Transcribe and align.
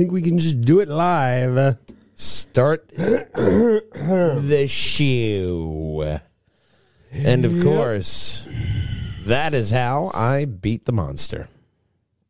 think 0.00 0.12
we 0.12 0.22
can 0.22 0.38
just 0.38 0.62
do 0.62 0.80
it 0.80 0.88
live. 0.88 1.76
Start 2.16 2.88
the 2.88 4.66
show. 4.66 6.20
And 7.12 7.44
of 7.44 7.62
course, 7.62 8.48
that 9.26 9.52
is 9.52 9.68
how 9.68 10.10
I 10.14 10.46
beat 10.46 10.86
the 10.86 10.92
monster. 10.92 11.50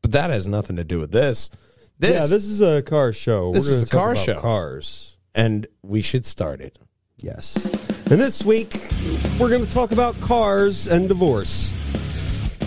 But 0.02 0.10
that 0.10 0.30
has 0.30 0.48
nothing 0.48 0.74
to 0.76 0.84
do 0.84 0.98
with 0.98 1.12
this. 1.12 1.48
This, 1.96 2.10
yeah, 2.10 2.26
this 2.26 2.44
is 2.46 2.60
a 2.60 2.82
car 2.82 3.12
show. 3.12 3.52
This 3.52 3.68
We're 3.68 3.74
is 3.74 3.82
a 3.84 3.86
car 3.86 4.12
about 4.12 4.24
show. 4.24 4.40
Cars. 4.40 5.16
and 5.32 5.68
we 5.82 6.02
should 6.02 6.26
start 6.26 6.60
it. 6.60 6.76
Yes. 7.18 7.54
And 8.10 8.20
this 8.20 8.42
week, 8.42 8.74
we're 9.38 9.50
going 9.50 9.64
to 9.64 9.72
talk 9.72 9.92
about 9.92 10.20
cars 10.20 10.88
and 10.88 11.06
divorce. 11.06 11.72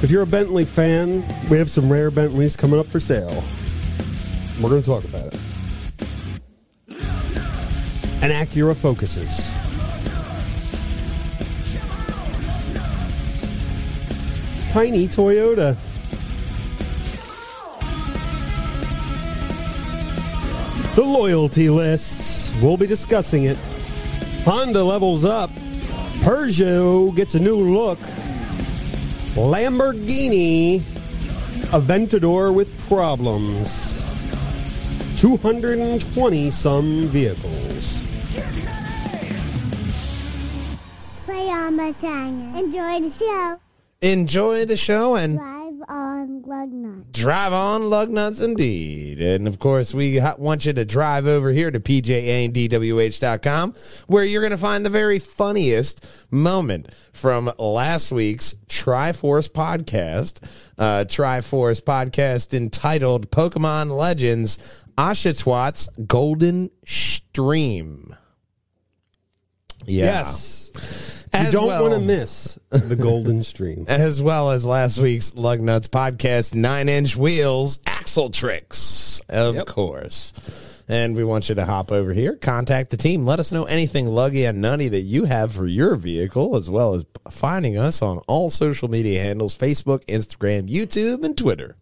If 0.01 0.09
you're 0.09 0.21
a 0.21 0.27
Bentley 0.27 0.63
fan, 0.63 1.25
we 1.49 1.57
have 1.57 1.69
some 1.69 1.91
rare 1.91 2.09
Bentleys 2.09 2.55
coming 2.55 2.79
up 2.79 2.87
for 2.87 3.01
sale. 3.01 3.43
We're 4.63 4.69
going 4.69 4.81
to 4.81 4.87
talk 4.87 5.03
about 5.03 5.33
it. 5.33 5.39
And 8.21 8.31
Acura 8.31 8.73
focuses. 8.73 9.27
Tiny 14.71 15.09
Toyota. 15.09 15.75
The 20.95 21.01
loyalty 21.01 21.69
lists. 21.69 22.49
We'll 22.61 22.77
be 22.77 22.87
discussing 22.87 23.43
it. 23.43 23.57
Honda 24.45 24.85
levels 24.85 25.25
up. 25.25 25.49
Peugeot 26.21 27.13
gets 27.17 27.35
a 27.35 27.39
new 27.39 27.57
look. 27.77 27.99
Lamborghini 29.35 30.79
Aventador 31.73 32.53
with 32.53 32.69
problems. 32.87 33.92
220 35.23 36.51
some 36.51 37.07
vehicles. 37.07 38.03
Play 41.23 41.47
on 41.47 41.77
Mustang. 41.77 42.57
Enjoy 42.57 42.99
the 42.99 43.09
show. 43.09 43.57
Enjoy 44.01 44.65
the 44.65 44.75
show 44.75 45.15
and 45.15 45.37
Drive 45.37 45.63
on 45.87 46.43
Lugnut. 46.43 47.11
drive 47.13 47.53
on 47.53 47.89
lug 47.89 48.09
nuts 48.09 48.41
indeed. 48.41 49.21
And 49.21 49.47
of 49.47 49.59
course, 49.59 49.93
we 49.93 50.19
want 50.37 50.65
you 50.65 50.73
to 50.73 50.83
drive 50.83 51.25
over 51.25 51.53
here 51.53 51.71
to 51.71 51.79
pjandwh.com 51.79 53.75
where 54.07 54.25
you're 54.25 54.41
going 54.41 54.51
to 54.51 54.57
find 54.57 54.85
the 54.85 54.89
very 54.89 55.19
funniest 55.19 56.03
moment 56.31 56.89
from 57.13 57.49
last 57.57 58.11
week's 58.11 58.55
Triforce 58.67 59.49
podcast. 59.49 60.39
Uh, 60.77 61.05
Triforce 61.07 61.81
podcast 61.81 62.53
entitled 62.53 63.31
Pokemon 63.31 63.95
Legends 63.95 64.57
Oshawott 64.97 65.87
Golden 66.07 66.69
Stream. 66.85 68.15
Yeah. 69.85 70.05
Yes. 70.05 70.71
You 71.33 71.51
don't 71.51 71.67
well- 71.67 71.83
want 71.89 71.95
to 71.95 71.99
miss 71.99 72.57
the 72.69 72.95
Golden 72.95 73.43
Stream. 73.43 73.85
as 73.89 74.21
well 74.21 74.51
as 74.51 74.63
last 74.63 74.97
week's 74.97 75.35
Lug 75.35 75.59
Nuts 75.61 75.87
podcast, 75.87 76.53
Nine 76.53 76.89
Inch 76.89 77.15
Wheels 77.15 77.79
Axle 77.87 78.29
Tricks, 78.29 79.19
of 79.29 79.55
Yep. 79.55 79.67
course. 79.67 80.31
And 80.87 81.15
we 81.15 81.23
want 81.23 81.47
you 81.49 81.55
to 81.55 81.65
hop 81.65 81.91
over 81.91 82.13
here, 82.13 82.35
contact 82.35 82.89
the 82.91 82.97
team, 82.97 83.25
let 83.25 83.39
us 83.39 83.51
know 83.53 83.63
anything 83.63 84.07
luggy 84.07 84.47
and 84.47 84.61
nutty 84.61 84.89
that 84.89 84.99
you 85.01 85.23
have 85.25 85.53
for 85.53 85.65
your 85.65 85.95
vehicle, 85.95 86.55
as 86.57 86.69
well 86.69 86.93
as 86.93 87.05
finding 87.31 87.77
us 87.77 88.01
on 88.01 88.17
all 88.27 88.49
social 88.49 88.89
media 88.89 89.21
handles 89.21 89.57
Facebook, 89.57 90.05
Instagram, 90.05 90.69
YouTube, 90.69 91.23
and 91.23 91.37
Twitter. 91.37 91.77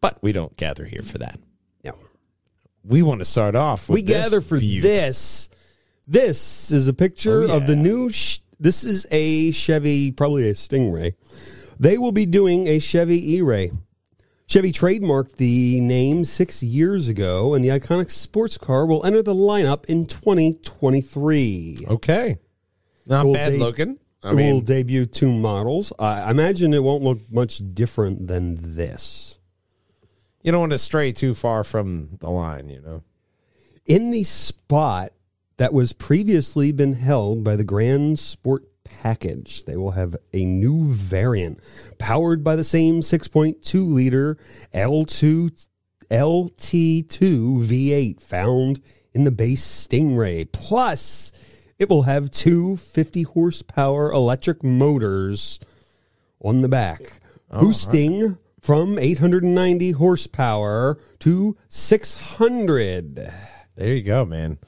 But 0.00 0.22
we 0.22 0.32
don't 0.32 0.56
gather 0.56 0.84
here 0.84 1.02
for 1.02 1.18
that. 1.18 1.38
Yeah. 1.82 1.92
We 2.84 3.02
want 3.02 3.20
to 3.20 3.24
start 3.24 3.54
off 3.54 3.88
with 3.88 3.94
we 3.96 4.02
gather 4.02 4.40
for 4.40 4.58
this. 4.58 5.48
This 6.06 6.70
is 6.70 6.88
a 6.88 6.92
picture 6.94 7.42
Oh, 7.44 7.56
of 7.58 7.66
the 7.66 7.76
new. 7.76 8.10
Sh- 8.10 8.40
this 8.58 8.82
is 8.84 9.06
a 9.10 9.52
Chevy, 9.52 10.10
probably 10.12 10.48
a 10.48 10.54
Stingray. 10.54 11.14
They 11.78 11.96
will 11.98 12.12
be 12.12 12.26
doing 12.26 12.66
a 12.68 12.78
Chevy 12.78 13.34
E-Ray. 13.36 13.72
Chevy 14.46 14.72
trademarked 14.72 15.36
the 15.36 15.80
name 15.80 16.24
six 16.24 16.62
years 16.62 17.06
ago, 17.08 17.54
and 17.54 17.64
the 17.64 17.68
iconic 17.68 18.10
sports 18.10 18.58
car 18.58 18.84
will 18.84 19.04
enter 19.06 19.22
the 19.22 19.34
lineup 19.34 19.84
in 19.86 20.06
2023. 20.06 21.86
Okay. 21.88 22.38
Not 23.06 23.26
Will 23.26 23.34
bad 23.34 23.52
they- 23.52 23.58
looking. 23.58 23.98
I 24.22 24.32
it 24.32 24.34
will 24.34 24.60
debut 24.60 25.06
two 25.06 25.32
models. 25.32 25.94
I 25.98 26.30
imagine 26.30 26.74
it 26.74 26.82
won't 26.82 27.02
look 27.02 27.20
much 27.30 27.62
different 27.72 28.26
than 28.26 28.74
this. 28.76 29.29
You 30.42 30.52
don't 30.52 30.60
want 30.60 30.72
to 30.72 30.78
stray 30.78 31.12
too 31.12 31.34
far 31.34 31.64
from 31.64 32.18
the 32.20 32.30
line, 32.30 32.68
you 32.68 32.80
know? 32.80 33.02
in 33.90 34.12
the 34.12 34.22
spot 34.22 35.12
that 35.56 35.72
was 35.72 35.92
previously 35.92 36.70
been 36.70 36.94
held 36.94 37.42
by 37.42 37.56
the 37.56 37.64
Grand 37.64 38.20
Sport 38.20 38.64
package. 38.84 39.64
They 39.64 39.76
will 39.76 39.90
have 39.90 40.14
a 40.32 40.44
new 40.44 40.92
variant 40.92 41.58
powered 41.98 42.44
by 42.44 42.54
the 42.54 42.62
same 42.62 43.00
6.2 43.00 43.92
liter 43.92 44.38
L2 44.72 45.66
LT2 46.08 47.66
V8 47.66 48.20
found 48.20 48.80
in 49.12 49.24
the 49.24 49.30
base 49.32 49.64
Stingray. 49.64 50.50
Plus, 50.52 51.32
it 51.78 51.88
will 51.88 52.02
have 52.02 52.30
two 52.30 52.76
50 52.76 53.24
horsepower 53.24 54.12
electric 54.12 54.62
motors 54.62 55.58
on 56.40 56.62
the 56.62 56.68
back, 56.68 57.20
oh, 57.50 57.60
boosting 57.60 58.38
from 58.60 58.98
890 58.98 59.92
horsepower 59.92 60.98
to 61.20 61.56
600. 61.68 63.32
There 63.76 63.94
you 63.94 64.02
go, 64.02 64.24
man. 64.24 64.58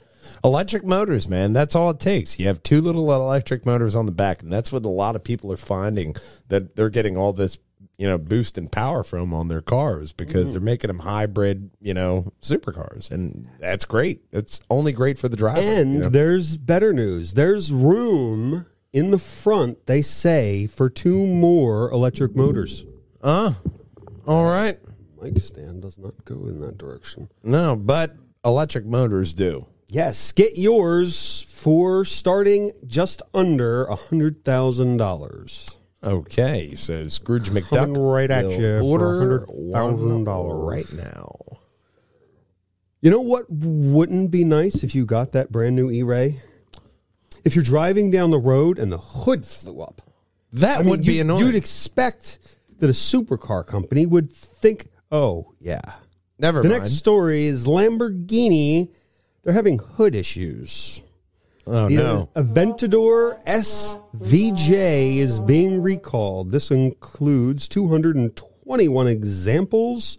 Electric 0.45 0.85
motors, 0.85 1.29
man. 1.29 1.53
That's 1.53 1.75
all 1.75 1.91
it 1.91 2.01
takes. 2.01 2.39
You 2.39 2.47
have 2.49 2.63
two 2.63 2.81
little 2.81 3.13
electric 3.13 3.65
motors 3.67 3.95
on 3.95 4.07
the 4.07 4.13
back, 4.13 4.43
and 4.43 4.53
that's 4.53 4.73
what 4.73 4.85
a 4.85 4.89
lot 4.89 5.15
of 5.17 5.23
people 5.23 5.53
are 5.53 5.57
finding 5.57 6.17
that 6.49 6.75
they're 6.75 6.89
getting 6.91 7.17
all 7.17 7.33
this, 7.33 7.59
you 7.99 8.09
know, 8.09 8.19
boost 8.19 8.59
in 8.59 8.69
power 8.69 9.03
from 9.05 9.33
on 9.35 9.49
their 9.49 9.61
cars 9.61 10.11
because 10.13 10.45
Mm-hmm. 10.47 10.53
they're 10.53 10.61
making 10.61 10.89
them 10.89 11.01
hybrid, 11.01 11.71
you 11.81 11.95
know, 11.95 12.33
supercars, 12.41 13.11
and 13.11 13.49
that's 13.61 13.85
great. 13.85 14.23
It's 14.33 14.59
only 14.71 14.93
great 14.93 15.19
for 15.19 15.29
the 15.29 15.37
driver. 15.37 15.61
And 15.61 15.95
you 15.95 16.01
know? 16.01 16.09
there's 16.09 16.57
better 16.57 16.93
news. 16.93 17.35
There's 17.35 17.71
room 17.73 18.67
in 18.93 19.11
the 19.11 19.19
front, 19.19 19.87
they 19.87 20.03
say, 20.03 20.67
for 20.67 20.89
two 20.91 21.25
more 21.27 21.91
electric 21.91 22.35
motors. 22.35 22.85
uh, 23.23 23.55
all 24.27 24.45
right. 24.45 24.79
Mic 25.21 25.39
stand 25.41 25.83
does 25.83 25.99
not 25.99 26.25
go 26.25 26.47
in 26.47 26.61
that 26.61 26.79
direction. 26.79 27.29
No, 27.43 27.77
but 27.77 28.17
electric 28.45 28.85
motors 28.87 29.33
do. 29.35 29.67
Yes, 29.89 30.33
get 30.33 30.57
yours 30.59 31.45
for 31.49 32.05
starting 32.05 32.73
just 32.87 33.23
under 33.35 33.85
a 33.85 33.95
hundred 33.95 34.45
thousand 34.45 34.97
dollars. 34.97 35.67
Okay, 36.05 36.75
so 36.75 37.07
Scrooge 37.07 37.47
Coming 37.47 37.63
McDuck 37.65 38.13
right 38.13 38.29
at 38.31 38.51
you 38.51 38.81
order 38.81 39.47
$100,000 39.49 40.69
right 40.69 40.93
now. 40.93 41.37
You 43.01 43.11
know 43.11 43.21
what 43.21 43.47
wouldn't 43.49 44.31
be 44.33 44.43
nice 44.45 44.83
if 44.83 44.95
you 44.95 45.05
got 45.05 45.31
that 45.33 45.53
brand 45.53 45.77
new 45.77 45.91
E-Ray? 45.91 46.41
If 47.45 47.55
you're 47.55 47.65
driving 47.65 48.11
down 48.11 48.31
the 48.31 48.39
road 48.39 48.79
and 48.79 48.91
the 48.91 48.99
hood 48.99 49.45
flew 49.47 49.81
up. 49.81 50.03
That 50.53 50.79
I 50.79 50.83
mean, 50.83 50.91
would 50.91 51.03
be 51.05 51.15
you- 51.15 51.21
annoying. 51.23 51.47
You'd 51.47 51.55
expect 51.55 52.39
that 52.83 52.91
a 52.91 52.93
supercar 52.93 53.65
company 53.65 54.05
would 54.07 54.31
think, 54.33 54.89
"Oh, 55.13 55.53
yeah, 55.61 55.81
Never 56.37 56.59
mind. 56.59 56.65
The 56.65 56.69
mind. 56.71 56.83
next 56.83 56.97
story 56.97 57.47
is 57.47 57.65
Lamborghini. 57.67 58.89
They're 59.45 59.53
having 59.55 59.79
hood 59.79 60.17
issues. 60.17 61.01
oh 61.65 61.89
The 61.89 61.95
no. 61.95 62.29
Aventador 62.35 63.41
SVJ 63.47 65.19
is 65.19 65.39
being 65.39 65.81
recalled. 65.81 66.51
This 66.51 66.73
includes 66.73 67.69
221 67.69 69.07
examples 69.07 70.19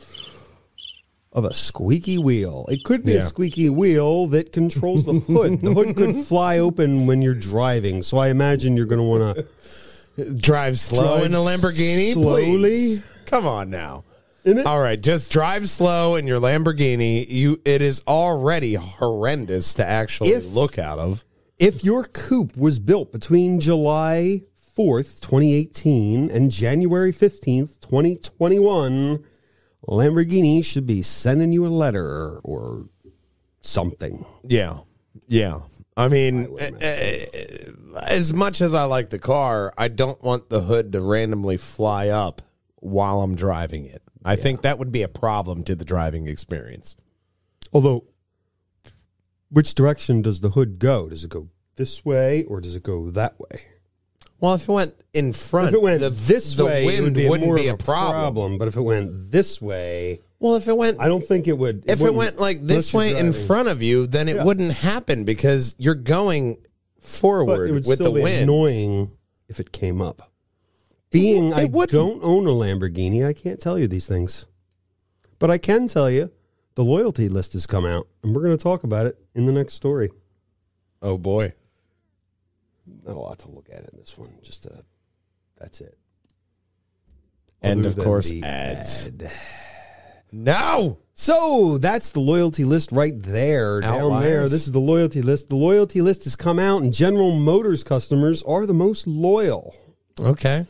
of 1.34 1.44
a 1.44 1.54
squeaky 1.54 2.18
wheel. 2.18 2.66
It 2.70 2.84
could 2.86 3.04
be 3.04 3.16
a 3.16 3.24
squeaky 3.26 3.70
wheel 3.70 4.28
that 4.28 4.54
controls 4.54 5.04
the 5.04 5.14
hood. 5.20 5.62
the 5.62 5.74
hood 5.74 5.96
could 5.98 6.16
fly 6.26 6.60
open 6.60 7.08
when 7.08 7.22
you're 7.22 7.34
driving, 7.34 8.04
so 8.04 8.18
I 8.20 8.28
imagine 8.30 8.78
you're 8.78 8.86
going 8.86 9.00
to 9.00 9.04
want 9.04 9.36
to 9.38 9.46
Drive 10.36 10.80
slow 10.80 11.18
Drive 11.18 11.26
in 11.26 11.34
a 11.34 11.40
Lamborghini, 11.40 12.14
slowly. 12.14 12.58
please. 12.58 13.04
Come 13.26 13.48
on 13.48 13.70
now. 13.70 14.04
All 14.66 14.80
right, 14.80 15.00
just 15.02 15.30
drive 15.30 15.70
slow 15.70 16.16
in 16.16 16.28
your 16.28 16.40
Lamborghini. 16.40 17.28
You, 17.30 17.62
it 17.64 17.82
is 17.82 18.04
already 18.08 18.74
horrendous 18.74 19.74
to 19.76 19.86
actually 19.86 20.32
If- 20.32 20.54
look 20.54 20.78
out 20.78 21.00
of. 21.00 21.24
If 21.58 21.84
your 21.84 22.04
coupe 22.04 22.58
was 22.58 22.80
built 22.80 23.12
between 23.14 23.60
July 23.62 24.42
4th, 24.78 25.22
2018 25.22 26.30
and 26.30 26.52
January 26.52 27.14
15th, 27.14 27.80
2021, 27.80 29.24
Lamborghini 29.88 30.66
should 30.66 30.86
be 30.86 31.02
sending 31.02 31.54
you 31.54 31.66
a 31.66 31.70
letter 31.70 32.40
or 32.44 32.90
something. 33.62 34.26
Yeah, 34.44 34.80
yeah. 35.28 35.62
I 35.96 36.08
mean, 36.08 36.56
eh, 36.60 36.72
eh, 36.82 37.72
as 38.02 38.34
much 38.34 38.62
as 38.62 38.74
I 38.74 38.86
like 38.86 39.10
the 39.10 39.20
car, 39.20 39.74
I 39.78 39.88
don't 39.88 40.22
want 40.24 40.50
the 40.50 40.62
hood 40.62 40.92
to 40.94 41.02
randomly 41.02 41.58
fly 41.58 42.08
up 42.08 42.42
while 42.78 43.22
I'm 43.22 43.36
driving 43.36 43.86
it. 43.86 44.02
I 44.26 44.36
think 44.36 44.62
that 44.62 44.80
would 44.80 44.92
be 44.92 45.04
a 45.04 45.08
problem 45.08 45.64
to 45.66 45.76
the 45.76 45.86
driving 45.86 46.28
experience. 46.28 46.96
Although, 47.72 48.06
which 49.50 49.76
direction 49.76 50.22
does 50.22 50.42
the 50.42 50.52
hood 50.52 50.80
go? 50.80 51.10
Does 51.10 51.24
it 51.24 51.30
go 51.30 51.50
this 51.76 52.06
way 52.06 52.44
or 52.44 52.62
does 52.62 52.76
it 52.76 52.84
go 52.84 53.10
that 53.12 53.40
way? 53.40 53.64
Well, 54.40 54.56
if 54.56 54.64
it 54.64 54.72
went 54.72 54.96
in 55.14 55.32
front, 55.32 55.70
If 55.70 55.74
it 55.76 55.82
went 55.82 56.00
the, 56.02 56.10
this 56.10 56.56
the 56.56 56.66
way, 56.66 56.86
wind 56.86 56.98
it 56.98 57.02
would 57.04 57.14
be 57.14 57.30
wouldn't 57.30 57.56
be 57.56 57.68
a 57.68 57.78
problem. 57.78 58.58
But 58.58 58.68
if 58.68 58.76
it 58.76 58.82
went 58.82 59.32
this 59.32 59.62
way, 59.62 60.20
Well, 60.44 60.56
if 60.58 60.68
it 60.68 60.76
went 60.76 61.00
I 61.00 61.08
don't 61.08 61.24
think 61.24 61.48
it 61.48 61.58
would. 61.58 61.86
if 61.88 62.02
it 62.02 62.14
went 62.14 62.38
like 62.38 62.68
this 62.68 62.94
way 62.94 63.16
in 63.18 63.32
front 63.32 63.70
of 63.70 63.82
you, 63.82 64.06
then 64.06 64.28
it 64.28 64.36
Yeah. 64.36 64.44
wouldn't 64.44 64.74
happen 64.74 65.24
because 65.24 65.74
you're 65.78 65.96
going 65.96 66.58
but 67.00 67.06
forward 67.06 67.70
it 67.70 67.74
would 67.74 67.88
with 67.88 68.00
still 68.00 68.12
the 68.12 68.20
be 68.20 68.24
wind. 68.24 68.44
annoying 68.44 69.12
if 69.48 69.62
it 69.62 69.72
came 69.72 70.02
up. 70.02 70.34
Being 71.12 71.52
It 71.52 71.54
I 71.54 71.64
wouldn't. 71.64 71.92
don't 71.92 72.22
own 72.22 72.46
a 72.46 72.50
Lamborghini, 72.50 73.26
I 73.26 73.32
can't 73.32 73.58
tell 73.62 73.80
you 73.80 73.88
these 73.88 74.06
things. 74.06 74.46
But 75.40 75.50
I 75.50 75.58
can 75.58 75.88
tell 75.88 76.10
you 76.12 76.30
the 76.76 76.84
loyalty 76.84 77.30
list 77.30 77.54
has 77.54 77.66
come 77.66 77.86
out, 77.86 78.10
and 78.22 78.36
we're 78.36 78.42
going 78.44 78.58
to 78.58 78.62
talk 78.62 78.84
about 78.84 79.06
it 79.06 79.18
in 79.34 79.46
the 79.46 79.54
next 79.54 79.76
story. 79.76 80.10
Oh 81.02 81.18
boy. 81.18 81.54
Not 83.06 83.16
a 83.16 83.20
lot 83.20 83.40
to 83.40 83.48
look 83.50 83.70
at 83.72 83.80
in 83.80 83.98
this 83.98 84.18
one. 84.18 84.34
Just 84.44 84.66
uh, 84.66 84.82
that's 85.58 85.80
it. 85.80 85.98
And 87.62 87.80
Other 87.80 87.88
of 87.90 87.96
than 87.96 88.04
course, 88.04 88.28
the 88.30 88.44
ads. 88.44 89.08
ad. 89.08 89.32
No. 90.34 90.98
So 91.16 91.78
that's 91.78 92.10
the 92.10 92.20
loyalty 92.20 92.64
list 92.66 92.92
right 92.92 93.14
there. 93.22 93.80
Down 93.82 94.00
Outliers. 94.02 94.24
there, 94.24 94.50
this 94.50 94.66
is 94.66 94.72
the 94.72 94.80
loyalty 94.80 95.22
list. 95.22 95.48
The 95.50 95.56
loyalty 95.56 96.02
list 96.02 96.24
has 96.24 96.36
come 96.36 96.58
out, 96.58 96.82
and 96.82 96.92
General 96.94 97.36
Motors 97.36 97.84
customers 97.84 98.42
are 98.44 98.66
the 98.66 98.74
most 98.74 99.06
loyal. 99.06 99.76
Okay. 100.20 100.66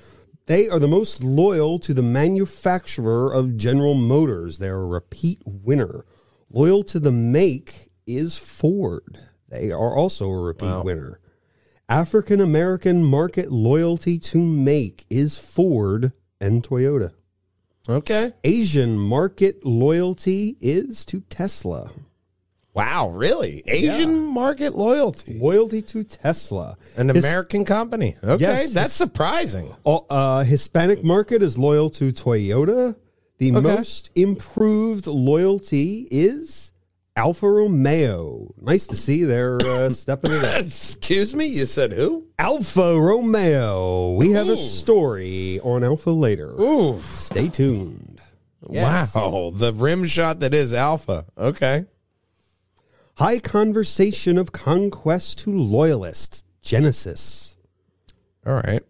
They 0.45 0.67
are 0.67 0.79
the 0.79 0.87
most 0.89 1.23
loyal 1.23 1.79
to 1.79 1.93
the 1.93 2.01
manufacturer 2.01 3.31
of 3.33 3.55
General 3.55 3.93
Motors. 3.93 4.59
They're 4.59 4.81
a 4.81 4.85
repeat 4.85 5.41
winner. 5.45 6.05
Loyal 6.51 6.83
to 6.83 6.99
the 6.99 7.13
make 7.13 7.89
is 8.05 8.35
Ford. 8.35 9.17
They 9.47 9.71
are 9.71 9.95
also 9.95 10.29
a 10.29 10.41
repeat 10.41 10.65
Wow. 10.65 10.83
winner. 10.83 11.19
African 11.87 12.41
American 12.41 13.03
market 13.05 13.51
loyalty 13.51 14.19
to 14.19 14.37
make 14.37 15.05
is 15.09 15.37
Ford 15.37 16.11
and 16.41 16.61
Toyota. 16.63 17.11
Okay. 17.87 18.31
Asian 18.43 18.97
market 18.97 19.65
loyalty 19.65 20.55
is 20.61 21.05
to 21.05 21.19
Tesla. 21.29 21.91
Wow, 22.73 23.09
really? 23.09 23.61
Asian 23.67 24.25
market 24.25 24.75
loyalty. 24.75 25.37
Loyalty 25.37 25.81
to 25.83 26.03
Tesla. 26.03 26.75
An 26.97 27.09
His- 27.09 27.23
American 27.23 27.65
company. 27.65 28.15
Okay, 28.23 28.41
Yes, 28.41 28.73
that's 28.73 28.93
surprising. 28.93 29.75
Uh, 29.85 29.97
uh, 30.09 30.43
Hispanic 30.43 31.03
market 31.03 31.43
is 31.43 31.57
loyal 31.57 31.89
to 31.91 32.11
Toyota. 32.11 32.95
The 33.37 33.51
Okay. 33.51 33.59
most 33.61 34.09
improved 34.15 35.05
loyalty 35.05 36.07
is 36.09 36.71
Alfa 37.15 37.49
Romeo. 37.49 38.53
Nice 38.59 38.87
to 38.87 38.95
see 38.95 39.23
they're 39.23 39.61
uh, 39.61 39.89
stepping 39.91 40.31
it 40.31 40.43
up. 40.43 40.61
Excuse 40.61 41.35
me, 41.35 41.45
you 41.45 41.65
said 41.65 41.93
who? 41.93 42.27
Alfa 42.39 42.99
Romeo. 42.99 44.13
We 44.13 44.31
have 44.31 44.49
a 44.49 44.53
Ooh. 44.53 44.67
story 44.67 45.59
on 45.59 45.83
Alfa 45.83 46.09
later. 46.09 46.59
Ooh. 46.59 47.01
Stay 47.13 47.49
tuned. 47.49 48.21
Yes. 48.69 49.13
Wow, 49.13 49.51
the 49.53 49.73
rim 49.73 50.05
shot 50.07 50.39
that 50.39 50.53
is 50.53 50.73
Alfa. 50.73 51.25
Okay. 51.37 51.85
High 53.15 53.39
conversation 53.39 54.37
of 54.37 54.51
conquest 54.51 55.39
to 55.39 55.51
loyalists. 55.51 56.43
Genesis. 56.61 57.55
All 58.45 58.53
right. 58.53 58.81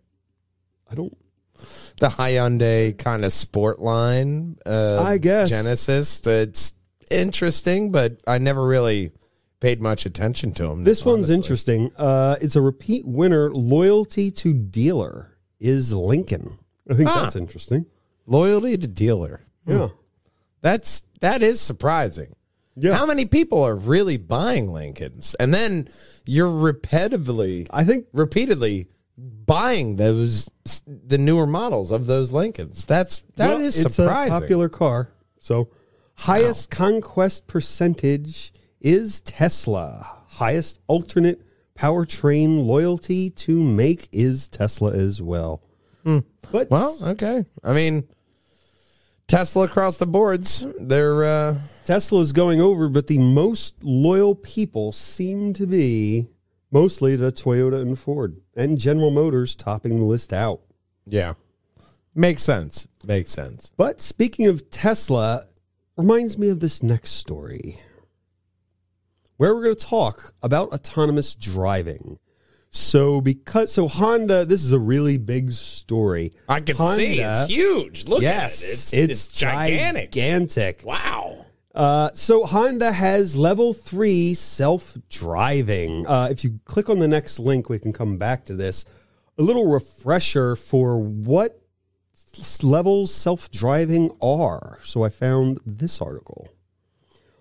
I 0.89 0.95
don't. 0.95 1.17
The 1.99 2.09
Hyundai 2.09 2.97
kind 2.97 3.25
of 3.25 3.33
sport 3.33 3.79
line. 3.79 4.57
Uh, 4.65 5.01
I 5.01 5.17
guess. 5.17 5.49
Genesis. 5.49 6.21
It's 6.25 6.73
interesting, 7.13 7.91
but 7.91 8.19
I 8.27 8.37
never 8.37 8.65
really 8.65 9.11
paid 9.59 9.81
much 9.81 10.05
attention 10.05 10.51
to 10.53 10.63
them. 10.67 10.83
This 10.83 11.05
one's 11.05 11.29
interesting. 11.29 11.91
Uh, 11.95 12.35
it's 12.41 12.55
a 12.55 12.61
repeat 12.61 13.05
winner. 13.07 13.49
Loyalty 13.53 14.29
to 14.31 14.53
dealer 14.53 15.37
is 15.59 15.93
Lincoln. 15.93 16.57
I 16.89 16.95
think 16.95 17.09
Ah. 17.09 17.21
that's 17.21 17.35
interesting. 17.37 17.85
Loyalty 18.25 18.77
to 18.77 18.87
dealer. 18.87 19.41
Yeah. 19.65 19.89
That's 20.61 21.01
that 21.21 21.41
is 21.41 21.61
surprising. 21.61 22.35
Yeah. 22.75 22.95
How 22.97 23.05
many 23.05 23.25
people 23.25 23.61
are 23.63 23.75
really 23.75 24.17
buying 24.17 24.73
Lincolns? 24.73 25.35
And 25.39 25.53
then 25.53 25.87
you're 26.25 26.49
repetitively 26.49 27.67
I 27.69 27.83
think 27.83 28.07
repeatedly 28.13 28.87
buying 29.17 29.95
those 29.97 30.49
the 30.87 31.17
newer 31.17 31.45
models 31.47 31.91
of 31.91 32.07
those 32.07 32.31
Lincolns. 32.31 32.85
That's 32.85 33.21
that 33.35 33.61
is 33.61 33.77
well, 33.77 33.85
it's 33.87 33.95
surprising. 33.95 34.33
a 34.35 34.39
popular 34.41 34.69
car. 34.69 35.09
So, 35.39 35.69
highest 36.15 36.69
conquest 36.69 37.47
percentage 37.47 38.53
is 38.79 39.21
Tesla. 39.21 40.17
Highest 40.27 40.79
alternate 40.87 41.41
powertrain 41.77 42.65
loyalty 42.65 43.29
to 43.29 43.61
make 43.63 44.07
is 44.11 44.47
Tesla 44.47 44.91
as 44.93 45.21
well. 45.21 45.61
But 46.03 46.11
Hmm. 46.67 46.73
well, 46.73 46.97
okay. 47.01 47.45
I 47.63 47.73
mean, 47.73 48.07
Tesla 49.27 49.65
across 49.65 49.97
the 49.97 50.05
boards, 50.05 50.65
they're 50.79 51.23
uh, 51.23 51.55
Tesla's 51.85 52.31
going 52.33 52.59
over, 52.61 52.89
but 52.89 53.07
the 53.07 53.17
most 53.17 53.75
loyal 53.81 54.35
people 54.35 54.91
seem 54.91 55.53
to 55.53 55.65
be 55.65 56.27
mostly 56.71 57.15
to 57.17 57.31
Toyota 57.31 57.81
and 57.81 57.97
Ford, 57.97 58.41
and 58.55 58.77
General 58.79 59.11
Motors 59.11 59.55
topping 59.55 59.99
the 59.99 60.05
list 60.05 60.33
out. 60.33 60.61
yeah, 61.05 61.33
makes 62.13 62.43
sense. 62.43 62.87
Makes 63.05 63.31
sense. 63.31 63.71
But 63.77 64.01
speaking 64.01 64.47
of 64.47 64.69
Tesla, 64.69 65.45
reminds 65.95 66.37
me 66.37 66.49
of 66.49 66.59
this 66.59 66.81
next 66.81 67.11
story, 67.11 67.79
where 69.37 69.53
we're 69.53 69.63
going 69.63 69.75
to 69.75 69.85
talk 69.85 70.33
about 70.41 70.73
autonomous 70.73 71.35
driving. 71.35 72.19
So, 72.71 73.21
because 73.21 73.71
so 73.71 73.87
Honda, 73.87 74.45
this 74.45 74.63
is 74.63 74.71
a 74.71 74.79
really 74.79 75.17
big 75.17 75.51
story. 75.51 76.33
I 76.49 76.59
can 76.59 76.75
Honda- 76.75 76.95
see 76.97 77.19
it's 77.21 77.47
huge. 77.47 78.07
Look 78.07 78.23
yes, 78.23 78.63
at 78.63 78.67
it. 78.67 78.71
It's, 78.73 78.93
it's, 78.93 79.11
it's 79.11 79.27
gigantic. 79.27 80.11
gigantic. 80.11 80.81
Wow. 80.83 81.45
Uh, 81.75 82.09
so 82.13 82.45
Honda 82.45 82.91
has 82.91 83.35
level 83.35 83.73
three 83.73 84.33
self 84.33 84.97
driving. 85.09 86.05
Uh, 86.07 86.29
if 86.31 86.43
you 86.43 86.59
click 86.65 86.89
on 86.89 86.99
the 86.99 87.07
next 87.07 87.39
link, 87.39 87.69
we 87.69 87.79
can 87.79 87.93
come 87.93 88.17
back 88.17 88.45
to 88.45 88.55
this. 88.55 88.85
A 89.37 89.43
little 89.43 89.67
refresher 89.67 90.55
for 90.55 90.99
what 90.99 91.62
levels 92.63 93.13
self 93.13 93.51
driving 93.51 94.15
are. 94.21 94.79
So 94.83 95.03
I 95.03 95.09
found 95.09 95.59
this 95.65 96.01
article. 96.01 96.49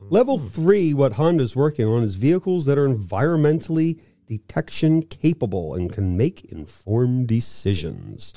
Level 0.01 0.39
hmm. 0.39 0.49
three, 0.49 0.95
what 0.95 1.15
Honda's 1.15 1.55
working 1.57 1.87
on 1.87 2.03
is 2.03 2.17
vehicles 2.17 2.65
that 2.67 2.79
are 2.79 2.89
environmentally 2.89 4.01
detection 4.27 5.03
capable 5.03 5.75
and 5.75 5.93
can 5.93 6.17
make 6.17 6.45
informed 6.47 7.29
decisions. 7.29 8.33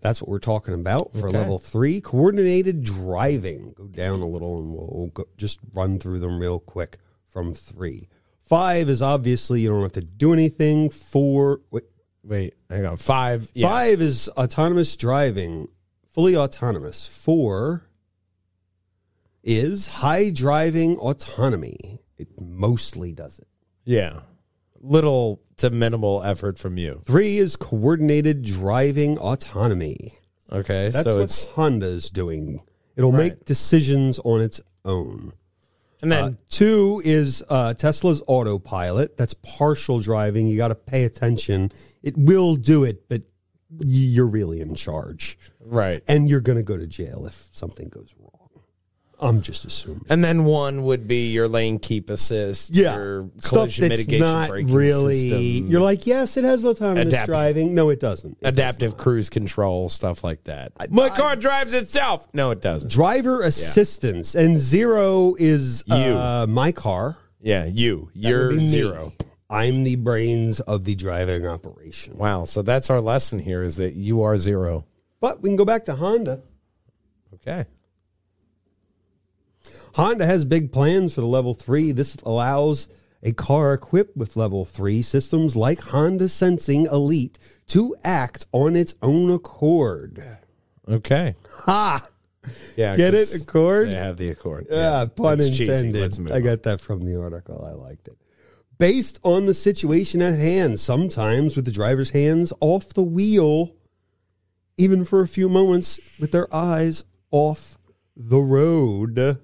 That's 0.00 0.20
what 0.20 0.28
we're 0.28 0.38
talking 0.38 0.74
about 0.74 1.12
for 1.14 1.28
Okay. 1.28 1.38
level 1.38 1.58
three. 1.58 2.00
Coordinated 2.00 2.84
driving. 2.84 3.72
Go 3.72 3.86
down 3.86 4.20
a 4.20 4.28
little 4.28 4.58
and 4.58 4.74
we'll, 4.74 4.90
we'll 4.92 5.06
go, 5.08 5.24
just 5.38 5.58
run 5.72 5.98
through 5.98 6.18
them 6.18 6.38
real 6.38 6.58
quick 6.58 6.98
from 7.26 7.54
three. 7.54 8.08
Five 8.42 8.90
is 8.90 9.00
obviously 9.00 9.62
you 9.62 9.70
don't 9.70 9.82
have 9.82 9.92
to 9.92 10.02
do 10.02 10.34
anything. 10.34 10.90
Four, 10.90 11.62
wait, 11.70 11.84
Wait, 12.24 12.54
hang 12.70 12.86
on. 12.86 12.96
Five. 12.96 13.50
Yeah. 13.54 13.68
five 13.68 14.00
is 14.00 14.28
autonomous 14.30 14.96
driving, 14.96 15.68
fully 16.12 16.36
autonomous. 16.36 17.06
Four 17.06 17.84
is 19.42 19.86
high 19.86 20.30
driving 20.30 20.96
autonomy. 20.98 22.00
It 22.16 22.28
mostly 22.40 23.12
does 23.12 23.38
it. 23.38 23.48
Yeah. 23.84 24.20
Little 24.80 25.40
to 25.58 25.70
minimal 25.70 26.22
effort 26.22 26.58
from 26.58 26.78
you. 26.78 27.02
Three 27.04 27.38
is 27.38 27.56
coordinated 27.56 28.42
driving 28.42 29.18
autonomy. 29.18 30.18
Okay. 30.50 30.90
That's 30.90 31.04
so 31.04 31.16
what 31.16 31.24
it's 31.24 31.44
Honda's 31.46 32.10
doing. 32.10 32.62
It'll 32.96 33.12
Right. 33.12 33.32
make 33.34 33.44
decisions 33.44 34.18
on 34.20 34.40
its 34.40 34.60
own. 34.84 35.32
And 36.04 36.12
then 36.12 36.24
Uh, 36.24 36.32
two 36.48 37.02
is 37.04 37.42
uh, 37.48 37.74
Tesla's 37.74 38.22
autopilot. 38.26 39.16
That's 39.16 39.34
partial 39.34 40.00
driving. 40.00 40.46
You 40.46 40.56
got 40.56 40.68
to 40.68 40.74
pay 40.74 41.04
attention. 41.04 41.72
It 42.02 42.16
will 42.16 42.56
do 42.56 42.84
it, 42.84 43.08
but 43.08 43.22
you're 43.80 44.26
really 44.26 44.60
in 44.60 44.74
charge, 44.74 45.38
right. 45.60 46.02
and 46.06 46.28
you're 46.28 46.40
going 46.40 46.58
to 46.58 46.62
go 46.62 46.76
to 46.76 46.86
jail 46.86 47.26
if 47.26 47.48
something 47.52 47.88
goes 47.88 48.10
wrong. 48.20 48.33
I'm 49.24 49.40
just 49.42 49.64
assuming. 49.64 50.04
And 50.08 50.22
then 50.24 50.44
one 50.44 50.82
would 50.84 51.08
be 51.08 51.30
your 51.30 51.48
lane 51.48 51.78
keep 51.78 52.10
assist. 52.10 52.74
Yeah, 52.74 52.94
Your 52.94 53.30
stuff 53.38 53.50
collision 53.50 53.88
that's 53.88 54.00
mitigation 54.00 54.20
not 54.20 54.48
braking 54.50 54.74
really. 54.74 55.28
system, 55.30 55.70
You're 55.70 55.80
like, 55.80 56.06
yes, 56.06 56.36
it 56.36 56.44
has 56.44 56.64
autonomous 56.64 57.08
Adaptive. 57.08 57.26
driving. 57.26 57.74
No, 57.74 57.88
it 57.90 58.00
doesn't. 58.00 58.38
It 58.40 58.46
adaptive 58.48 58.96
cruise 58.96 59.30
control 59.30 59.88
stuff 59.88 60.22
like 60.22 60.44
that. 60.44 60.72
My 60.90 61.08
car 61.08 61.36
drives 61.36 61.72
itself. 61.72 62.28
No, 62.32 62.50
it 62.50 62.60
doesn't. 62.60 62.90
driver 62.92 63.40
assistance 63.42 64.34
and 64.34 64.58
zero 64.58 65.34
is 65.38 65.82
You. 65.86 65.94
uh, 65.94 66.46
my 66.46 66.70
car. 66.72 67.16
Yeah, 67.40 67.64
you. 67.64 68.10
That 68.14 68.28
You're 68.28 68.46
would 68.48 68.56
be 68.58 68.62
me. 68.64 68.68
zero. 68.68 69.12
I'm 69.50 69.84
the 69.84 69.96
brains 69.96 70.60
of 70.60 70.84
the 70.84 70.94
driving 70.94 71.46
operation. 71.46 72.16
Wow. 72.16 72.44
So 72.44 72.62
that's 72.62 72.90
our 72.90 73.00
lesson 73.00 73.38
here: 73.38 73.62
is 73.62 73.76
that 73.76 73.94
you 73.94 74.22
are 74.22 74.36
zero. 74.38 74.86
But 75.20 75.42
we 75.42 75.48
can 75.50 75.56
go 75.56 75.64
back 75.64 75.84
to 75.86 75.94
Honda. 75.94 76.40
Okay. 77.34 77.66
Honda 79.94 80.26
has 80.26 80.44
big 80.44 80.72
plans 80.72 81.14
for 81.14 81.20
the 81.20 81.26
level 81.26 81.54
3. 81.54 81.92
This 81.92 82.16
allows 82.24 82.88
a 83.22 83.32
car 83.32 83.72
equipped 83.72 84.16
with 84.16 84.36
level 84.36 84.64
3 84.64 85.02
systems 85.02 85.54
like 85.54 85.80
Honda 85.80 86.28
Sensing 86.28 86.86
Elite 86.86 87.38
to 87.68 87.94
act 88.02 88.46
on 88.52 88.74
its 88.74 88.94
own 89.02 89.30
accord. 89.30 90.38
Okay. 90.88 91.36
Ha! 91.64 92.06
Yeah. 92.76 92.96
Get 92.96 93.14
it? 93.14 93.32
Accord? 93.34 93.88
They 93.88 93.94
have 93.94 94.16
the 94.16 94.30
accord. 94.30 94.66
Yeah, 94.68 95.06
pun 95.14 95.40
It's 95.40 95.58
intended. 95.58 96.32
I 96.32 96.40
got 96.40 96.64
that 96.64 96.80
from 96.80 97.04
the 97.04 97.18
article. 97.20 97.64
I 97.66 97.72
liked 97.72 98.08
it. 98.08 98.18
Based 98.76 99.20
on 99.22 99.46
the 99.46 99.54
situation 99.54 100.20
at 100.20 100.38
hand, 100.38 100.80
sometimes 100.80 101.54
with 101.54 101.64
the 101.64 101.70
driver's 101.70 102.10
hands 102.10 102.52
off 102.60 102.92
the 102.92 103.04
wheel, 103.04 103.76
even 104.76 105.04
for 105.04 105.20
a 105.20 105.28
few 105.28 105.48
moments 105.48 106.00
with 106.18 106.32
their 106.32 106.52
eyes 106.52 107.04
off 107.30 107.78
the 108.16 108.40
road. 108.40 109.38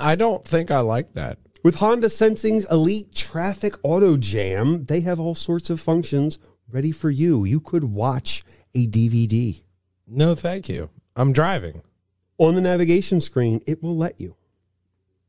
I 0.00 0.14
don't 0.14 0.44
think 0.44 0.70
I 0.70 0.80
like 0.80 1.14
that. 1.14 1.38
With 1.62 1.76
Honda 1.76 2.08
Sensing's 2.08 2.64
Elite 2.70 3.14
Traffic 3.14 3.76
Auto 3.82 4.16
Jam, 4.16 4.86
they 4.86 5.00
have 5.00 5.20
all 5.20 5.34
sorts 5.34 5.68
of 5.68 5.80
functions 5.80 6.38
ready 6.70 6.90
for 6.90 7.10
you. 7.10 7.44
You 7.44 7.60
could 7.60 7.84
watch 7.84 8.42
a 8.74 8.86
DVD. 8.86 9.62
No, 10.06 10.34
thank 10.34 10.68
you. 10.68 10.88
I'm 11.14 11.32
driving. 11.32 11.82
On 12.38 12.54
the 12.54 12.62
navigation 12.62 13.20
screen, 13.20 13.60
it 13.66 13.82
will 13.82 13.96
let 13.96 14.18
you. 14.20 14.36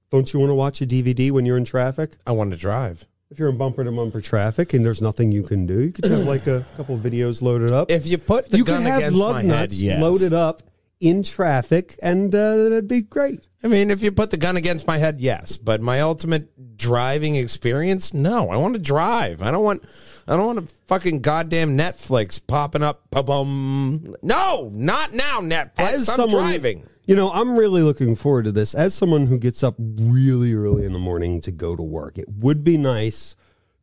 Don't 0.09 0.31
you 0.31 0.39
want 0.39 0.51
to 0.51 0.55
watch 0.55 0.81
a 0.81 0.85
DVD 0.85 1.31
when 1.31 1.45
you're 1.45 1.57
in 1.57 1.65
traffic? 1.65 2.11
I 2.25 2.31
want 2.31 2.51
to 2.51 2.57
drive. 2.57 3.05
If 3.29 3.39
you're 3.39 3.49
in 3.49 3.57
bumper 3.57 3.83
to 3.83 3.91
bumper 3.91 4.21
traffic 4.21 4.73
and 4.73 4.85
there's 4.85 5.01
nothing 5.01 5.31
you 5.31 5.43
can 5.43 5.65
do, 5.65 5.79
you 5.79 5.91
could 5.91 6.05
have 6.05 6.27
like 6.27 6.47
a 6.47 6.65
couple 6.77 6.95
of 6.95 7.01
videos 7.01 7.41
loaded 7.41 7.71
up. 7.71 7.89
If 7.89 8.05
you 8.05 8.17
put 8.17 8.49
the 8.49 8.57
you 8.57 8.65
gun 8.65 8.77
could 8.77 8.87
have 8.87 8.97
against 8.99 9.17
lug 9.17 9.35
my 9.35 9.41
nuts 9.41 9.59
head, 9.59 9.73
yes. 9.73 10.01
loaded 10.01 10.33
up 10.33 10.63
in 10.99 11.23
traffic, 11.23 11.97
and 12.01 12.33
uh, 12.33 12.57
that'd 12.63 12.87
be 12.87 13.01
great. 13.01 13.41
I 13.63 13.67
mean, 13.67 13.91
if 13.91 14.01
you 14.01 14.11
put 14.11 14.31
the 14.31 14.37
gun 14.37 14.57
against 14.57 14.87
my 14.87 14.97
head, 14.97 15.21
yes. 15.21 15.57
But 15.57 15.81
my 15.81 15.99
ultimate 15.99 16.77
driving 16.77 17.35
experience, 17.35 18.13
no. 18.13 18.49
I 18.49 18.57
want 18.57 18.73
to 18.73 18.79
drive. 18.79 19.41
I 19.41 19.51
don't 19.51 19.63
want. 19.63 19.83
I 20.27 20.35
don't 20.35 20.45
want 20.45 20.59
a 20.59 20.73
fucking 20.87 21.21
goddamn 21.21 21.77
Netflix 21.77 22.39
popping 22.45 22.81
up. 22.81 23.09
Ba-bum. 23.11 24.15
No, 24.23 24.71
not 24.73 25.13
now, 25.13 25.41
Netflix. 25.41 26.09
I'm 26.09 26.29
driving. 26.29 26.87
You 27.05 27.15
know, 27.15 27.31
I'm 27.31 27.57
really 27.57 27.81
looking 27.81 28.15
forward 28.15 28.45
to 28.45 28.51
this. 28.51 28.73
As 28.73 28.93
someone 28.93 29.27
who 29.27 29.37
gets 29.37 29.63
up 29.63 29.75
really 29.77 30.53
early 30.53 30.85
in 30.85 30.93
the 30.93 30.99
morning 30.99 31.41
to 31.41 31.51
go 31.51 31.75
to 31.75 31.83
work, 31.83 32.17
it 32.17 32.29
would 32.29 32.63
be 32.63 32.77
nice 32.77 33.35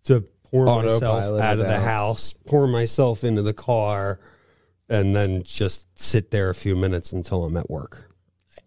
to 0.04 0.23
pour 0.50 0.64
myself 0.64 1.04
out 1.40 1.58
of 1.58 1.66
the 1.66 1.76
out. 1.76 1.82
house, 1.82 2.35
pour 2.47 2.66
myself 2.66 3.23
into 3.25 3.42
the 3.42 3.52
car, 3.52 4.18
and 4.88 5.14
then 5.14 5.42
just 5.42 5.87
sit 6.00 6.30
there 6.30 6.49
a 6.49 6.54
few 6.54 6.75
minutes 6.75 7.12
until 7.12 7.44
I'm 7.44 7.56
at 7.56 7.68
work. 7.68 8.08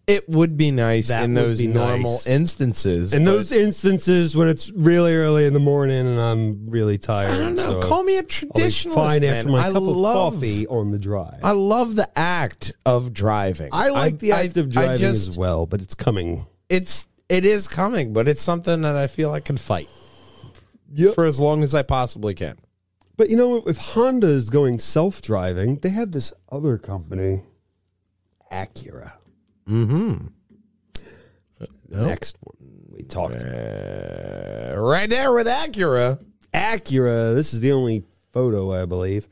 It 0.07 0.27
would 0.27 0.57
be 0.57 0.71
nice 0.71 1.07
That 1.09 1.23
in 1.25 1.35
would 1.35 1.43
those 1.43 1.57
be 1.59 1.67
normal 1.67 2.13
nice. 2.13 2.27
instances. 2.27 3.13
In 3.13 3.23
but 3.23 3.31
those 3.31 3.51
instances 3.51 4.35
when 4.35 4.47
it's 4.49 4.69
really 4.71 5.13
early 5.15 5.45
in 5.45 5.53
the 5.53 5.59
morning 5.59 6.05
and 6.07 6.19
I'm 6.19 6.69
really 6.69 6.97
tired, 6.97 7.31
I 7.31 7.37
don't 7.37 7.55
know. 7.55 7.81
so 7.81 7.87
Call 7.87 8.03
me 8.03 8.15
a 8.15 8.17
I'll 8.17 8.23
be 8.23 8.27
traditionalist. 8.29 8.93
fine 8.95 9.21
man. 9.21 9.33
after 9.35 9.49
my 9.51 9.59
I 9.59 9.67
cup 9.67 9.75
of 9.77 9.83
love, 9.83 10.33
coffee 10.33 10.67
on 10.67 10.91
the 10.91 10.99
drive. 10.99 11.39
I 11.43 11.51
love 11.51 11.95
the 11.95 12.09
act 12.17 12.73
of 12.85 13.13
driving. 13.13 13.69
I 13.71 13.89
like 13.89 14.19
the 14.19 14.31
act 14.33 14.57
of 14.57 14.69
driving 14.69 14.97
just, 14.97 15.29
as 15.29 15.37
well, 15.37 15.65
but 15.65 15.81
it's 15.81 15.93
coming. 15.95 16.45
It's 16.67 17.07
it 17.29 17.45
is 17.45 17.67
coming, 17.67 18.11
but 18.11 18.27
it's 18.27 18.41
something 18.41 18.81
that 18.81 18.95
I 18.97 19.07
feel 19.07 19.31
I 19.31 19.39
can 19.39 19.57
fight 19.57 19.87
Yep. 20.93 21.13
for 21.15 21.25
as 21.25 21.39
long 21.39 21.63
as 21.63 21.73
I 21.73 21.83
possibly 21.83 22.33
can. 22.33 22.57
But 23.15 23.29
you 23.29 23.37
know, 23.37 23.57
if 23.67 23.77
Honda 23.77 24.27
is 24.27 24.49
going 24.49 24.79
self-driving, 24.79 25.77
they 25.77 25.89
have 25.89 26.11
this 26.11 26.33
other 26.51 26.77
company, 26.77 27.43
Acura. 28.51 29.13
Mm-hmm. 29.67 30.27
Next 31.89 32.37
one 32.41 32.55
we 32.89 33.03
talked. 33.03 33.35
Uh, 33.35 34.73
right 34.77 35.09
there 35.09 35.33
with 35.33 35.47
Acura. 35.47 36.19
Acura. 36.53 37.35
This 37.35 37.53
is 37.53 37.59
the 37.59 37.71
only 37.71 38.03
photo 38.31 38.73
I 38.73 38.85
believe. 38.85 39.27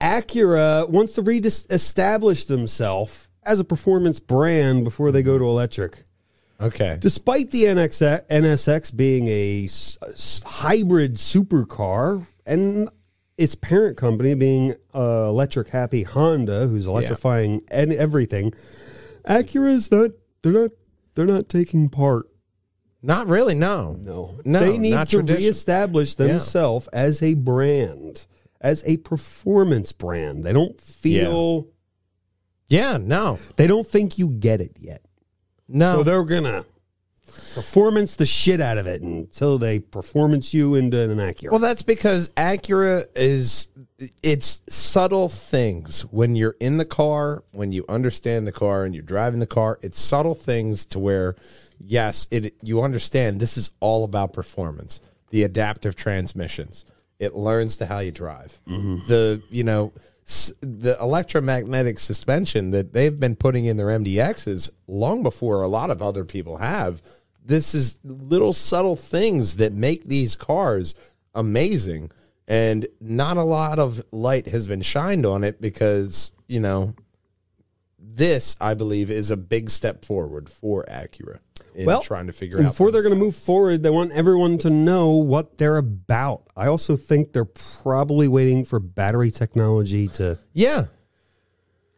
Acura 0.00 0.88
wants 0.88 1.14
to 1.14 1.22
re-establish 1.22 2.44
themselves 2.44 3.26
as 3.42 3.58
a 3.58 3.64
performance 3.64 4.20
brand 4.20 4.84
before 4.84 5.10
they 5.10 5.22
go 5.22 5.38
to 5.38 5.44
electric. 5.44 6.04
Okay. 6.60 6.96
Despite 7.00 7.50
the 7.50 7.64
NX, 7.64 8.26
NSX 8.28 8.94
being 8.94 9.28
a 9.28 9.64
s- 9.64 9.96
s- 10.08 10.42
hybrid 10.44 11.14
supercar 11.14 12.26
and 12.46 12.88
its 13.36 13.54
parent 13.54 13.96
company 13.96 14.34
being 14.34 14.74
uh, 14.94 15.26
electric 15.28 15.68
happy 15.68 16.02
Honda, 16.02 16.66
who's 16.66 16.86
electrifying 16.86 17.62
and 17.70 17.92
everything, 17.92 18.52
Acura 19.28 19.70
is 19.72 19.90
not. 19.90 20.10
They're 20.42 20.52
not. 20.52 20.70
They're 21.14 21.26
not 21.26 21.48
taking 21.48 21.88
part. 21.88 22.26
Not 23.02 23.26
really. 23.28 23.54
No. 23.54 23.92
No, 23.92 24.38
No, 24.44 24.60
They 24.60 24.78
need 24.78 24.90
not 24.90 25.08
to 25.08 25.16
tradition- 25.18 25.42
reestablish 25.42 26.16
Yeah. 26.18 26.26
themselves 26.26 26.88
as 26.92 27.22
a 27.22 27.34
brand, 27.34 28.26
as 28.60 28.82
a 28.86 28.96
performance 28.98 29.92
brand. 29.92 30.42
They 30.44 30.52
don't 30.52 30.80
feel. 30.80 31.68
Yeah. 32.68 32.96
No. 32.96 33.38
They 33.56 33.66
don't 33.66 33.86
think 33.86 34.18
you 34.18 34.28
get 34.28 34.60
it 34.60 34.76
yet. 34.80 35.02
No. 35.68 35.96
So 35.98 36.02
they're 36.02 36.24
gonna 36.24 36.64
performance 37.54 38.16
the 38.16 38.26
shit 38.26 38.60
out 38.60 38.78
of 38.78 38.86
it 38.86 39.02
until 39.02 39.58
they 39.58 39.78
performance 39.78 40.52
you 40.54 40.74
into 40.74 41.00
an 41.02 41.16
Acura. 41.18 41.50
Well, 41.50 41.60
that's 41.60 41.82
because 41.82 42.28
Acura 42.30 43.06
is 43.14 43.68
it's 44.22 44.62
subtle 44.68 45.28
things 45.28 46.02
when 46.02 46.36
you're 46.36 46.56
in 46.60 46.76
the 46.76 46.84
car, 46.84 47.42
when 47.52 47.72
you 47.72 47.84
understand 47.88 48.46
the 48.46 48.52
car 48.52 48.84
and 48.84 48.94
you're 48.94 49.02
driving 49.02 49.40
the 49.40 49.46
car. 49.46 49.78
It's 49.82 50.00
subtle 50.00 50.34
things 50.34 50.86
to 50.86 50.98
where, 50.98 51.34
yes, 51.80 52.26
it 52.30 52.54
you 52.62 52.82
understand 52.82 53.40
this 53.40 53.56
is 53.56 53.70
all 53.80 54.04
about 54.04 54.32
performance. 54.32 55.00
The 55.30 55.42
adaptive 55.42 55.94
transmissions. 55.96 56.84
It 57.18 57.34
learns 57.34 57.76
to 57.78 57.86
how 57.86 57.98
you 57.98 58.12
drive. 58.12 58.58
Mm-hmm. 58.68 59.08
The 59.08 59.42
you 59.50 59.64
know 59.64 59.92
s- 60.26 60.52
the 60.60 60.96
electromagnetic 61.00 61.98
suspension 61.98 62.70
that 62.70 62.92
they've 62.92 63.18
been 63.18 63.34
putting 63.36 63.64
in 63.64 63.76
their 63.76 63.88
MDXs 63.88 64.70
long 64.86 65.22
before 65.22 65.62
a 65.62 65.68
lot 65.68 65.90
of 65.90 66.00
other 66.00 66.24
people 66.24 66.58
have. 66.58 67.02
This 67.48 67.74
is 67.74 67.98
little 68.04 68.52
subtle 68.52 68.94
things 68.94 69.56
that 69.56 69.72
make 69.72 70.04
these 70.04 70.36
cars 70.36 70.94
amazing 71.34 72.10
and 72.46 72.86
not 73.00 73.36
a 73.38 73.42
lot 73.42 73.78
of 73.78 74.02
light 74.12 74.48
has 74.48 74.66
been 74.66 74.82
shined 74.82 75.24
on 75.24 75.44
it 75.44 75.60
because 75.60 76.32
you 76.46 76.60
know 76.60 76.94
this 77.98 78.56
i 78.60 78.72
believe 78.74 79.10
is 79.10 79.30
a 79.30 79.36
big 79.36 79.68
step 79.68 80.04
forward 80.04 80.48
for 80.48 80.84
acura 80.90 81.38
in 81.74 81.86
well, 81.86 82.02
trying 82.02 82.26
to 82.26 82.32
figure 82.32 82.58
out 82.58 82.64
before 82.64 82.90
they're 82.90 83.02
going 83.02 83.14
to 83.14 83.20
move 83.20 83.36
forward, 83.36 83.82
they 83.82 83.90
want 83.90 84.10
everyone 84.12 84.58
to 84.58 84.70
know 84.70 85.10
what 85.10 85.58
they're 85.58 85.76
about. 85.76 86.42
I 86.56 86.66
also 86.66 86.96
think 86.96 87.32
they're 87.32 87.44
probably 87.44 88.26
waiting 88.26 88.64
for 88.64 88.80
battery 88.80 89.30
technology 89.30 90.08
to 90.08 90.38
yeah 90.54 90.86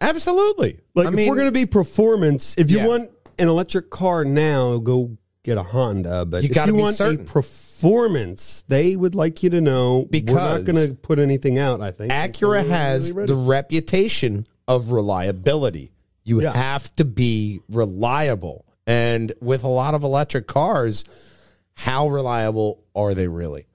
absolutely 0.01 0.81
like. 0.95 1.07
I 1.07 1.11
if 1.11 1.15
mean, 1.15 1.29
we're 1.31 1.37
going 1.37 1.49
to 1.49 1.53
be 1.53 1.65
performance, 1.65 2.55
if 2.59 2.71
you 2.71 2.79
Yeah. 2.79 2.87
want 2.89 3.11
an 3.39 3.49
electric 3.49 3.89
car 3.89 4.25
now, 4.25 4.77
go 4.79 5.17
get 5.43 5.59
a 5.59 5.63
Honda. 5.63 6.25
But 6.27 6.43
You 6.45 6.51
if 6.51 6.67
you 6.67 6.75
want 6.75 6.97
certain. 6.97 7.21
a 7.23 7.25
performance, 7.29 8.65
they 8.69 8.97
would 8.97 9.15
like 9.15 9.43
you 9.43 9.51
to 9.51 9.61
know 9.61 10.07
because 10.11 10.35
we're 10.35 10.41
not 10.41 10.65
going 10.65 10.89
to 10.89 10.95
put 10.95 11.19
anything 11.19 11.59
out. 11.59 11.81
I 11.81 11.91
think 11.93 12.13
Acura 12.13 12.67
has 12.67 13.13
really 13.13 13.27
the 13.27 13.35
reputation 13.37 14.47
of 14.69 14.93
reliability. 14.93 15.93
You 16.25 16.43
Yeah. 16.43 16.53
have 16.53 16.95
to 16.97 17.05
be 17.05 17.61
reliable. 17.69 18.65
And 18.87 19.33
with 19.41 19.65
a 19.65 19.69
lot 19.69 19.95
of 19.95 20.03
electric 20.05 20.47
cars, 20.47 21.05
how 21.75 22.09
reliable 22.09 22.83
are 22.95 23.15
they 23.15 23.29
really? 23.29 23.67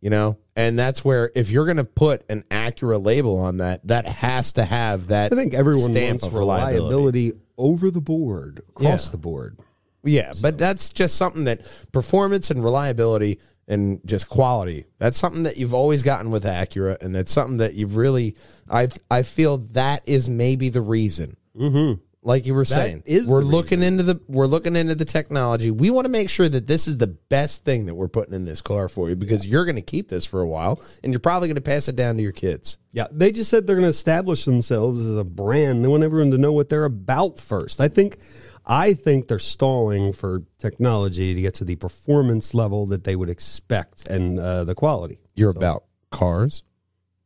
You 0.00 0.10
know? 0.10 0.36
And 0.56 0.78
that's 0.78 1.04
where 1.04 1.32
if 1.34 1.50
you're 1.50 1.64
going 1.64 1.78
to 1.78 1.84
put 1.84 2.22
an 2.28 2.44
Acura 2.50 3.04
label 3.04 3.38
on 3.38 3.56
that, 3.58 3.86
that 3.86 4.06
has 4.06 4.52
to 4.52 4.64
have 4.64 5.08
that 5.08 5.32
I 5.32 5.36
think 5.36 5.54
everyone 5.54 5.90
stamp 5.92 6.22
wants 6.22 6.26
of 6.26 6.34
reliability 6.34 7.32
over 7.56 7.90
the 7.90 8.00
board, 8.00 8.62
across 8.68 9.06
Yeah. 9.06 9.10
the 9.12 9.16
board. 9.16 9.56
Yeah, 10.04 10.32
but 10.40 10.58
that's 10.58 10.90
just 10.90 11.16
something 11.16 11.44
that 11.44 11.62
performance 11.92 12.50
and 12.50 12.62
reliability 12.62 13.40
and 13.66 14.00
just 14.04 14.28
quality. 14.28 14.84
That's 14.98 15.18
something 15.18 15.44
that 15.44 15.56
you've 15.56 15.74
always 15.74 16.02
gotten 16.02 16.30
with 16.30 16.44
Acura, 16.44 17.00
and 17.02 17.14
that's 17.14 17.32
something 17.32 17.58
that 17.58 17.74
you've 17.74 17.96
really. 17.96 18.36
I 18.68 18.88
I 19.10 19.22
feel 19.22 19.58
that 19.58 20.02
is 20.06 20.28
maybe 20.28 20.68
the 20.68 20.82
reason. 20.82 21.36
Mm-hmm. 21.56 22.00
Like 22.26 22.46
you 22.46 22.54
were 22.54 22.64
saying, 22.64 23.02
is 23.04 23.26
we're 23.26 23.42
looking 23.42 23.82
into 23.82 24.02
the 24.02 24.18
we're 24.28 24.46
looking 24.46 24.76
into 24.76 24.94
the 24.94 25.04
technology. 25.04 25.70
We 25.70 25.90
want 25.90 26.06
to 26.06 26.08
make 26.08 26.30
sure 26.30 26.48
that 26.48 26.66
this 26.66 26.88
is 26.88 26.96
the 26.96 27.06
best 27.06 27.66
thing 27.66 27.84
that 27.84 27.94
we're 27.94 28.08
putting 28.08 28.32
in 28.32 28.46
this 28.46 28.62
car 28.62 28.88
for 28.88 29.10
you 29.10 29.14
because 29.14 29.46
you're 29.46 29.66
going 29.66 29.76
to 29.76 29.82
keep 29.82 30.08
this 30.08 30.24
for 30.24 30.40
a 30.40 30.48
while, 30.48 30.80
and 31.02 31.12
you're 31.12 31.20
probably 31.20 31.48
going 31.48 31.56
to 31.56 31.60
pass 31.60 31.86
it 31.86 31.96
down 31.96 32.16
to 32.16 32.22
your 32.22 32.32
kids. 32.32 32.78
Yeah, 32.92 33.08
they 33.10 33.30
just 33.30 33.50
said 33.50 33.66
they're 33.66 33.76
going 33.76 33.84
to 33.84 33.90
establish 33.90 34.46
themselves 34.46 35.02
as 35.02 35.16
a 35.16 35.24
brand. 35.24 35.84
They 35.84 35.88
want 35.88 36.02
everyone 36.02 36.30
to 36.30 36.38
know 36.38 36.52
what 36.52 36.70
they're 36.70 36.86
about 36.86 37.40
first. 37.40 37.78
I 37.78 37.88
think, 37.88 38.18
I 38.66 38.94
think 38.94 39.28
they're 39.28 39.38
stalling 39.38 40.12
for 40.12 40.42
technology 40.58 41.34
to 41.34 41.40
get 41.40 41.54
to 41.54 41.64
the 41.64 41.76
performance 41.76 42.54
level 42.54 42.86
that 42.86 43.04
they 43.04 43.14
would 43.16 43.28
expect 43.28 44.06
and 44.08 44.38
uh, 44.38 44.64
the 44.64 44.74
quality. 44.74 45.18
You're 45.34 45.50
about 45.50 45.84
cars 46.10 46.62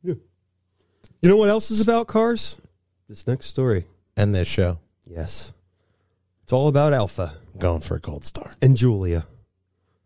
Yeah. 0.02 0.14
You 1.22 1.28
know 1.28 1.36
what 1.36 1.48
else 1.48 1.70
is 1.70 1.80
about 1.80 2.06
cars? 2.08 2.56
This 3.08 3.26
next 3.26 3.46
story. 3.46 3.86
and 4.16 4.34
this 4.34 4.48
show. 4.48 4.78
Yes. 5.06 5.52
It's 6.42 6.52
all 6.52 6.68
about 6.68 6.92
Alfa 6.92 7.34
Going 7.58 7.80
for 7.80 7.96
a 7.96 8.00
gold 8.00 8.24
star. 8.24 8.54
and 8.62 8.76
Giulia. 8.76 9.26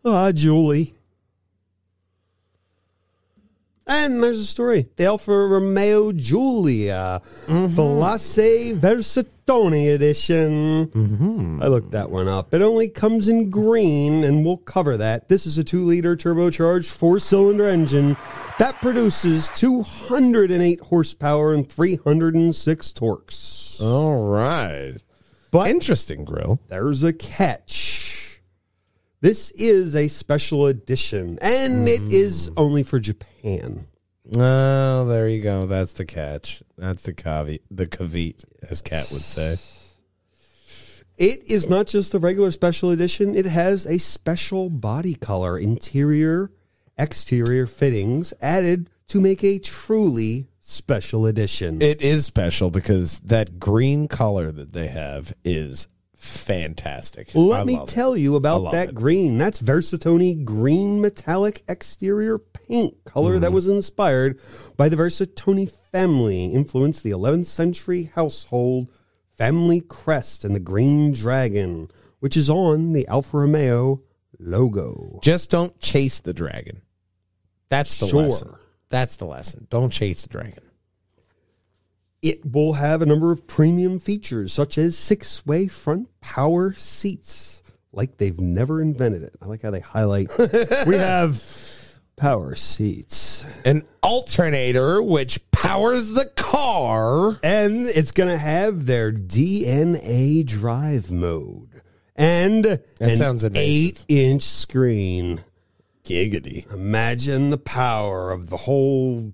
Ah, 0.04 0.32
Julie. 0.32 0.94
And 3.94 4.22
there's 4.22 4.40
a 4.40 4.46
story. 4.46 4.84
Mm-hmm. 4.84 4.92
The 4.96 5.04
Alfa 5.04 5.32
Romeo 5.32 6.12
Giulia, 6.12 7.20
Velocity 7.46 8.72
Versatone 8.74 9.94
Edition. 9.94 10.86
Mm-hmm. 10.86 11.62
I 11.62 11.66
looked 11.66 11.90
that 11.90 12.10
one 12.10 12.26
up. 12.26 12.54
It 12.54 12.62
only 12.62 12.88
comes 12.88 13.28
in 13.28 13.50
green, 13.50 14.24
and 14.24 14.46
we'll 14.46 14.56
cover 14.56 14.96
that. 14.96 15.28
This 15.28 15.46
is 15.46 15.58
a 15.58 15.64
two 15.64 15.84
liter 15.84 16.16
turbocharged 16.16 16.86
four 16.90 17.20
cylinder 17.20 17.68
engine 17.68 18.16
that 18.58 18.80
produces 18.80 19.50
208 19.56 20.80
horsepower 20.80 21.52
and 21.52 21.68
306 21.70 22.92
torques. 22.92 23.78
All 23.78 24.24
right. 24.26 24.96
But 25.50 25.68
Interesting 25.68 26.24
grill. 26.24 26.60
there's 26.68 27.02
a 27.02 27.12
catch. 27.12 28.11
This 29.22 29.52
is 29.52 29.94
a 29.94 30.08
special 30.08 30.66
edition, 30.66 31.38
and 31.40 31.88
it 31.88 32.02
is 32.12 32.46
hmm. 32.46 32.54
only 32.56 32.82
for 32.82 32.98
Japan. 32.98 33.86
Oh, 34.34 35.04
there 35.06 35.28
you 35.28 35.40
go. 35.40 35.64
That's 35.64 35.92
the 35.92 36.04
catch. 36.04 36.60
That's 36.76 37.02
the 37.04 37.12
caveat, 37.12 37.60
the 37.70 37.86
caveat, 37.86 38.42
as 38.68 38.82
Cat 38.82 39.12
would 39.12 39.22
say. 39.22 39.60
It 41.18 41.44
is 41.46 41.68
not 41.68 41.86
just 41.86 42.14
a 42.14 42.18
regular 42.18 42.50
special 42.50 42.90
edition, 42.90 43.36
it 43.36 43.46
has 43.46 43.86
a 43.86 43.98
special 43.98 44.68
body 44.68 45.14
color, 45.14 45.56
interior, 45.56 46.50
exterior 46.98 47.68
fittings 47.68 48.34
added 48.42 48.90
to 49.06 49.20
make 49.20 49.44
a 49.44 49.60
truly 49.60 50.48
special 50.62 51.26
edition. 51.26 51.80
It 51.80 52.02
is 52.02 52.26
special 52.26 52.72
because 52.72 53.20
that 53.20 53.60
green 53.60 54.08
color 54.08 54.50
that 54.50 54.72
they 54.72 54.88
have 54.88 55.32
is 55.44 55.86
fantastic. 56.22 57.28
Let 57.34 57.60
I 57.60 57.64
me 57.64 57.76
love 57.78 57.88
it. 57.88 57.92
tell 57.92 58.16
you 58.16 58.36
about 58.36 58.70
that 58.72 58.90
it. 58.90 58.94
green. 58.94 59.38
That's 59.38 59.58
Versatone 59.60 60.44
green 60.44 61.00
metallic 61.00 61.62
exterior 61.68 62.38
paint 62.38 63.04
color 63.04 63.32
Mm-hmm. 63.34 63.40
that 63.42 63.52
was 63.52 63.66
inspired 63.68 64.38
by 64.76 64.88
the 64.88 64.96
Versatone 64.96 65.70
family, 65.90 66.46
influenced 66.46 67.02
the 67.02 67.10
11th 67.10 67.46
century 67.46 68.10
household 68.14 68.88
family 69.36 69.80
crest 69.80 70.44
and 70.44 70.54
the 70.54 70.60
green 70.60 71.12
dragon, 71.12 71.90
which 72.20 72.36
is 72.36 72.48
on 72.48 72.92
the 72.92 73.06
Alfa 73.08 73.38
Romeo 73.38 74.00
logo. 74.38 75.18
Just 75.22 75.50
don't 75.50 75.78
chase 75.80 76.20
the 76.20 76.32
dragon. 76.32 76.82
That's 77.68 77.96
the 77.98 78.06
Sure. 78.08 78.22
lesson. 78.22 78.54
That's 78.90 79.16
the 79.16 79.24
lesson. 79.26 79.66
Don't 79.70 79.90
chase 79.90 80.22
the 80.22 80.28
dragon. 80.28 80.62
It 82.22 82.52
will 82.52 82.74
have 82.74 83.02
a 83.02 83.06
number 83.06 83.32
of 83.32 83.48
premium 83.48 83.98
features, 83.98 84.52
such 84.52 84.78
as 84.78 84.96
six 84.96 85.44
way 85.44 85.66
front 85.66 86.08
power 86.20 86.72
seats, 86.74 87.64
like 87.92 88.18
they've 88.18 88.38
never 88.38 88.80
invented 88.80 89.24
it. 89.24 89.34
I 89.42 89.46
like 89.46 89.62
how 89.62 89.72
they 89.72 89.80
highlight. 89.80 90.30
we 90.86 90.94
have 90.94 91.42
power 92.14 92.54
seats. 92.54 93.44
An 93.64 93.84
alternator 94.04 95.02
which 95.02 95.40
powers 95.50 96.10
the 96.10 96.26
car. 96.26 97.40
And 97.42 97.88
it's 97.88 98.12
going 98.12 98.28
to 98.28 98.38
have 98.38 98.86
their 98.86 99.10
DNA 99.10 100.46
drive 100.46 101.10
mode. 101.10 101.82
And 102.14 102.80
an 103.00 103.16
sounds 103.16 103.42
invasive. 103.42 103.56
eight 103.68 104.04
inch 104.06 104.44
screen. 104.44 105.42
Giggity. 106.04 106.72
Imagine 106.72 107.50
the 107.50 107.58
power 107.58 108.30
of 108.30 108.48
the 108.48 108.58
whole 108.58 109.32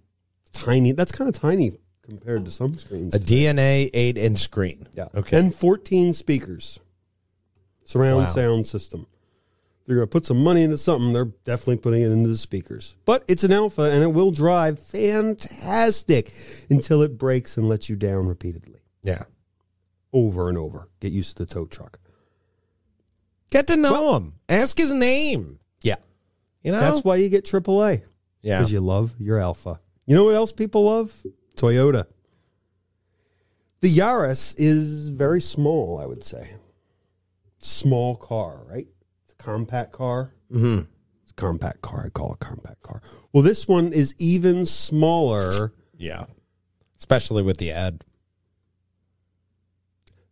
tiny. 0.52 0.92
That's 0.92 1.12
kind 1.12 1.28
of 1.28 1.38
tiny 1.38 1.72
compared 2.08 2.44
to 2.46 2.50
some 2.50 2.78
screens. 2.78 3.14
A 3.14 3.18
DNA 3.18 3.90
eight 3.92 4.16
inch 4.16 4.38
screen. 4.40 4.86
Yeah. 4.94 5.08
Okay. 5.14 5.38
And 5.38 5.54
14 5.54 6.12
speakers. 6.14 6.78
Surround 7.84 8.24
Wow. 8.24 8.30
sound 8.30 8.66
system. 8.66 9.06
They're 9.86 9.96
going 9.96 10.06
to 10.08 10.10
put 10.10 10.24
some 10.26 10.42
money 10.42 10.62
into 10.62 10.76
something. 10.78 11.12
They're 11.12 11.24
definitely 11.44 11.78
putting 11.78 12.02
it 12.02 12.10
into 12.10 12.28
the 12.28 12.36
speakers. 12.36 12.94
But 13.06 13.24
it's 13.28 13.44
an 13.44 13.52
Alfa 13.52 13.82
and 13.82 14.02
it 14.02 14.08
will 14.08 14.30
drive 14.30 14.78
fantastic 14.78 16.32
until 16.68 17.00
it 17.02 17.16
breaks 17.16 17.56
and 17.56 17.68
lets 17.68 17.88
you 17.88 17.96
down 17.96 18.26
repeatedly. 18.26 18.80
yeah. 19.02 19.24
Over 20.12 20.48
and 20.48 20.56
over. 20.56 20.88
Get 21.00 21.12
used 21.12 21.36
to 21.36 21.44
the 21.44 21.54
tow 21.54 21.66
truck. 21.66 21.98
Get 23.50 23.66
to 23.66 23.76
know 23.76 24.14
him. 24.16 24.34
Ask 24.48 24.78
his 24.78 24.90
name. 24.90 25.58
Yeah. 25.82 25.96
You 26.62 26.72
know. 26.72 26.80
That's 26.80 27.04
why 27.04 27.16
you 27.16 27.28
get 27.28 27.44
AAA. 27.44 28.02
yeah. 28.42 28.58
Because 28.58 28.72
you 28.72 28.80
love 28.80 29.14
your 29.18 29.38
Alfa. 29.38 29.80
You 30.06 30.14
know 30.14 30.24
what 30.24 30.34
else 30.34 30.50
people 30.52 30.84
love? 30.84 31.14
Toyota. 31.58 32.06
The 33.80 33.96
Yaris 33.96 34.54
is 34.56 35.08
very 35.10 35.40
small, 35.40 35.98
I 36.02 36.06
would 36.06 36.24
say. 36.24 36.54
Small 37.58 38.16
car, 38.16 38.62
right? 38.66 38.86
It's 39.24 39.34
a 39.34 39.42
compact 39.42 39.92
car. 39.92 40.32
Mm-hmm. 40.52 40.82
It's 41.22 41.30
a 41.30 41.34
compact 41.34 41.82
car. 41.82 42.04
I 42.06 42.08
call 42.08 42.32
it 42.32 42.36
a 42.40 42.44
compact 42.44 42.82
car. 42.82 43.02
Well, 43.32 43.42
this 43.42 43.68
one 43.68 43.92
is 43.92 44.14
even 44.18 44.66
smaller. 44.66 45.72
Yeah. 45.96 46.26
Especially 46.96 47.42
with 47.42 47.58
the 47.58 47.72
ad. 47.72 48.04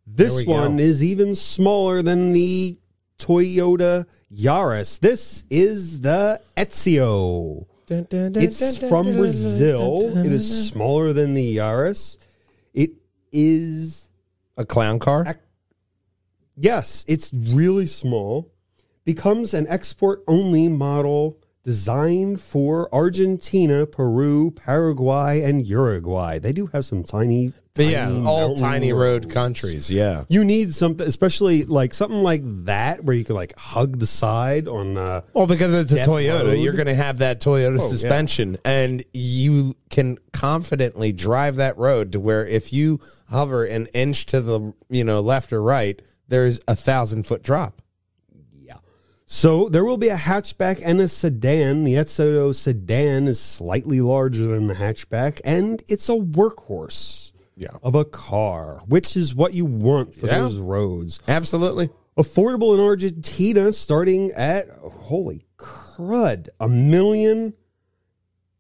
This 0.06 0.34
we 0.34 0.44
go. 0.44 0.52
one 0.52 0.78
is 0.78 1.02
even 1.02 1.34
smaller 1.34 2.02
than 2.02 2.32
the 2.32 2.78
Toyota 3.18 4.06
Yaris. 4.32 5.00
This 5.00 5.44
is 5.50 6.00
the 6.00 6.40
Etios. 6.56 7.66
It's 8.37 8.59
from 8.88 9.16
Brazil. 9.16 10.16
It 10.18 10.33
is 10.33 10.68
smaller 10.68 11.12
than 11.12 11.35
the 11.35 11.57
Yaris. 11.57 12.16
It 12.75 12.90
is 13.33 14.09
a 14.57 14.64
clown 14.64 14.99
car. 14.99 15.25
Ac- 15.27 15.38
Yes, 16.59 17.05
it's 17.07 17.31
really 17.35 17.87
small. 17.87 18.51
Becomes 19.05 19.53
an 19.53 19.66
export 19.68 20.22
only 20.27 20.68
model 20.68 21.38
designed 21.64 22.40
for 22.40 22.88
Argentina, 22.94 23.85
Peru, 23.87 24.51
Paraguay, 24.53 25.42
and 25.42 25.66
Uruguay. 25.66 26.38
They 26.38 26.53
do 26.53 26.66
have 26.68 26.85
some 26.87 27.05
tiny, 27.05 27.53
But 27.76 27.86
yeah, 27.86 28.10
all 28.24 28.56
tiny 28.56 28.92
road 28.92 29.30
countries. 29.30 29.90
Yeah. 29.90 30.24
You 30.28 30.44
need 30.44 30.74
something, 30.74 31.06
especially 31.06 31.64
like 31.64 31.92
something 31.94 32.22
like 32.22 32.40
that, 32.64 33.04
where 33.04 33.14
you 33.14 33.24
can 33.24 33.34
like 33.34 33.56
hug 33.58 33.98
the 33.98 34.06
side 34.06 34.66
on. 34.66 34.96
Uh, 34.96 35.20
Well, 35.34 35.46
because 35.46 35.74
it's 35.74 35.92
a 35.92 35.98
Toyota, 35.98 36.44
Road. 36.46 36.52
you're 36.58 36.72
going 36.72 36.86
to 36.86 36.94
have 36.94 37.18
that 37.18 37.40
Toyota 37.40 37.78
Oh, 37.78 37.82
yeah. 37.84 37.88
suspension, 37.88 38.56
and 38.64 39.04
you 39.12 39.76
can 39.90 40.16
confidently 40.32 41.12
drive 41.12 41.56
that 41.56 41.76
road 41.76 42.12
to 42.12 42.20
where 42.20 42.46
if 42.46 42.72
you 42.72 43.00
hover 43.28 43.64
an 43.64 43.86
inch 43.86 44.24
to 44.26 44.40
the 44.40 44.72
you 44.88 45.04
know 45.04 45.20
left 45.20 45.52
or 45.52 45.60
right, 45.62 46.00
there's 46.28 46.58
a 46.66 46.74
thousand 46.76 47.24
foot 47.26 47.42
drop. 47.42 47.82
yeah. 48.58 48.76
So 49.26 49.68
there 49.68 49.84
will 49.84 49.96
be 49.96 50.08
a 50.08 50.16
hatchback 50.16 50.80
and 50.84 51.00
a 51.00 51.08
sedan. 51.08 51.84
The 51.84 51.94
Etios 51.94 52.54
sedan 52.56 53.26
is 53.28 53.38
slightly 53.40 54.00
larger 54.00 54.46
than 54.46 54.66
the 54.68 54.74
hatchback, 54.74 55.40
and 55.44 55.82
it's 55.88 56.08
a 56.08 56.12
workhorse. 56.12 57.25
Yeah, 57.57 57.69
of 57.83 57.95
a 57.95 58.05
car, 58.05 58.83
which 58.87 59.16
is 59.16 59.35
what 59.35 59.55
you 59.55 59.64
want 59.64 60.14
for 60.14 60.27
Yeah. 60.27 60.40
those 60.40 60.59
roads. 60.59 61.21
absolutely. 61.27 61.88
Affordable 62.19 62.75
in 62.75 62.81
Argentina, 62.81 63.73
starting 63.73 64.31
at 64.33 64.69
holy 64.71 65.45
crud, 65.59 66.49
a 66.61 66.69
million 66.69 67.55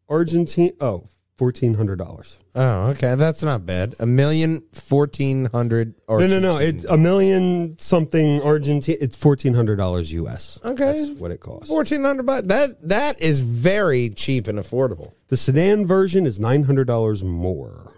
Argentine. 0.08 0.72
Oh, 0.80 1.08
fourteen 1.36 1.74
hundred 1.74 1.96
dollars. 1.98 2.36
Oh, 2.54 2.86
okay, 2.90 3.14
that's 3.16 3.42
not 3.42 3.66
bad. 3.66 3.94
A 3.98 4.06
million 4.06 4.62
fourteen 4.72 5.46
hundred. 5.46 5.94
No, 6.08 6.26
no, 6.26 6.38
no. 6.38 6.56
It's 6.58 6.84
a 6.84 6.96
million 6.96 7.76
something 7.80 8.40
Argentine. 8.42 8.96
It's 9.00 9.16
fourteen 9.16 9.54
hundred 9.54 9.76
dollars 9.76 10.12
US. 10.12 10.58
Okay. 10.64 10.84
that's 11.06 11.20
what 11.20 11.30
it 11.30 11.40
costs. 11.40 11.68
fourteen 11.68 12.04
hundred 12.04 12.24
bucks. 12.26 12.46
That 12.46 12.86
that 12.88 13.20
is 13.20 13.40
very 13.40 14.10
cheap 14.10 14.46
and 14.46 14.58
affordable. 14.58 15.12
The 15.28 15.36
sedan 15.36 15.86
version 15.86 16.24
is 16.26 16.38
nine 16.38 16.64
hundred 16.64 16.86
dollars 16.86 17.22
more. 17.24 17.92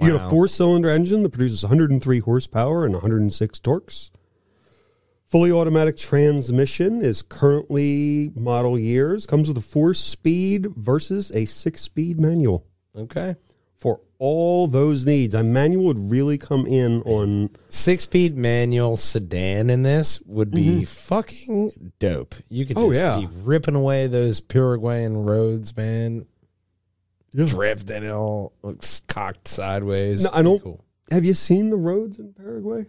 You 0.00 0.12
get 0.12 0.22
a 0.22 0.28
four-cylinder 0.28 0.90
engine 0.90 1.22
that 1.22 1.30
produces 1.30 1.62
103 1.62 2.18
horsepower 2.20 2.84
and 2.84 2.94
106 2.94 3.58
torques. 3.60 4.10
Fully 5.28 5.50
automatic 5.52 5.96
transmission 5.96 7.02
is 7.02 7.22
currently 7.22 8.30
model 8.34 8.78
years. 8.78 9.26
Comes 9.26 9.48
with 9.48 9.56
a 9.58 9.62
four-speed 9.62 10.68
versus 10.76 11.30
a 11.32 11.44
six-speed 11.44 12.20
manual 12.20 12.64
Okay, 12.96 13.34
for 13.80 14.00
all 14.20 14.68
those 14.68 15.04
needs. 15.04 15.34
A 15.34 15.42
manual 15.42 15.86
would 15.86 16.10
really 16.10 16.38
come 16.38 16.66
in 16.66 17.02
on. 17.02 17.50
six 17.68 18.04
speed 18.04 18.36
manual 18.36 18.96
sedan 18.96 19.70
in 19.70 19.82
this 19.82 20.20
would 20.26 20.52
be 20.52 20.64
mm-hmm. 20.68 20.84
fucking 20.84 21.92
dope. 21.98 22.34
You 22.48 22.66
could 22.66 22.78
Oh, 22.78 22.90
just 22.92 23.00
yeah. 23.00 23.18
be 23.20 23.28
ripping 23.42 23.74
away 23.74 24.06
those 24.06 24.40
Paraguayan 24.40 25.24
roads, 25.24 25.76
man. 25.76 26.26
Drifting 27.34 28.04
it 28.04 28.10
all 28.10 28.52
looks 28.62 29.02
cocked 29.08 29.48
sideways. 29.48 30.22
No, 30.24 30.30
I 30.32 30.42
don't- 30.42 30.62
Cool. 30.62 30.84
Have 31.10 31.24
you 31.24 31.34
seen 31.34 31.70
the 31.70 31.76
roads 31.76 32.18
in 32.18 32.32
Paraguay? 32.32 32.86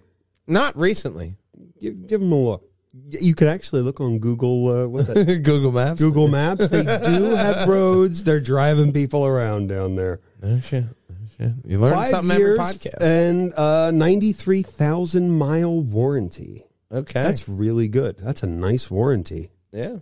Not 0.47 0.77
recently. 0.77 1.35
Give, 1.81 2.07
give 2.07 2.21
them 2.21 2.31
a 2.31 2.35
look. 2.43 2.69
You 3.09 3.35
could 3.35 3.47
actually 3.49 3.81
look 3.81 3.99
on 3.99 4.19
Google. 4.19 4.69
Uh, 4.69 4.87
what's 4.87 5.07
that? 5.07 5.15
Google 5.43 5.71
Maps. 5.73 5.99
Google 5.99 6.27
Maps. 6.29 6.69
They 6.69 6.83
do 6.83 7.23
have 7.35 7.67
roads. 7.67 8.23
They're 8.23 8.39
driving 8.39 8.93
people 8.93 9.25
around 9.25 9.67
down 9.67 9.95
there. 9.95 10.21
Oh, 10.41 10.61
shit. 10.61 10.85
Yeah, 11.37 11.49
you 11.65 11.79
learn 11.79 11.93
Five 11.93 12.09
something 12.11 12.33
every 12.39 12.57
podcast. 12.57 13.01
and 13.01 13.53
uh, 13.55 13.91
ninety-three 13.91 14.61
thousand 14.61 15.31
mile 15.31 15.81
warranty. 15.81 16.63
okay, 16.89 17.23
That's 17.23 17.49
really 17.49 17.89
good. 17.89 18.15
That's 18.19 18.41
a 18.43 18.47
nice 18.47 18.89
warranty. 18.89 19.49
yeah. 19.73 19.97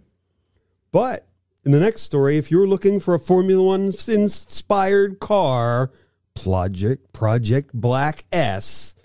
But 0.91 1.25
in 1.65 1.71
the 1.71 1.79
next 1.79 2.01
story, 2.01 2.37
if 2.37 2.51
you're 2.51 2.67
looking 2.67 2.99
for 2.99 3.13
a 3.13 3.19
Formula 3.19 3.63
One 3.63 3.93
inspired 4.07 5.19
car, 5.19 5.91
Project 6.35 7.13
Project 7.13 7.71
Black 7.73 8.25
S, 8.31 8.95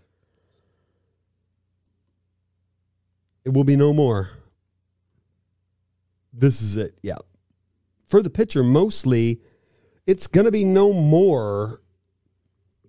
it 3.45 3.51
will 3.51 3.65
be 3.65 3.77
no 3.77 3.93
more. 3.93 4.31
This 6.33 6.61
is 6.63 6.77
it. 6.77 6.99
Yeah. 7.03 7.19
For 8.07 8.23
the 8.23 8.31
picture, 8.31 8.63
mostly, 8.63 9.41
it's 10.07 10.27
going 10.27 10.47
to 10.47 10.53
be 10.53 10.65
no 10.65 10.93
more. 10.93 11.81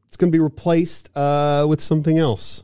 It's 0.08 0.18
going 0.18 0.32
to 0.32 0.36
be 0.36 0.42
replaced 0.42 1.16
uh, 1.16 1.66
with 1.68 1.82
something 1.82 2.18
else. 2.18 2.64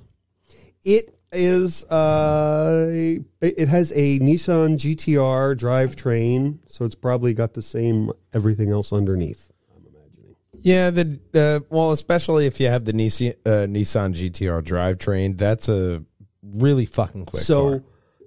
It 0.84 1.15
is 1.36 1.84
uh 1.86 3.18
it 3.42 3.68
has 3.68 3.92
a 3.92 4.20
Nissan 4.20 4.78
GTR 4.78 5.56
drivetrain, 5.58 6.60
so 6.68 6.86
it's 6.86 6.96
probably 6.96 7.34
got 7.34 7.54
the 7.54 7.62
same 7.62 8.12
everything 8.34 8.72
else 8.72 8.92
underneath. 8.92 9.52
I'm 9.76 9.84
imagining. 9.88 10.36
Yeah, 10.62 10.90
the 10.90 11.20
uh, 11.34 11.66
well, 11.70 11.92
especially 11.92 12.46
if 12.48 12.60
you 12.60 12.68
have 12.68 12.86
the 12.86 12.94
Nissan, 12.94 13.36
uh, 13.46 13.68
Nissan 13.68 14.16
GTR 14.16 14.62
drivetrain, 14.64 15.38
that's 15.38 15.70
a 15.70 16.04
really 16.44 16.86
fucking 16.86 17.26
quick. 17.26 17.44
so 17.44 17.70
car. 17.70 17.84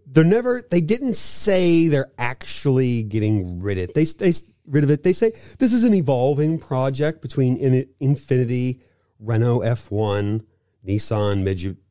they're 0.07 0.25
never 0.25 0.63
they 0.71 0.81
didn't 0.81 1.15
say 1.15 1.89
they're 1.89 2.13
actually 2.19 3.03
getting 3.03 3.61
rid 3.61 3.79
of 3.79 3.91
it. 3.91 3.95
They 3.95 4.05
they 4.05 4.33
rid 4.67 4.85
of 4.85 4.91
it. 4.91 5.03
They 5.03 5.13
say 5.13 5.33
this 5.59 5.73
is 5.73 5.83
an 5.83 5.95
evolving 5.95 6.59
project 6.59 7.23
between 7.23 7.57
In- 7.57 7.89
Infiniti, 8.01 8.81
Renault 9.19 9.61
F1, 9.61 10.45
Nissan, 10.87 11.45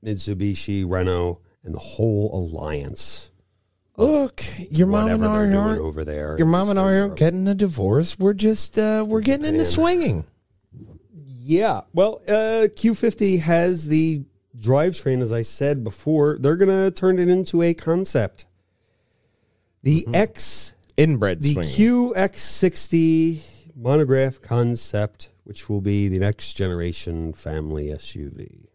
Mitsubishi, 0.03 0.85
Renault, 0.87 1.39
and 1.63 1.75
the 1.75 1.79
whole 1.79 2.31
alliance. 2.33 3.29
look, 3.97 4.43
your 4.71 4.87
mom 4.87 5.09
and 5.09 5.25
I 5.25 5.53
aren't. 5.53 5.81
over 5.81 6.05
there. 6.05 6.37
Your 6.37 6.47
mom 6.47 6.69
and 6.69 6.79
I 6.79 6.99
aren't 6.99 7.15
getting 7.15 7.47
a 7.47 7.55
divorce. 7.55 8.17
We're 8.17 8.33
just 8.33 8.77
uh, 8.77 9.05
we're 9.07 9.21
getting 9.21 9.45
into 9.45 9.65
swinging. 9.65 10.25
Yeah. 11.47 11.81
Well, 11.93 12.21
uh, 12.27 12.67
Q50 12.75 13.39
has 13.41 13.87
the 13.87 14.23
drivetrain, 14.59 15.21
as 15.21 15.31
I 15.31 15.41
said 15.43 15.83
before. 15.83 16.37
They're 16.39 16.55
going 16.57 16.69
to 16.69 16.91
turn 16.91 17.19
it 17.19 17.29
into 17.29 17.61
a 17.61 17.73
concept. 17.73 18.45
The 19.83 20.05
X, 20.13 20.73
Inbred 20.97 21.41
the 21.41 21.53
swinging. 21.53 21.75
QX60 21.75 23.41
monograph 23.75 24.41
concept, 24.41 25.29
which 25.43 25.69
will 25.69 25.81
be 25.81 26.07
the 26.07 26.19
next 26.19 26.53
generation 26.53 27.33
family 27.33 27.87
SUV. 27.87 28.66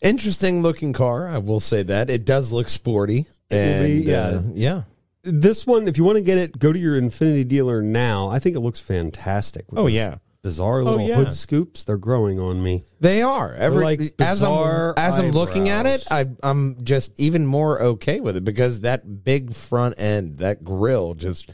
Interesting 0.00 0.62
looking 0.62 0.92
car. 0.92 1.28
I 1.28 1.38
will 1.38 1.60
say 1.60 1.82
that 1.82 2.08
it 2.08 2.24
does 2.24 2.52
look 2.52 2.68
sporty. 2.68 3.26
And 3.50 3.86
be, 3.86 4.10
yeah. 4.10 4.20
uh, 4.20 4.42
yeah. 4.54 4.82
This 5.22 5.66
one, 5.66 5.88
if 5.88 5.98
you 5.98 6.04
want 6.04 6.18
to 6.18 6.24
get 6.24 6.38
it, 6.38 6.58
go 6.58 6.72
to 6.72 6.78
your 6.78 7.00
Infiniti 7.00 7.46
dealer 7.46 7.82
now. 7.82 8.28
I 8.28 8.38
think 8.38 8.54
it 8.56 8.60
looks 8.60 8.78
fantastic. 8.78 9.66
with 9.70 9.78
Oh 9.78 9.86
yeah. 9.86 10.18
Bizarre 10.42 10.84
little 10.84 11.00
yeah. 11.00 11.16
hood 11.16 11.34
scoops. 11.34 11.82
They're 11.82 11.96
growing 11.98 12.38
on 12.38 12.62
me. 12.62 12.84
They 13.00 13.22
are. 13.22 13.54
Every, 13.54 13.84
like 13.84 14.00
as 14.20 14.42
I'm 14.42 14.50
bizarre 14.50 14.94
as 14.96 15.18
I'm 15.18 15.32
looking 15.32 15.68
at 15.68 15.84
it. 15.84 16.06
I, 16.10 16.28
I'm 16.42 16.84
just 16.84 17.12
even 17.18 17.44
more 17.44 17.82
okay 17.82 18.20
with 18.20 18.36
it 18.36 18.44
because 18.44 18.80
that 18.80 19.24
big 19.24 19.52
front 19.52 19.98
end, 19.98 20.38
that 20.38 20.62
grill, 20.62 21.14
just 21.14 21.50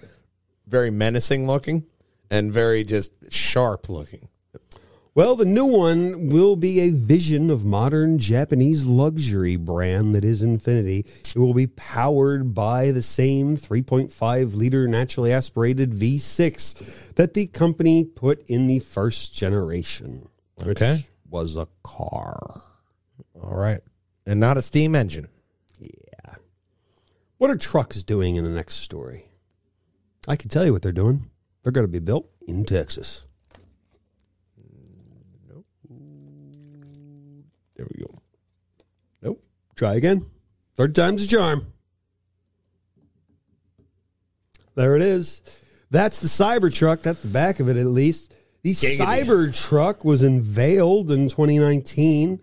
very 0.66 0.90
menacing 0.90 1.46
looking 1.46 1.86
and 2.30 2.52
very 2.52 2.84
just 2.84 3.12
sharp 3.30 3.88
looking. 3.88 4.28
Well, 5.16 5.36
the 5.36 5.44
new 5.44 5.64
one 5.66 6.28
will 6.30 6.56
be 6.56 6.80
a 6.80 6.90
vision 6.90 7.48
of 7.48 7.64
modern 7.64 8.18
Japanese 8.18 8.84
luxury 8.84 9.54
brand 9.54 10.12
that 10.16 10.24
is 10.24 10.42
Infiniti. 10.42 11.04
It 11.28 11.36
will 11.38 11.54
be 11.54 11.68
powered 11.68 12.52
by 12.52 12.90
the 12.90 13.00
same 13.02 13.56
3.5 13.56 14.56
liter 14.56 14.88
naturally 14.88 15.32
aspirated 15.32 15.92
V6 15.92 17.14
that 17.14 17.34
the 17.34 17.46
company 17.46 18.02
put 18.04 18.44
in 18.48 18.66
the 18.66 18.80
first 18.80 19.32
generation, 19.32 20.28
which 20.56 20.78
Okay. 20.82 21.06
was 21.30 21.56
a 21.56 21.68
car. 21.84 22.62
All 23.40 23.54
right, 23.56 23.82
and 24.26 24.40
not 24.40 24.58
a 24.58 24.62
steam 24.62 24.96
engine. 24.96 25.28
Yeah. 25.78 26.34
What 27.38 27.50
are 27.50 27.56
trucks 27.56 28.02
doing 28.02 28.34
in 28.34 28.42
the 28.42 28.50
next 28.50 28.76
story? 28.76 29.26
I 30.26 30.34
can 30.34 30.48
tell 30.48 30.64
you 30.64 30.72
what 30.72 30.82
they're 30.82 30.90
doing. 30.90 31.30
They're 31.62 31.70
going 31.72 31.86
to 31.86 31.92
be 31.92 32.00
built 32.00 32.28
in 32.48 32.64
Texas. 32.64 33.22
There 37.76 37.86
we 37.92 38.04
go. 38.04 38.18
Nope. 39.20 39.42
Try 39.76 39.94
again. 39.94 40.26
Third 40.76 40.94
time's 40.94 41.24
a 41.24 41.26
charm. 41.26 41.72
There 44.74 44.96
it 44.96 45.02
is. 45.02 45.40
That's 45.90 46.18
the 46.18 46.26
Cybertruck. 46.26 47.02
That's 47.02 47.20
the 47.20 47.28
back 47.28 47.60
of 47.60 47.68
it, 47.68 47.76
at 47.76 47.86
least. 47.86 48.34
The 48.62 48.72
Cybertruck 48.72 50.04
was 50.04 50.22
unveiled 50.22 51.10
in 51.10 51.28
2019 51.28 52.40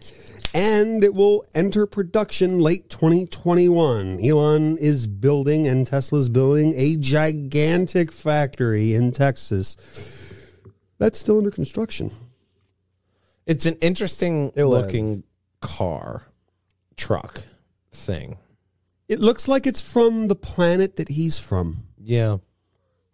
and 0.54 1.04
it 1.04 1.14
will 1.14 1.46
enter 1.56 1.86
production 1.86 2.60
late 2.60 2.90
2021. 2.90 4.20
Elon 4.24 4.78
is 4.78 5.08
building 5.08 5.68
and 5.68 5.88
Tesla's 5.88 6.30
building 6.30 6.74
a 6.76 6.96
gigantic 6.98 8.12
factory 8.12 8.94
in 8.94 9.12
Texas 9.12 9.78
that's 10.98 11.18
still 11.18 11.40
under 11.40 11.52
construction. 11.52 12.12
It's 13.48 13.66
an 13.66 13.76
interesting 13.82 14.52
looking 14.56 15.24
car, 15.62 16.28
truck 16.98 17.42
thing. 17.92 18.38
It 19.08 19.20
looks 19.20 19.48
like 19.48 19.68
it's 19.68 19.82
from 19.82 20.28
the 20.28 20.36
planet 20.36 20.96
that 20.98 21.10
he's 21.10 21.38
from. 21.38 21.84
Yeah. 22.04 22.38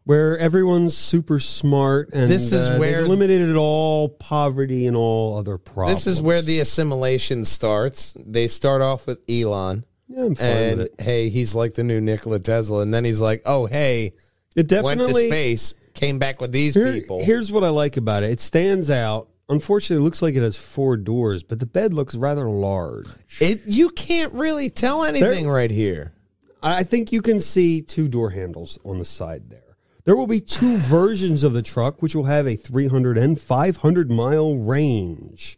where 0.04 0.38
everyone's 0.38 0.96
super 0.96 1.40
smart 1.40 2.10
and 2.14 2.32
This 2.32 2.46
is 2.46 2.54
uh, 2.54 2.72
they've 2.72 2.80
where- 2.80 3.00
eliminated 3.00 3.56
all 3.58 4.08
poverty 4.10 4.86
and 4.88 4.96
all 4.96 5.38
other 5.38 5.58
problems. 5.58 6.06
This 6.06 6.18
is 6.18 6.22
where 6.22 6.42
the 6.42 6.60
assimilation 6.62 7.44
starts. 7.46 8.14
They 8.16 8.48
start 8.48 8.82
off 8.82 9.06
with 9.08 9.20
Elon. 9.30 9.84
yeah, 10.08 10.24
I'm 10.24 10.36
fine 10.36 10.48
and 10.48 10.78
with 10.78 10.88
it. 10.88 11.02
hey, 11.02 11.28
he's 11.30 11.54
like 11.56 11.74
the 11.74 11.84
new 11.84 12.00
Nikola 12.00 12.40
Tesla, 12.40 12.82
and 12.82 12.94
then 12.94 13.04
he's 13.04 13.20
like, 13.20 13.42
oh 13.46 13.66
hey, 13.66 14.14
It 14.56 14.68
definitely 14.68 15.04
went 15.04 15.16
to 15.16 15.28
space, 15.28 15.74
came 15.94 16.20
back 16.20 16.40
with 16.40 16.52
these 16.54 16.74
Here- 16.76 16.94
people. 16.94 17.22
Here's 17.24 17.52
what 17.52 17.64
I 17.66 17.70
like 17.70 17.98
about 17.98 18.24
it. 18.24 18.32
It 18.32 18.40
stands 18.40 18.90
out. 18.90 19.28
Unfortunately, 19.50 20.02
it 20.02 20.06
looks 20.06 20.22
like 20.22 20.36
it 20.36 20.44
has 20.44 20.58
four 20.58 20.98
doors, 20.98 21.42
but 21.42 21.60
the 21.60 21.66
bed 21.66 21.94
looks 21.94 22.16
rather 22.16 22.50
large. 22.50 23.08
it 23.40 23.62
you 23.66 23.90
can't 23.90 24.34
really 24.34 24.70
tell 24.70 25.06
anything 25.06 25.48
right 25.50 25.72
here. 25.72 26.14
I 26.62 26.84
think 26.84 27.12
you 27.12 27.22
can 27.22 27.40
see 27.40 27.82
two 27.82 28.08
door 28.08 28.32
handles 28.32 28.78
on 28.84 29.00
the 29.00 29.06
side 29.06 29.50
there. 29.50 29.78
There 30.04 30.16
will 30.16 30.28
be 30.28 30.42
two 30.42 30.78
versions 30.78 31.44
of 31.44 31.54
the 31.54 31.62
truck, 31.62 32.02
which 32.02 32.16
will 32.16 32.26
have 32.26 32.48
a 32.48 32.56
300 32.56 33.18
and 33.18 33.40
500 33.40 34.12
mile 34.12 34.56
range. 34.56 35.58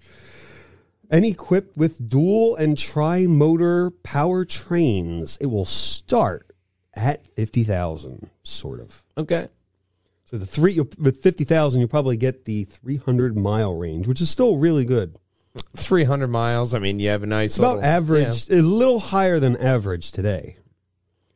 And 1.10 1.26
equipped 1.26 1.76
with 1.76 2.08
dual 2.08 2.56
and 2.56 2.78
tri 2.78 3.26
motor 3.26 3.90
power 3.90 4.46
trains, 4.46 5.38
it 5.42 5.48
will 5.48 5.66
start 5.66 6.52
at 6.94 7.26
50,000, 7.36 8.30
sort 8.44 8.80
of. 8.80 9.02
Okay. 9.18 9.48
So 10.30 10.38
the 10.38 10.46
three 10.46 10.80
with 11.00 11.22
50,000, 11.24 11.80
you'll 11.80 11.90
probably 11.90 12.18
get 12.18 12.46
the 12.46 12.66
300 12.66 13.36
mile 13.36 13.74
range, 13.76 14.08
which 14.08 14.22
is 14.22 14.30
still 14.30 14.58
really 14.58 14.86
good. 14.86 15.16
Three 15.76 16.04
hundred 16.04 16.28
miles. 16.28 16.76
I 16.76 16.80
mean, 16.80 17.00
you 17.00 17.10
have 17.10 17.24
a 17.24 17.26
nice 17.26 17.52
It's 17.54 17.58
about 17.60 17.78
little- 17.78 17.90
average, 17.90 18.50
a 18.52 18.62
little 18.62 19.00
higher 19.00 19.40
than 19.40 19.58
average 19.58 20.12
today. 20.12 20.58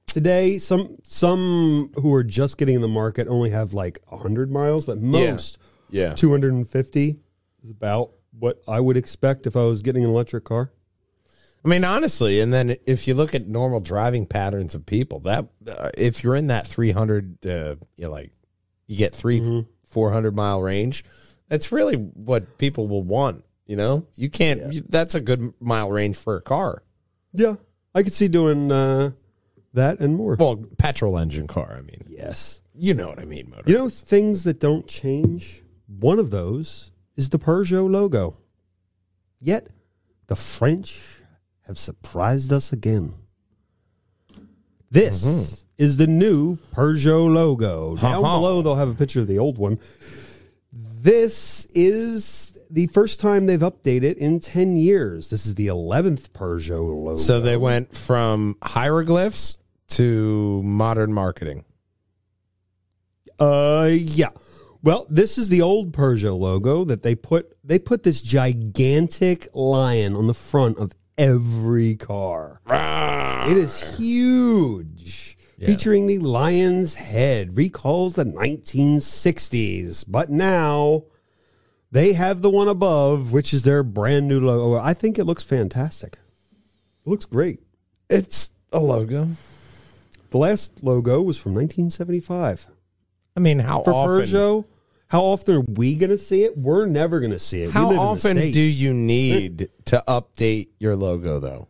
Today, 0.06 0.60
some 0.60 0.98
some 1.04 1.92
who 1.96 2.14
are 2.14 2.24
just 2.24 2.58
getting 2.58 2.76
in 2.76 2.82
the 2.82 2.88
market 2.88 3.28
only 3.28 3.50
have 3.50 3.74
like 3.74 4.00
100 4.10 4.52
miles, 4.52 4.86
but 4.86 5.00
most 5.00 5.58
Yeah. 5.90 6.10
yeah. 6.10 6.14
250 6.16 7.18
is 7.64 7.70
about 7.72 8.12
what 8.38 8.62
I 8.68 8.80
would 8.80 8.96
expect 8.98 9.48
if 9.48 9.56
I 9.58 9.64
was 9.64 9.82
getting 9.82 10.04
an 10.04 10.12
electric 10.12 10.44
car. 10.44 10.72
I 11.66 11.68
mean, 11.68 11.84
honestly, 11.84 12.40
and 12.40 12.54
then 12.54 12.76
if 12.86 13.08
you 13.08 13.16
look 13.16 13.34
at 13.34 13.48
normal 13.48 13.80
driving 13.80 14.28
patterns 14.28 14.76
of 14.76 14.86
people, 14.86 15.20
that 15.22 15.48
uh, 15.68 15.90
if 15.98 16.24
you're 16.24 16.36
in 16.36 16.48
that 16.48 16.68
300, 16.68 17.46
uh, 17.48 17.50
you 17.96 18.06
know, 18.06 18.12
like 18.12 18.32
you 18.94 18.98
get 19.00 19.16
3 19.16 19.40
Mm-hmm. 19.40 19.70
400 19.88 20.36
mile 20.36 20.62
range, 20.62 21.06
that's 21.50 21.72
really 21.72 21.96
what 21.96 22.58
people 22.58 22.88
will 22.88 23.04
want. 23.04 23.44
You 23.68 23.76
know, 23.76 24.08
you 24.16 24.30
can't. 24.30 24.74
You, 24.74 24.84
that's 24.88 25.16
a 25.16 25.22
good 25.22 25.54
mile 25.60 25.90
range 25.90 26.18
for 26.18 26.36
a 26.36 26.42
car. 26.42 26.84
Yeah, 27.32 27.56
I 27.96 28.04
could 28.04 28.14
see 28.14 28.28
doing 28.28 28.72
uh, 28.72 29.12
that 29.74 30.00
and 30.00 30.16
more. 30.16 30.36
Well, 30.36 30.66
petrol 30.78 31.18
engine 31.18 31.48
car. 31.48 31.76
I 31.78 31.82
mean, 31.82 32.04
yes. 32.08 32.60
you 32.74 32.94
know 32.94 33.08
what 33.08 33.20
I 33.20 33.26
mean. 33.26 33.50
Motor. 33.50 33.64
You 33.68 33.78
know 33.78 33.90
things 33.90 34.44
that 34.44 34.60
don't 34.60 34.88
change? 34.88 35.62
One 35.88 36.20
of 36.20 36.32
those 36.32 36.92
is 37.16 37.30
the 37.30 37.40
Peugeot 37.40 37.90
logo. 37.90 38.38
Yet, 39.40 39.68
the 40.28 40.36
French 40.36 41.00
have 41.68 41.78
surprised 41.78 42.52
us 42.52 42.74
again. 42.74 43.14
This 44.90 45.63
is 45.78 45.98
the 45.98 46.08
new 46.08 46.58
Peugeot 46.74 47.34
logo. 47.34 47.96
Down 47.96 48.24
Ha-ha. 48.24 48.38
below, 48.38 48.62
they'll 48.62 48.76
have 48.76 48.90
a 48.90 48.94
picture 48.96 49.22
of 49.22 49.28
the 49.28 49.40
old 49.40 49.58
one. 49.58 49.80
This 50.72 51.68
is 51.74 52.54
the 52.70 52.88
first 52.88 53.20
time 53.20 53.46
they've 53.46 53.60
updated 53.60 54.16
in 54.18 54.40
10 54.40 54.78
years. 54.78 55.30
This 55.30 55.46
is 55.46 55.56
the 55.56 55.68
11th 55.68 56.30
Peugeot 56.30 57.04
logo. 57.04 57.18
So 57.18 57.40
they 57.40 57.58
went 57.58 57.96
from 57.96 58.56
hieroglyphs 58.64 59.58
to 59.90 60.62
modern 60.64 61.14
marketing. 61.14 61.66
Uh, 63.40 63.90
yeah. 63.92 64.30
Well, 64.82 65.06
this 65.10 65.38
is 65.38 65.50
the 65.50 65.62
old 65.62 65.92
Peugeot 65.94 66.38
logo 66.38 66.84
that 66.86 67.04
they 67.04 67.16
put. 67.16 67.56
They 67.64 67.80
put 67.80 68.04
this 68.04 68.22
gigantic 68.22 69.48
lion 69.54 70.16
on 70.16 70.28
the 70.28 70.34
front 70.34 70.78
of 70.78 70.94
every 71.18 71.96
car. 71.96 72.60
It 73.50 73.58
is 73.58 73.82
huge, 73.98 75.33
featuring 75.66 76.08
the 76.08 76.20
lion's 76.20 76.96
head. 76.96 77.58
Recalls 77.58 78.16
the 78.16 78.26
1960s, 78.26 80.06
but 80.08 80.30
now 80.30 81.04
they 81.92 82.14
have 82.14 82.42
the 82.42 82.50
one 82.50 82.68
above, 82.68 83.32
which 83.32 83.54
is 83.54 83.64
their 83.64 83.84
brand 83.84 84.28
new 84.28 84.40
logo. 84.40 84.78
I 84.82 84.94
think 84.94 85.20
it 85.20 85.26
looks 85.26 85.44
fantastic. 85.44 86.18
It 87.06 87.10
looks 87.10 87.26
great. 87.26 87.60
It's 88.10 88.50
a 88.72 88.80
logo. 88.80 89.30
The 90.32 90.38
last 90.38 90.84
logo 90.84 91.22
was 91.22 91.38
from 91.38 91.54
1975. 91.54 92.68
I 93.36 93.40
mean, 93.40 93.60
how 93.60 93.84
for 93.84 93.94
often? 93.94 94.26
Peugeot. 94.26 94.66
How 95.08 95.22
often 95.22 95.56
are 95.56 95.62
we 95.62 95.94
going 95.94 96.10
to 96.10 96.18
see 96.18 96.44
it? 96.44 96.58
We're 96.58 96.88
never 96.88 97.20
going 97.20 97.34
to 97.34 97.40
see 97.40 97.62
it. 97.62 97.70
How 97.70 97.90
live 97.90 97.92
in 97.92 97.98
the 97.98 98.02
often 98.02 98.52
do 98.52 98.60
you 98.60 98.94
need 98.94 99.70
to 99.86 100.04
update 100.08 100.70
your 100.80 100.96
logo, 100.96 101.40
though? 101.40 101.68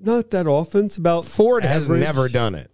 Not 0.00 0.30
that 0.30 0.48
often. 0.48 0.86
It's 0.86 0.96
about 0.96 1.26
Ford 1.26 1.62
has 1.62 1.88
never 1.88 2.28
done 2.28 2.56
it. 2.56 2.72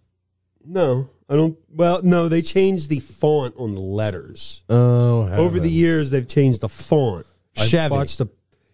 No, 0.67 1.09
I 1.29 1.37
don't. 1.37 1.57
Well, 1.71 2.03
no, 2.03 2.29
they 2.29 2.43
changed 2.43 2.89
the 2.89 3.01
font 3.01 3.55
on 3.57 3.75
the 3.75 3.81
letters 3.81 4.63
Oh, 4.69 5.29
over 5.33 5.61
the 5.61 5.71
years. 5.71 6.11
They've 6.11 6.27
changed 6.27 6.61
the 6.61 6.69
font. 6.69 7.27
I 7.57 7.67
Chevy. 7.67 7.93
watched 7.93 8.19
the. 8.19 8.27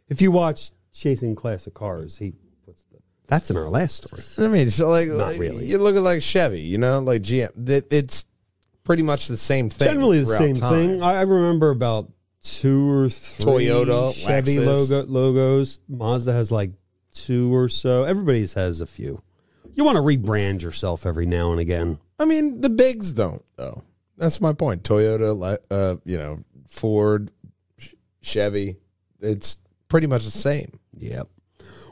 If 0.09 0.21
you 0.21 0.31
watch 0.31 0.71
Chasing 0.93 1.35
Classic 1.35 1.73
Cars, 1.75 2.17
he 2.19 2.33
puts 2.65 2.83
the. 2.93 2.99
That's 3.29 3.51
in 3.51 3.57
our 3.57 3.69
last 3.69 3.97
story. 3.97 4.23
I 4.39 4.49
mean, 4.49 4.71
so 4.71 4.89
like, 4.91 5.09
Not 5.09 5.19
like, 5.19 5.41
really. 5.41 5.67
You're 5.67 5.81
looking 5.81 6.03
like 6.05 6.23
Chevy, 6.23 6.61
you 6.61 6.79
know, 6.79 6.99
like 7.01 7.23
GM. 7.23 7.69
It- 7.69 7.89
It's 7.91 8.25
pretty 8.85 9.03
much 9.03 9.29
the 9.29 9.37
same 9.37 9.71
thing. 9.71 9.89
Generally 9.89 10.21
the 10.21 10.27
throughout 10.27 10.39
same 10.39 10.57
time. 10.57 10.75
thing. 10.75 11.03
I, 11.03 11.19
I 11.19 11.23
remember 11.23 11.71
about 11.71 12.11
two 12.43 12.91
or 12.91 13.09
three 13.09 13.67
Toyota, 13.67 14.15
Chevy 14.15 14.57
Lexus. 14.57 14.67
logo 14.67 15.03
logos. 15.07 15.81
Mazda 15.89 16.33
has 16.33 16.51
like 16.51 16.73
two 17.15 17.55
or 17.55 17.69
so. 17.69 18.03
Everybody's 18.05 18.55
has 18.55 18.81
a 18.81 18.87
few. 18.87 19.23
You 19.75 19.85
want 19.85 19.97
to 19.97 20.03
rebrand 20.03 20.63
yourself 20.63 21.07
every 21.07 21.27
now 21.27 21.51
and 21.51 21.61
again. 21.61 21.99
I 22.19 22.25
mean, 22.25 22.61
the 22.61 22.69
bigs 22.69 23.13
don't, 23.13 23.45
though. 23.57 23.83
That's 24.19 24.41
my 24.41 24.53
point. 24.53 24.83
Toyota, 24.83 25.59
uh, 25.71 25.97
you 26.05 26.19
know, 26.19 26.45
Ford, 26.69 27.31
Chevy. 28.21 28.77
It's 29.21 29.59
pretty 29.89 30.07
much 30.07 30.25
the 30.25 30.31
same. 30.31 30.79
Yep. 30.99 31.29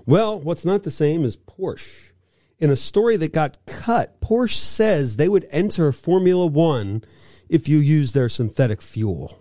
Well, 0.06 0.38
what's 0.38 0.64
not 0.64 0.82
the 0.82 0.90
same 0.90 1.24
is 1.24 1.36
Porsche. 1.36 2.12
In 2.58 2.70
a 2.70 2.76
story 2.76 3.16
that 3.16 3.32
got 3.32 3.56
cut, 3.66 4.20
Porsche 4.20 4.56
says 4.56 5.16
they 5.16 5.28
would 5.28 5.46
enter 5.50 5.92
Formula 5.92 6.46
One 6.46 7.02
if 7.48 7.68
you 7.68 7.78
use 7.78 8.12
their 8.12 8.28
synthetic 8.28 8.82
fuel. 8.82 9.38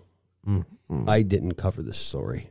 I 1.06 1.22
didn't 1.22 1.54
cover 1.54 1.82
this 1.82 1.98
story. 1.98 2.50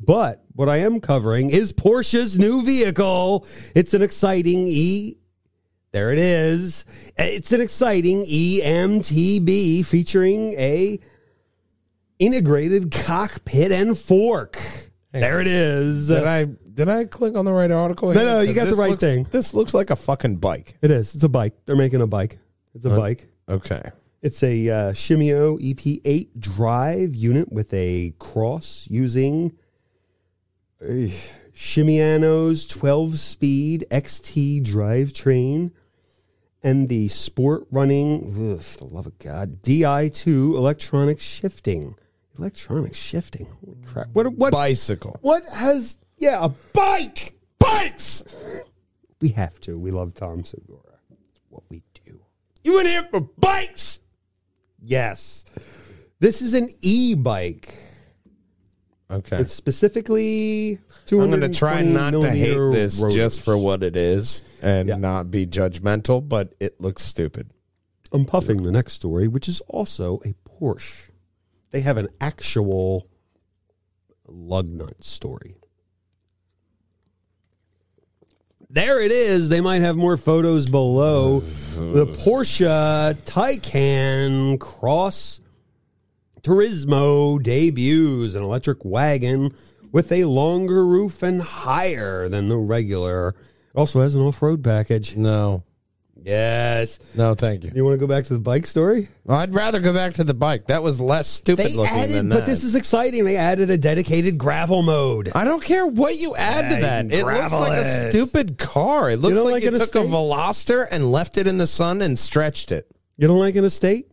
But 0.00 0.42
what 0.54 0.68
I 0.68 0.78
am 0.78 1.00
covering 1.00 1.50
is 1.50 1.72
Porsche's 1.72 2.38
new 2.38 2.64
vehicle. 2.64 3.46
It's 3.74 3.94
an 3.94 4.02
exciting 4.02 4.66
E. 4.66 5.18
There 5.92 6.12
it 6.12 6.18
is. 6.18 6.84
It's 7.16 7.52
an 7.52 7.60
exciting 7.60 8.24
EMTB 8.24 9.84
featuring 9.84 10.52
a 10.54 11.00
integrated 12.18 12.92
cockpit 12.92 13.72
and 13.72 13.98
fork. 13.98 14.58
There 15.12 15.40
it 15.40 15.48
is. 15.48 16.08
Did 16.08 16.24
I 16.26 16.44
did 16.44 16.88
I 16.88 17.04
click 17.04 17.34
on 17.36 17.44
the 17.44 17.52
right 17.52 17.70
article? 17.70 18.14
No, 18.14 18.24
no, 18.24 18.40
you 18.40 18.54
got 18.54 18.68
the 18.68 18.76
right 18.76 18.90
looks- 18.90 19.00
thing. 19.02 19.26
This 19.30 19.52
looks 19.52 19.74
like 19.74 19.90
a 19.90 19.96
fucking 19.96 20.36
bike. 20.36 20.76
It 20.80 20.90
is. 20.90 21.14
It's 21.14 21.24
a 21.24 21.28
bike. 21.28 21.54
They're 21.66 21.76
making 21.76 22.00
a 22.00 22.06
bike. 22.06 22.38
It's 22.74 22.84
a 22.84 22.90
bike. 22.90 23.28
Okay. 23.48 23.82
It's 24.22 24.42
a 24.42 24.68
uh, 24.68 24.92
Shimano 24.92 25.58
EP8 25.58 26.28
drive 26.38 27.14
unit 27.14 27.50
with 27.50 27.72
a 27.74 28.14
cross 28.18 28.86
using 28.88 29.52
uh, 30.82 30.86
Shimano's 31.56 32.66
12 32.66 33.18
speed 33.18 33.86
XT 33.90 34.64
drivetrain 34.64 35.72
and 36.62 36.88
the 36.88 37.08
sport 37.08 37.66
running, 37.70 38.52
ugh, 38.54 38.62
for 38.62 38.78
the 38.78 38.84
love 38.84 39.06
of 39.06 39.18
God, 39.18 39.62
DI2 39.62 40.54
electronic 40.56 41.20
shifting. 41.20 41.96
Electronic 42.38 42.94
shifting. 42.94 43.46
Holy 43.64 43.78
crap. 43.86 44.08
What, 44.12 44.32
what, 44.34 44.52
Bicycle. 44.52 45.18
what 45.20 45.44
has, 45.52 45.98
yeah, 46.18 46.44
a 46.44 46.48
bike! 46.48 47.34
Bikes! 47.58 48.22
We 49.20 49.30
have 49.30 49.60
to. 49.60 49.78
We 49.78 49.90
love 49.90 50.14
Tom 50.14 50.44
Segura. 50.44 50.80
It's 51.10 51.40
what 51.50 51.62
we 51.68 51.82
do. 52.06 52.20
You 52.64 52.80
in 52.80 52.86
here 52.86 53.06
for 53.10 53.20
bikes? 53.20 54.00
Yes. 54.82 55.44
This 56.20 56.40
is 56.40 56.54
an 56.54 56.70
e-bike. 56.80 57.74
Okay. 59.10 59.38
It's 59.38 59.52
specifically 59.54 60.78
I'm 61.10 61.28
going 61.30 61.40
to 61.40 61.48
try 61.48 61.82
not 61.82 62.12
to 62.12 62.30
hate 62.30 62.54
this 62.72 63.00
rotors. 63.00 63.14
just 63.16 63.40
for 63.42 63.56
what 63.58 63.82
it 63.82 63.96
is 63.96 64.40
and 64.62 64.88
Yeah. 64.88 64.96
not 64.96 65.30
be 65.30 65.46
judgmental, 65.46 66.26
but 66.26 66.54
it 66.60 66.80
looks 66.80 67.02
stupid. 67.04 67.50
I'm 68.12 68.24
puffing 68.24 68.62
the 68.62 68.70
next 68.72 68.92
story, 68.94 69.26
which 69.26 69.48
is 69.48 69.60
also 69.68 70.20
a 70.24 70.34
Porsche. 70.48 71.10
They 71.72 71.80
have 71.80 71.96
an 71.96 72.08
actual 72.20 73.08
lug 74.26 74.68
nut 74.68 75.02
story. 75.02 75.56
There 78.68 79.00
it 79.02 79.10
is. 79.10 79.48
They 79.48 79.60
might 79.60 79.80
have 79.80 79.96
more 79.96 80.16
photos 80.16 80.66
below. 80.66 81.40
the 81.40 82.06
Porsche 82.06 83.14
Taycan 83.24 84.60
Cross 84.60 85.40
Turismo 86.42 87.42
debuts 87.42 88.34
an 88.34 88.42
electric 88.42 88.84
wagon 88.84 89.54
with 89.92 90.10
a 90.12 90.24
longer 90.24 90.86
roof 90.86 91.22
and 91.22 91.42
higher 91.42 92.28
than 92.28 92.48
the 92.48 92.56
regular. 92.56 93.34
Also 93.74 94.00
has 94.00 94.14
an 94.14 94.22
off-road 94.22 94.62
package. 94.64 95.16
No. 95.16 95.64
Yes. 96.22 96.98
No, 97.14 97.34
thank 97.34 97.64
you. 97.64 97.72
You 97.74 97.82
want 97.82 97.94
to 97.94 97.98
go 97.98 98.06
back 98.06 98.24
to 98.24 98.34
the 98.34 98.40
bike 98.40 98.66
story? 98.66 99.08
I'd 99.26 99.54
rather 99.54 99.80
go 99.80 99.94
back 99.94 100.14
to 100.14 100.24
the 100.24 100.34
bike. 100.34 100.66
That 100.66 100.82
was 100.82 101.00
less 101.00 101.26
stupid 101.26 101.66
They 101.66 101.74
looking 101.74 101.96
added, 101.96 102.16
than 102.16 102.28
but 102.28 102.44
this 102.44 102.62
is 102.62 102.74
exciting. 102.74 103.24
They 103.24 103.36
added 103.36 103.70
a 103.70 103.78
dedicated 103.78 104.36
gravel 104.36 104.82
mode. 104.82 105.32
I 105.34 105.44
don't 105.44 105.64
care 105.64 105.86
what 105.86 106.18
you 106.18 106.36
add 106.36 106.70
Yeah, 106.70 106.76
to 106.76 106.82
that. 106.82 107.12
It 107.12 107.24
looks 107.24 107.52
like 107.52 107.78
a 107.78 108.10
stupid 108.10 108.58
car. 108.58 109.10
It 109.10 109.20
looks 109.20 109.34
don't 109.34 109.44
like, 109.46 109.52
like 109.54 109.62
you 109.62 109.70
took 109.70 109.80
a 109.80 109.84
estate? 109.84 110.06
Veloster 110.06 110.86
and 110.90 111.10
left 111.10 111.38
it 111.38 111.46
in 111.46 111.56
the 111.56 111.66
sun 111.66 112.02
and 112.02 112.18
stretched 112.18 112.70
it. 112.70 112.86
You 113.16 113.26
don't 113.26 113.38
like 113.38 113.56
an 113.56 113.64
estate? 113.64 114.09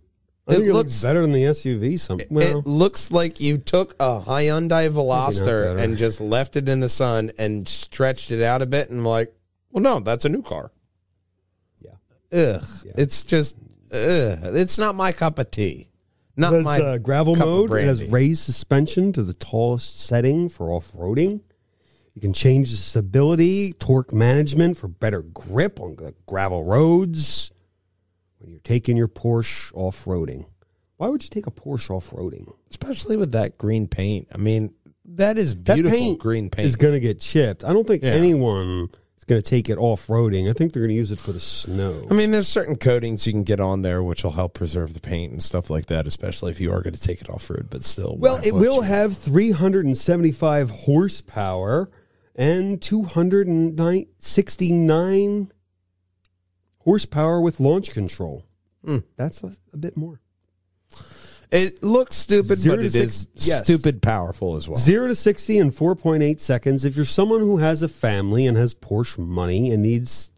I 0.47 0.53
It 0.53 0.55
think 0.57 0.67
it 0.69 0.73
looks 0.73 0.87
looks- 0.89 1.01
better 1.03 1.21
than 1.21 1.33
the 1.33 1.43
SUV. 1.43 1.99
Some 1.99 2.21
well, 2.29 2.59
it 2.59 2.65
looks 2.67 3.11
like 3.11 3.39
you 3.41 3.57
took 3.57 3.93
a 3.99 4.21
Hyundai 4.21 4.89
Veloster 4.89 5.77
and 5.77 5.97
just 5.97 6.21
left 6.21 6.55
it 6.55 6.69
in 6.69 6.79
the 6.79 6.89
sun 6.89 7.31
and 7.37 7.67
stretched 7.67 8.31
it 8.31 8.41
out 8.41 8.61
a 8.61 8.65
bit 8.65 8.89
and 8.89 9.05
like, 9.05 9.33
well, 9.71 9.83
no, 9.83 9.99
that's 9.99 10.23
a 10.25 10.29
new 10.29 10.41
car. 10.41 10.71
yeah. 11.81 11.91
Ugh. 12.31 12.63
It's 12.95 13.23
just, 13.23 13.57
ugh. 13.91 14.39
It's 14.55 14.77
not 14.77 14.95
my 14.95 15.11
cup 15.11 15.37
of 15.39 15.51
tea. 15.51 15.89
Not 16.39 16.53
It 16.53 16.57
has 16.57 16.65
my 16.65 16.79
uh, 16.79 16.97
gravel 16.99 17.35
cup 17.35 17.47
of 17.47 17.69
mode. 17.69 17.71
It 17.79 17.85
has 17.87 18.03
raised 18.05 18.43
suspension 18.43 19.11
to 19.13 19.23
the 19.23 19.33
tallest 19.33 19.99
setting 19.99 20.49
for 20.49 20.71
off 20.71 20.91
roading. 20.93 21.41
You 22.13 22.21
can 22.21 22.31
change 22.33 22.69
the 22.71 22.77
stability, 22.77 23.73
torque 23.73 24.13
management 24.13 24.77
for 24.77 24.87
better 24.87 25.21
grip 25.21 25.79
on 25.79 25.95
the 25.97 26.13
gravel 26.25 26.63
roads 26.63 27.51
you're 28.49 28.59
taking 28.59 28.97
your 28.97 29.07
Porsche 29.07 29.71
off 29.73 30.03
roading. 30.05 30.45
Why 30.97 31.07
would 31.09 31.23
you 31.23 31.29
take 31.29 31.47
a 31.47 31.51
Porsche 31.51 31.91
off 31.91 32.09
roading? 32.11 32.51
especially 32.71 33.15
with 33.17 33.31
that 33.31 33.57
green 33.57 33.87
paint. 33.87 34.27
I 34.33 34.37
mean, 34.37 34.73
that 35.05 35.37
is 35.37 35.55
That 35.63 35.75
beautiful 35.75 35.97
paint 35.97 36.19
green 36.19 36.49
paint. 36.49 36.67
is 36.67 36.75
going 36.75 36.93
to 36.93 36.99
get 36.99 37.19
chipped. 37.21 37.63
I 37.63 37.71
don't 37.73 37.87
think 37.87 38.03
Yeah. 38.03 38.11
anyone 38.11 38.89
is 39.17 39.23
going 39.25 39.41
to 39.41 39.49
take 39.49 39.69
it 39.69 39.77
off 39.77 40.07
roading. 40.07 40.49
I 40.49 40.53
think 40.53 40.73
they're 40.73 40.81
going 40.81 40.89
to 40.89 40.95
use 40.95 41.11
it 41.13 41.19
for 41.19 41.31
the 41.31 41.39
snow. 41.39 42.05
I 42.11 42.13
mean, 42.13 42.31
there's 42.31 42.47
certain 42.49 42.75
coatings 42.75 43.25
you 43.25 43.31
can 43.33 43.43
get 43.43 43.59
on 43.61 43.81
there 43.83 44.03
which 44.03 44.23
will 44.23 44.31
help 44.31 44.53
preserve 44.53 44.93
the 44.93 44.99
paint 44.99 45.31
and 45.31 45.41
stuff 45.41 45.69
like 45.69 45.85
that, 45.85 46.05
especially 46.07 46.51
if 46.51 46.59
you 46.59 46.71
are 46.73 46.81
going 46.81 46.93
to 46.95 47.01
take 47.01 47.21
it 47.21 47.29
off 47.29 47.49
road. 47.49 47.67
But 47.69 47.83
still, 47.83 48.17
well, 48.17 48.41
it 48.43 48.53
will 48.53 48.81
have 48.81 49.17
375 49.17 50.69
horsepower 50.71 51.89
and 52.35 52.81
269 52.81 55.51
horsepower 56.87 57.41
with 57.41 57.59
launch 57.59 57.91
control. 57.91 58.45
Hmm. 58.85 58.99
That's 59.17 59.43
a, 59.43 59.57
a 59.73 59.77
bit 59.77 59.97
more. 59.97 60.21
It 61.51 61.83
looks 61.83 62.15
stupid, 62.15 62.59
Zero 62.59 62.77
but 62.77 62.85
it 62.85 62.91
six- 62.93 63.27
is 63.35 63.47
yes. 63.47 63.63
stupid 63.65 64.01
powerful 64.01 64.55
as 64.55 64.69
well. 64.69 64.77
Zero 64.77 65.07
to 65.09 65.15
60 65.15 65.57
in 65.57 65.71
4.8 65.73 66.39
seconds. 66.39 66.85
If 66.85 66.95
you're 66.95 67.03
someone 67.05 67.41
who 67.41 67.57
has 67.57 67.81
a 67.83 67.89
family 67.89 68.47
and 68.47 68.55
has 68.55 68.73
Porsche 68.73 69.17
money 69.17 69.69
and 69.71 69.83
needs 69.83 70.31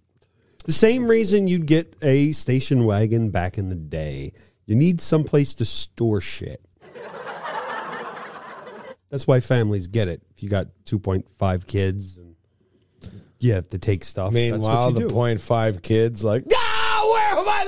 the 0.66 0.72
same 0.72 1.06
reason 1.08 1.48
you'd 1.48 1.68
get 1.68 1.94
a 2.02 2.32
station 2.32 2.84
wagon 2.84 3.30
back 3.30 3.60
in 3.60 3.70
the 3.70 3.76
day, 3.76 4.34
you 4.66 4.74
need 4.76 5.02
someplace 5.02 5.54
to 5.56 5.66
store 5.66 6.20
shit. 6.20 6.66
That's 9.12 9.26
why 9.28 9.40
families 9.40 9.86
get 9.86 10.08
it. 10.08 10.22
If 10.36 10.42
you 10.44 10.50
got 10.50 10.68
2.5 10.86 11.68
kids 11.68 12.18
and 12.18 12.36
you 13.40 13.54
have 13.54 13.70
to 13.70 13.78
take 13.78 14.04
stuff. 14.06 14.32
Meanwhile, 14.34 14.92
that's 14.92 15.00
the 15.00 15.06
what 15.06 15.10
do. 15.10 15.14
point 15.14 15.42
five 15.42 15.82
kids 15.82 16.24
like, 16.24 16.44
ah, 16.54 17.10
where 17.12 17.38
are 17.40 17.46
my 17.46 17.64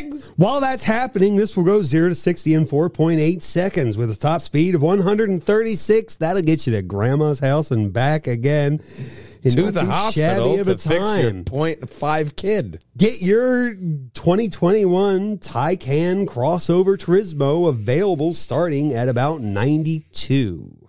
legs? 0.00 0.32
While 0.36 0.60
that's 0.60 0.84
happening, 0.84 1.36
this 1.36 1.56
will 1.56 1.64
go 1.64 1.82
0 1.82 2.10
to 2.10 2.14
60 2.14 2.54
in 2.54 2.66
4.8 2.66 3.42
seconds 3.42 3.96
with 3.96 4.10
a 4.10 4.16
top 4.16 4.42
speed 4.42 4.74
of 4.74 4.82
136. 4.82 6.16
That'll 6.16 6.42
get 6.42 6.66
you 6.66 6.72
to 6.74 6.82
grandma's 6.82 7.40
house 7.40 7.70
and 7.70 7.92
back 7.92 8.26
again. 8.26 8.80
in 9.42 9.52
To 9.56 9.70
the 9.70 9.80
too 9.80 9.86
hospital 9.86 10.56
shabby 10.56 10.60
of 10.60 10.66
to 10.66 10.72
a 10.72 10.78
fix 10.78 10.90
your 10.92 11.02
time. 11.32 11.44
point 11.44 11.88
five 11.90 12.36
kid. 12.36 12.82
Get 12.96 13.20
your 13.22 13.74
2021 13.74 15.38
Taycan 15.38 16.26
crossover 16.26 16.96
Turismo 16.98 17.68
available 17.68 18.32
starting 18.34 18.92
at 18.94 19.08
about 19.08 19.40
92. 19.40 20.79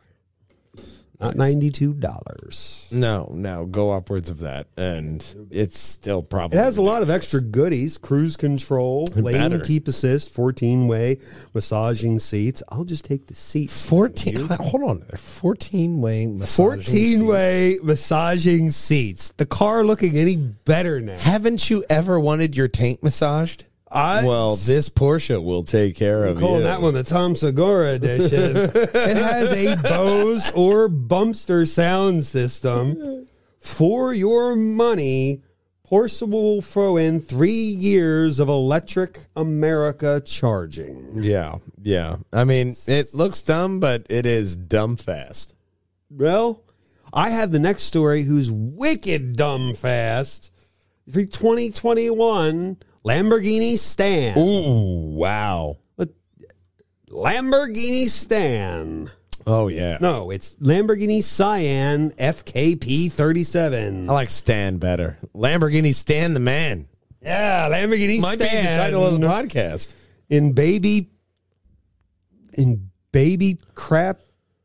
Not 1.22 1.36
$92. 1.36 2.92
No, 2.92 3.32
no, 3.34 3.66
go 3.66 3.92
upwards 3.92 4.30
of 4.30 4.40
that, 4.40 4.68
and 4.76 5.24
it's 5.52 5.80
still 5.80 6.24
probably. 6.24 6.58
It 6.58 6.62
has 6.62 6.78
a 6.78 6.82
lot 6.82 7.04
of 7.04 7.10
extra 7.10 7.40
goodies: 7.42 7.98
cruise 7.98 8.36
control, 8.36 9.08
lane 9.16 9.34
better. 9.38 9.60
keep 9.60 9.88
assist, 9.88 10.30
fourteen-way 10.32 11.20
massaging 11.54 12.20
seats. 12.20 12.64
I'll 12.70 12.84
just 12.84 13.06
take 13.06 13.28
the 13.28 13.36
seat. 13.36 13.70
fourteen. 13.70 14.48
Hold 14.50 14.84
on, 14.84 15.06
fourteen 15.16 16.02
way, 16.02 16.28
Fourteen-way 16.42 17.80
massaging 17.84 18.72
seats. 18.72 19.32
The 19.38 19.46
car 19.46 19.84
looking 19.84 20.18
any 20.18 20.36
better 20.36 21.00
now? 21.00 21.18
Haven't 21.18 21.70
you 21.70 21.86
ever 21.90 22.20
wanted 22.20 22.56
your 22.56 22.68
taint 22.68 23.04
massaged? 23.04 23.66
I 23.92 24.26
well, 24.26 24.56
this 24.56 24.88
Porsche 24.88 25.44
will 25.44 25.64
take 25.64 25.98
care 25.98 26.26
of 26.26 26.38
you. 26.38 26.42
calling 26.42 26.62
you. 26.62 26.68
that 26.68 26.82
one 26.82 26.94
the 26.94 27.04
Tom 27.04 27.36
Segura 27.36 27.94
edition. 27.94 28.56
it 28.74 29.18
has 29.18 29.52
a 29.52 29.76
Bose 29.76 30.50
or 30.56 30.88
Burmester 30.88 31.68
sound 31.68 32.26
system 32.26 33.28
for 33.60 34.14
your 34.14 34.56
money. 34.56 35.42
Porsche 35.92 36.30
will 36.30 36.62
throw 36.62 36.96
in 36.96 37.20
three 37.20 37.52
years 37.52 38.40
of 38.40 38.48
Electrify 38.48 39.20
America 39.36 40.22
charging. 40.26 41.22
Yeah, 41.22 41.56
yeah. 41.82 42.18
I 42.32 42.46
mean, 42.46 42.78
it 42.88 43.14
looks 43.14 43.42
dumb, 43.42 43.82
but 43.82 44.06
it 44.10 44.26
is 44.26 44.56
dumb 44.56 44.96
fast. 44.96 45.54
Well, 46.10 46.64
I 47.12 47.32
have 47.32 47.52
the 47.52 47.60
next 47.60 47.84
story 47.84 48.24
who's 48.24 48.50
wicked 48.50 49.36
dumb 49.36 49.76
fast. 49.76 50.50
For 51.12 51.26
2021, 51.26 52.78
Lamborghini 53.06 53.78
Stan. 53.78 54.38
Ooh, 54.38 55.16
wow. 55.16 55.78
Lamborghini 57.12 58.08
Stan. 58.08 59.12
Oh 59.46 59.68
yeah. 59.68 59.98
No, 60.00 60.32
it's 60.32 60.56
Lamborghini 60.58 61.24
Cyan 61.24 62.12
FKP 62.12 63.12
37. 63.12 64.10
I 64.10 64.14
like 64.14 64.30
Stan 64.30 64.78
better. 64.78 65.18
Lamborghini 65.36 65.94
Stan 65.94 66.34
the 66.34 66.40
man. 66.40 66.88
Yeah, 67.22 67.70
Lamborghini 67.70 68.22
Might 68.22 68.40
be 68.40 68.46
the 68.46 68.52
title 68.52 69.06
of 69.06 69.20
the 69.20 69.28
podcast. 69.28 69.94
In 70.30 70.54
baby 70.54 71.10
in 72.54 72.92
baby 73.12 73.60
crap 73.76 74.22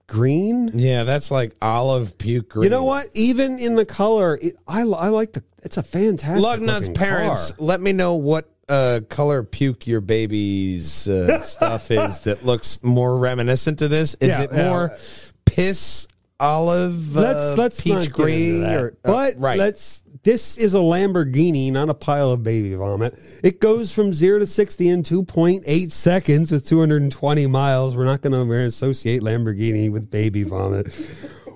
green. 0.06 0.70
Yeah, 0.74 1.04
that's 1.04 1.30
like 1.30 1.54
olive 1.62 2.18
puke 2.18 2.48
green. 2.50 2.64
You 2.64 2.70
know 2.70 2.84
what? 2.84 3.08
Even 3.14 3.58
in 3.58 3.74
the 3.74 3.84
color, 3.84 4.38
it, 4.40 4.56
I, 4.66 4.80
I 4.82 5.08
like 5.08 5.32
the. 5.32 5.42
It's 5.62 5.76
a 5.76 5.82
fantastic. 5.82 6.44
Lugnut's 6.44 6.88
parents, 6.90 7.48
car. 7.52 7.56
let 7.58 7.80
me 7.80 7.92
know 7.92 8.14
what 8.14 8.48
uh, 8.68 9.00
color 9.08 9.42
puke 9.42 9.86
your 9.86 10.00
baby's 10.00 11.08
uh, 11.08 11.40
stuff 11.42 11.90
is 11.90 12.20
that 12.20 12.44
looks 12.44 12.82
more 12.82 13.16
reminiscent 13.18 13.78
to 13.80 13.88
this. 13.88 14.14
Is 14.20 14.28
Yeah, 14.28 14.42
it 14.42 14.50
yeah. 14.52 14.68
more 14.68 14.96
piss 15.44 16.06
olive, 16.38 17.16
uh, 17.16 17.20
Let's 17.20 17.58
let's 17.58 17.80
peach 17.80 18.10
green, 18.12 18.64
or 18.64 18.88
uh, 19.04 19.10
but 19.10 19.34
right? 19.38 19.58
let's. 19.58 20.02
This 20.26 20.58
is 20.58 20.74
a 20.74 20.78
Lamborghini, 20.78 21.70
not 21.70 21.88
a 21.88 21.94
pile 21.94 22.32
of 22.32 22.42
baby 22.42 22.74
vomit. 22.74 23.16
It 23.44 23.60
goes 23.60 23.92
from 23.92 24.12
zero 24.12 24.40
to 24.40 24.46
sixty 24.46 24.88
in 24.88 25.04
two 25.04 25.22
point 25.22 25.62
eight 25.68 25.92
seconds 25.92 26.50
with 26.50 26.66
two 26.66 26.80
hundred 26.80 27.02
and 27.02 27.12
twenty 27.12 27.46
miles. 27.46 27.96
We're 27.96 28.06
not 28.06 28.22
going 28.22 28.32
to 28.32 28.64
associate 28.64 29.22
Lamborghini 29.22 29.88
with 29.88 30.10
baby 30.10 30.42
vomit. 30.42 30.92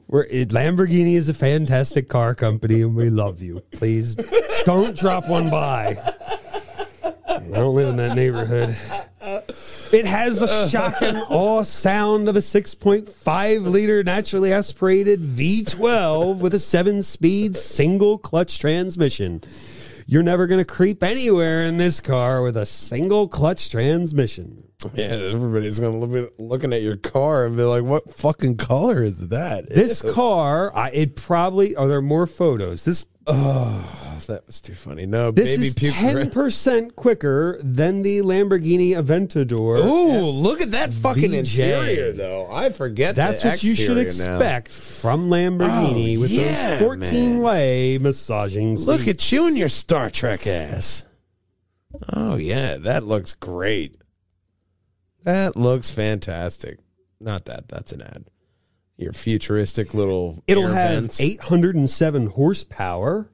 We're, 0.06 0.22
it, 0.22 0.50
Lamborghini 0.50 1.16
is 1.16 1.28
a 1.28 1.34
fantastic 1.34 2.08
car 2.08 2.36
company, 2.36 2.82
and 2.82 2.94
we 2.94 3.10
love 3.10 3.42
you. 3.42 3.60
Please 3.72 4.14
don't 4.64 4.96
drop 4.96 5.28
one 5.28 5.50
by. 5.50 5.98
I 7.26 7.40
don't 7.52 7.74
live 7.74 7.88
in 7.88 7.96
that 7.96 8.14
neighborhood. 8.14 8.76
It 9.92 10.06
has 10.06 10.38
the 10.38 10.68
shock 10.68 11.02
and 11.02 11.18
awe 11.30 11.64
sound 11.64 12.28
of 12.28 12.36
a 12.36 12.40
6.5 12.40 13.66
liter 13.66 14.04
naturally 14.04 14.52
aspirated 14.52 15.20
V12 15.20 16.38
with 16.38 16.54
a 16.54 16.60
seven 16.60 17.02
speed 17.02 17.56
single 17.56 18.16
clutch 18.16 18.60
transmission. 18.60 19.42
You're 20.06 20.22
never 20.22 20.46
going 20.46 20.58
to 20.58 20.64
creep 20.64 21.02
anywhere 21.02 21.64
in 21.64 21.78
this 21.78 22.00
car 22.00 22.40
with 22.40 22.56
a 22.56 22.66
single 22.66 23.26
clutch 23.26 23.70
transmission. 23.70 24.62
Yeah, 24.94 25.04
everybody's 25.04 25.78
gonna 25.78 25.98
look 25.98 26.30
at, 26.32 26.40
looking 26.40 26.72
at 26.72 26.82
your 26.82 26.96
car 26.96 27.44
and 27.44 27.56
be 27.56 27.62
like, 27.64 27.82
"What 27.82 28.10
fucking 28.14 28.56
color 28.56 29.02
is 29.02 29.28
that?" 29.28 29.68
This 29.74 30.02
car, 30.02 30.74
I, 30.76 30.90
it 30.90 31.16
probably 31.16 31.76
are 31.76 31.88
there 31.88 32.02
more 32.02 32.26
photos. 32.26 32.84
This 32.84 33.04
Oh, 33.26 34.18
that 34.26 34.46
was 34.46 34.60
too 34.60 34.74
funny. 34.74 35.06
No, 35.06 35.30
this 35.30 35.56
baby 35.56 35.66
is 35.68 35.74
ten 35.74 36.30
percent 36.30 36.96
quicker 36.96 37.60
than 37.62 38.02
the 38.02 38.18
Lamborghini 38.22 38.90
Aventador. 38.92 39.84
Ooh, 39.84 40.22
look 40.26 40.60
at 40.60 40.70
that 40.72 40.92
fucking 40.92 41.30
VJ. 41.30 41.36
interior, 41.60 42.12
though. 42.12 42.50
I 42.50 42.70
forget. 42.70 43.14
That's 43.14 43.44
what 43.44 43.62
you 43.62 43.74
should 43.74 43.98
exterior 43.98 44.30
now. 44.32 44.36
expect 44.38 44.72
from 44.72 45.28
Lamborghini 45.28 46.16
Oh, 46.16 46.20
with 46.22 46.30
yeah, 46.30 46.70
those 46.76 46.80
14 46.80 47.40
way 47.40 47.98
massaging 47.98 48.78
seats. 48.78 48.88
Look 48.88 49.06
at 49.06 49.30
you 49.30 49.46
and 49.46 49.56
your 49.56 49.68
Star 49.68 50.10
Trek 50.10 50.46
ass. 50.46 51.04
Oh 52.12 52.36
yeah, 52.36 52.78
that 52.78 53.04
looks 53.04 53.34
great. 53.34 53.96
That 55.24 55.56
looks 55.56 55.90
fantastic. 55.90 56.78
Not 57.20 57.44
that. 57.46 57.68
That's 57.68 57.92
an 57.92 58.02
ad. 58.02 58.24
Your 58.96 59.12
futuristic 59.12 59.94
little. 59.94 60.42
It'll 60.46 60.68
have 60.68 60.90
vents. 60.90 61.20
807 61.20 62.26
horsepower, 62.28 63.30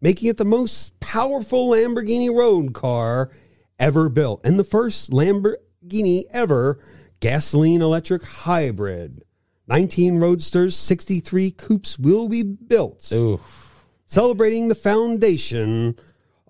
making 0.00 0.28
it 0.28 0.36
the 0.36 0.44
most 0.44 0.98
powerful 1.00 1.70
Lamborghini 1.70 2.32
road 2.32 2.74
car 2.74 3.30
ever 3.78 4.08
built, 4.08 4.44
and 4.44 4.58
the 4.58 4.64
first 4.64 5.10
Lamborghini 5.10 6.24
ever 6.30 6.78
gasoline 7.20 7.82
electric 7.82 8.22
hybrid. 8.22 9.24
19 9.66 10.18
roadsters, 10.18 10.76
63 10.76 11.52
coupes 11.52 11.98
will 11.98 12.28
be 12.28 12.42
built. 12.42 13.10
Ooh, 13.12 13.40
celebrating 14.06 14.68
the 14.68 14.74
foundation 14.74 15.96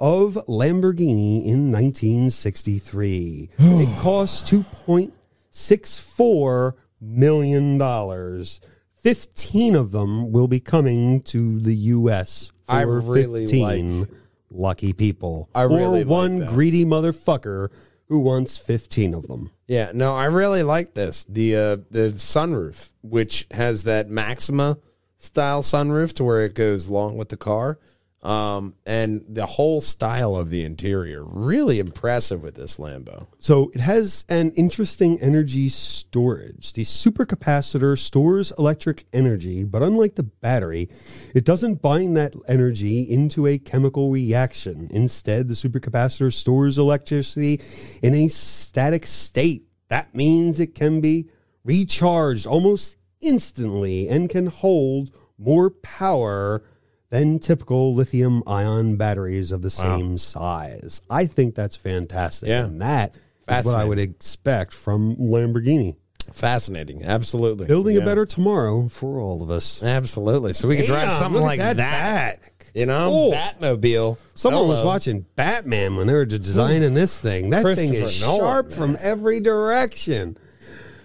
of 0.01 0.35
Lamborghini 0.49 1.45
in 1.45 1.71
1963. 1.71 3.51
it 3.59 3.99
cost 4.01 4.47
2.64 4.47 6.73
million 7.01 7.79
dollars. 7.79 8.61
15 9.03 9.75
of 9.77 9.93
them 9.93 10.31
will 10.33 10.49
be 10.49 10.61
coming 10.61 11.23
to 11.23 11.59
the 11.59 11.75
US 11.75 12.51
for 12.67 12.73
I 12.73 12.81
really 12.83 13.47
15 13.47 14.01
like- 14.01 14.09
lucky 14.51 14.93
people. 14.93 15.49
I 15.55 15.63
really 15.63 16.03
or 16.03 16.07
one 16.07 16.41
that. 16.41 16.49
greedy 16.51 16.85
motherfucker 16.85 17.71
who 18.09 18.19
wants 18.19 18.59
15 18.59 19.15
of 19.15 19.27
them. 19.29 19.53
yeah. 19.69 19.93
No, 19.95 20.15
I 20.17 20.25
really 20.27 20.63
like 20.65 20.93
this. 20.95 21.25
The 21.29 21.55
uh, 21.57 21.77
the 21.91 22.13
sunroof, 22.17 22.89
which 23.03 23.47
has 23.53 23.85
that 23.85 24.11
Maxima 24.11 24.77
style 25.19 25.63
sunroof 25.63 26.13
to 26.15 26.25
where 26.25 26.45
it 26.45 26.55
goes 26.55 26.89
along 26.89 27.17
with 27.17 27.29
the 27.31 27.37
car. 27.37 27.79
Um, 28.23 28.75
and 28.85 29.25
the 29.27 29.47
whole 29.47 29.81
style 29.81 30.37
of 30.37 30.51
the 30.51 30.62
interior 30.62 31.25
really 31.25 31.79
impressive 31.79 32.43
with 32.43 32.55
this 32.55 32.77
Lambo. 32.77 33.29
So 33.39 33.71
it 33.75 33.81
has 33.81 34.27
an 34.29 34.51
interesting 34.53 35.18
energy 35.21 35.71
storage. 35.71 36.75
The 36.75 36.85
supercapacitor 36.85 37.99
stores 37.99 38.53
electric 38.59 39.07
energy, 39.14 39.64
but 39.64 39.83
unlike 39.83 40.16
the 40.16 40.23
battery, 40.23 40.91
it 41.35 41.47
doesn't 41.47 41.81
bind 41.81 42.14
that 42.18 42.35
energy 42.47 43.01
into 43.01 43.47
a 43.47 43.57
chemical 43.57 44.11
reaction. 44.11 44.89
Instead, 44.91 45.49
the 45.49 45.55
supercapacitor 45.55 46.31
stores 46.31 46.77
electricity 46.77 47.62
in 48.03 48.14
a 48.14 48.29
static 48.29 49.07
state. 49.07 49.64
That 49.89 50.14
means 50.14 50.61
it 50.61 50.75
can 50.75 51.01
be 51.01 51.31
recharged 51.64 52.47
almost 52.47 52.97
instantly 53.23 54.09
and 54.09 54.29
can 54.29 54.47
hold 54.47 55.11
more 55.39 55.71
power 55.71 56.62
than 57.11 57.39
typical 57.41 57.95
lithium 57.95 58.43
ion 58.47 58.97
batteries 58.97 59.53
of 59.53 59.63
the 59.63 59.71
same 59.71 60.17
size. 60.17 61.03
I 61.11 61.27
think 61.27 61.55
that's 61.55 61.77
fantastic. 61.77 62.49
Yeah. 62.49 62.65
And 62.65 62.81
that 62.81 63.15
is 63.49 63.65
what 63.65 63.75
I 63.75 63.85
would 63.85 63.99
expect 63.99 64.73
from 64.73 65.17
Lamborghini. 65.17 65.97
Fascinating, 66.33 67.03
absolutely. 67.03 67.67
Building 67.67 67.97
Yeah. 67.97 68.03
a 68.03 68.05
better 68.05 68.25
tomorrow 68.25 68.89
for 68.89 69.19
all 69.19 69.43
of 69.43 69.51
us. 69.51 69.83
Absolutely. 69.83 70.53
So 70.53 70.69
we 70.69 70.77
could 70.77 70.87
drive 70.87 71.11
something 71.19 71.43
like 71.43 71.59
that. 71.59 71.77
back. 71.77 72.53
You 72.75 72.87
know, 72.87 73.13
Oh. 73.13 73.33
Batmobile. 73.33 74.17
Someone 74.35 74.69
was 74.69 74.85
watching 74.85 75.27
Batman 75.35 75.97
when 75.97 76.07
they 76.07 76.13
were 76.13 76.25
designing 76.25 76.95
this 76.95 77.19
thing. 77.19 77.51
That 77.51 77.63
thing 77.77 77.95
is 77.95 78.21
Nolan, 78.21 78.41
sharp 78.41 78.69
man. 78.69 78.77
from 78.77 78.97
every 79.01 79.41
direction. 79.41 80.37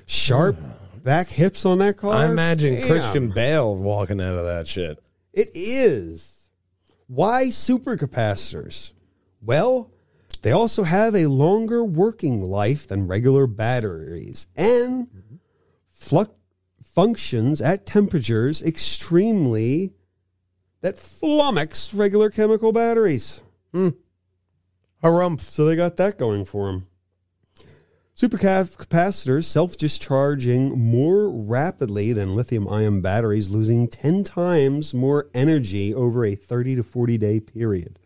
Sharp 0.05 0.57
hmm. 0.57 0.99
back 0.99 1.29
hips 1.29 1.65
on 1.65 1.79
that 1.79 1.97
car. 1.97 2.13
I 2.13 2.25
imagine 2.25 2.75
Damn. 2.75 2.87
Christian 2.87 3.29
Bale 3.29 3.75
walking 3.75 4.21
out 4.21 4.37
of 4.37 4.45
that 4.45 4.67
shit. 4.67 5.01
It 5.35 5.51
is. 5.53 6.31
Why 7.07 7.47
supercapacitors? 7.47 8.91
Well, 9.41 9.91
they 10.41 10.51
also 10.51 10.83
have 10.83 11.13
a 11.13 11.27
longer 11.27 11.83
working 11.83 12.41
life 12.41 12.87
than 12.87 13.07
regular 13.07 13.45
batteries 13.45 14.47
and 14.55 15.07
fluc- 16.01 16.33
functions 16.83 17.61
at 17.61 17.85
temperatures 17.85 18.61
extremely 18.61 19.93
that 20.81 20.95
flummox 20.95 21.91
regular 21.93 22.29
chemical 22.29 22.71
batteries. 22.71 23.41
Hmm. 23.73 23.89
Harumph. 25.03 25.41
So 25.41 25.65
they 25.65 25.75
got 25.75 25.97
that 25.97 26.17
going 26.17 26.45
for 26.45 26.67
them. 26.67 26.87
Supercapacitors 28.17 29.43
self 29.43 29.77
discharging 29.77 30.79
more 30.79 31.29
rapidly 31.29 32.13
than 32.13 32.35
lithium 32.35 32.65
ion 32.69 33.01
batteries, 33.01 33.49
losing 33.49 33.89
10 33.89 34.23
times 34.23 34.93
more 34.93 35.27
energy 35.33 35.93
over 35.93 36.23
a 36.23 36.35
30 36.35 36.77
to 36.77 36.83
40 36.83 37.17
day 37.17 37.39
period. 37.41 37.99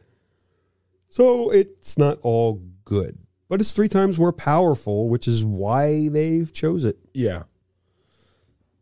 So 1.10 1.51
it's 1.51 1.95
not 1.95 2.18
all 2.24 2.60
good, 2.86 3.20
but 3.47 3.62
it's 3.62 3.72
three 3.72 3.88
times 3.88 4.18
more 4.18 4.34
powerful, 4.34 5.10
which 5.10 5.28
is 5.28 5.43
why 5.43 6.10
they've 6.10 6.51
chose 6.51 6.86
it. 6.86 6.97
Yeah. 7.14 7.43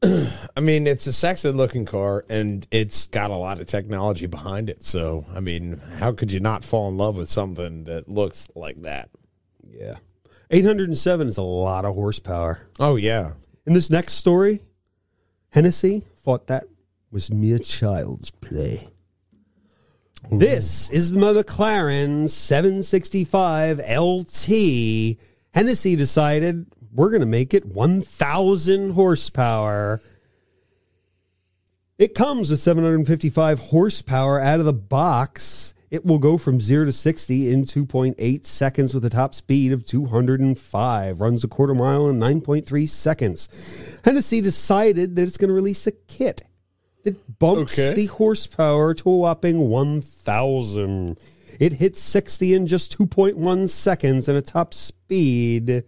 I 0.04 0.62
mean, 0.62 0.88
it's 0.88 1.08
a 1.08 1.14
sexy 1.14 1.52
looking 1.52 1.84
car 1.84 2.24
and 2.30 2.66
it's 2.72 3.08
got 3.08 3.32
a 3.32 3.36
lot 3.36 3.60
of 3.60 3.68
technology 3.68 4.28
behind 4.28 4.70
it. 4.70 4.82
So, 4.84 5.26
I 5.36 5.42
mean, 5.42 5.82
how 6.00 6.14
could 6.14 6.32
you 6.32 6.40
not 6.40 6.64
fall 6.64 6.88
in 6.88 6.98
love 6.98 7.16
with 7.16 7.30
something 7.30 7.84
that 7.84 8.08
looks 8.08 8.48
like 8.56 8.82
that? 8.84 9.10
Yeah. 9.70 9.96
807 10.50 11.28
is 11.28 11.38
a 11.38 11.42
lot 11.42 11.86
of 11.86 11.96
horsepower. 11.96 12.62
Oh, 12.80 12.96
yeah. 12.96 13.32
In 13.66 13.74
this 13.74 13.90
next 13.90 14.14
story, 14.14 14.62
Hennessey 15.50 16.06
thought 16.24 16.48
that 16.48 16.66
was 17.12 17.32
mere 17.32 17.60
child's 17.60 18.30
play. 18.30 18.90
This 20.32 20.90
is 20.90 21.12
the 21.12 21.20
McLaren 21.20 22.30
765 22.30 23.80
LT. 23.80 25.18
Hennessey 25.54 25.96
decided 25.96 26.66
we're 26.94 27.10
going 27.10 27.22
to 27.22 27.26
make 27.26 27.54
it 27.54 27.66
1,000 27.66 28.92
horsepower. 28.92 30.02
It 31.98 32.14
comes 32.14 32.50
with 32.52 32.60
755 32.60 33.60
horsepower 33.60 34.40
out 34.40 34.60
of 34.60 34.66
the 34.66 34.74
box. 34.74 35.74
It 35.90 36.06
will 36.06 36.18
go 36.18 36.38
from 36.38 36.60
0 36.60 36.86
to 36.86 36.92
60 36.92 37.50
in 37.52 37.64
2.8 37.66 38.46
seconds 38.46 38.94
with 38.94 39.06
a 39.06 39.10
top 39.10 39.34
speed 39.34 39.72
of 39.72 39.86
205. 39.86 41.22
Runs 41.22 41.44
a 41.44 41.48
quarter 41.48 41.74
mile 41.74 42.08
in 42.10 42.20
9.3 42.20 42.90
seconds. 42.90 43.48
Hennessey 44.04 44.42
decided 44.42 45.16
that 45.16 45.22
it's 45.24 45.38
going 45.38 45.48
to 45.50 45.54
release 45.54 45.88
a 45.88 45.92
kit 45.92 46.44
that 47.04 47.40
bumps 47.40 47.74
Okay. 47.80 47.94
the 47.94 48.06
horsepower 48.08 48.94
to 48.96 49.10
a 49.10 49.18
whopping 49.18 49.70
1,000. 49.70 51.18
It 51.60 51.74
hits 51.74 52.02
60 52.02 52.54
in 52.54 52.68
just 52.68 52.98
2.1 52.98 53.70
seconds 53.70 54.28
and 54.28 54.38
a 54.38 54.42
top 54.42 54.74
speed 54.74 55.84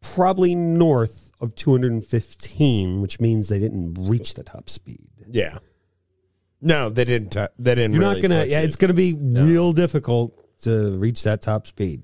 probably 0.00 0.54
north 0.56 1.30
of 1.40 1.54
215, 1.54 3.00
which 3.00 3.20
means 3.20 3.48
they 3.48 3.58
didn't 3.60 3.94
reach 3.94 4.34
the 4.34 4.42
top 4.42 4.68
speed. 4.68 5.06
Yeah. 5.30 5.58
No, 6.60 6.90
they 6.90 7.04
didn't. 7.04 7.36
Uh, 7.36 7.48
they 7.58 7.74
didn't. 7.74 7.92
You're 7.92 8.00
really 8.00 8.14
not 8.14 8.22
gonna. 8.22 8.44
Yeah, 8.44 8.60
it. 8.60 8.64
it's 8.64 8.76
gonna 8.76 8.94
be 8.94 9.14
real 9.14 9.72
difficult 9.72 10.34
to 10.62 10.96
reach 10.98 11.22
that 11.22 11.42
top 11.42 11.66
speed. 11.66 12.02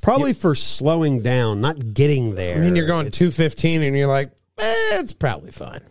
Probably 0.00 0.32
for 0.32 0.54
slowing 0.54 1.22
down, 1.22 1.60
not 1.60 1.92
getting 1.92 2.34
there. 2.34 2.56
I 2.56 2.60
mean, 2.60 2.76
you're 2.76 2.86
going 2.86 3.10
215 3.10 3.82
and 3.82 3.96
you're 3.96 4.08
like, 4.08 4.30
eh, 4.58 4.98
it's 5.00 5.12
probably 5.12 5.50
fine. 5.50 5.82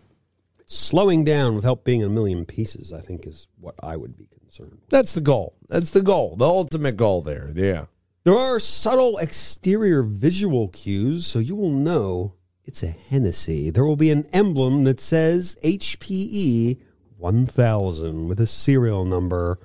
slowing 0.66 1.24
down 1.24 1.54
without 1.54 1.84
being 1.84 2.02
a 2.02 2.08
million 2.08 2.44
pieces. 2.44 2.92
I 2.92 3.00
think 3.00 3.26
is 3.26 3.46
what 3.60 3.74
I 3.82 3.96
would 3.96 4.16
be 4.16 4.26
concerned. 4.26 4.72
with. 4.72 4.88
That's 4.88 5.14
the 5.14 5.20
goal. 5.20 5.54
That's 5.68 5.90
the 5.90 6.02
goal. 6.02 6.36
The 6.36 6.46
ultimate 6.46 6.96
goal 6.96 7.22
there. 7.22 7.52
Yeah. 7.54 7.86
There 8.24 8.36
are 8.36 8.58
subtle 8.60 9.18
exterior 9.18 10.02
visual 10.02 10.68
cues, 10.68 11.26
so 11.26 11.38
you 11.38 11.54
will 11.54 11.70
know 11.70 12.34
it's 12.64 12.82
a 12.82 12.88
Hennessey. 12.88 13.70
There 13.70 13.84
will 13.84 13.96
be 13.96 14.10
an 14.10 14.26
emblem 14.32 14.84
that 14.84 15.00
says 15.00 15.56
HPE 15.64 16.78
1000 17.18 18.28
with 18.28 18.40
a 18.40 18.46
serial 18.46 19.04
number 19.04 19.58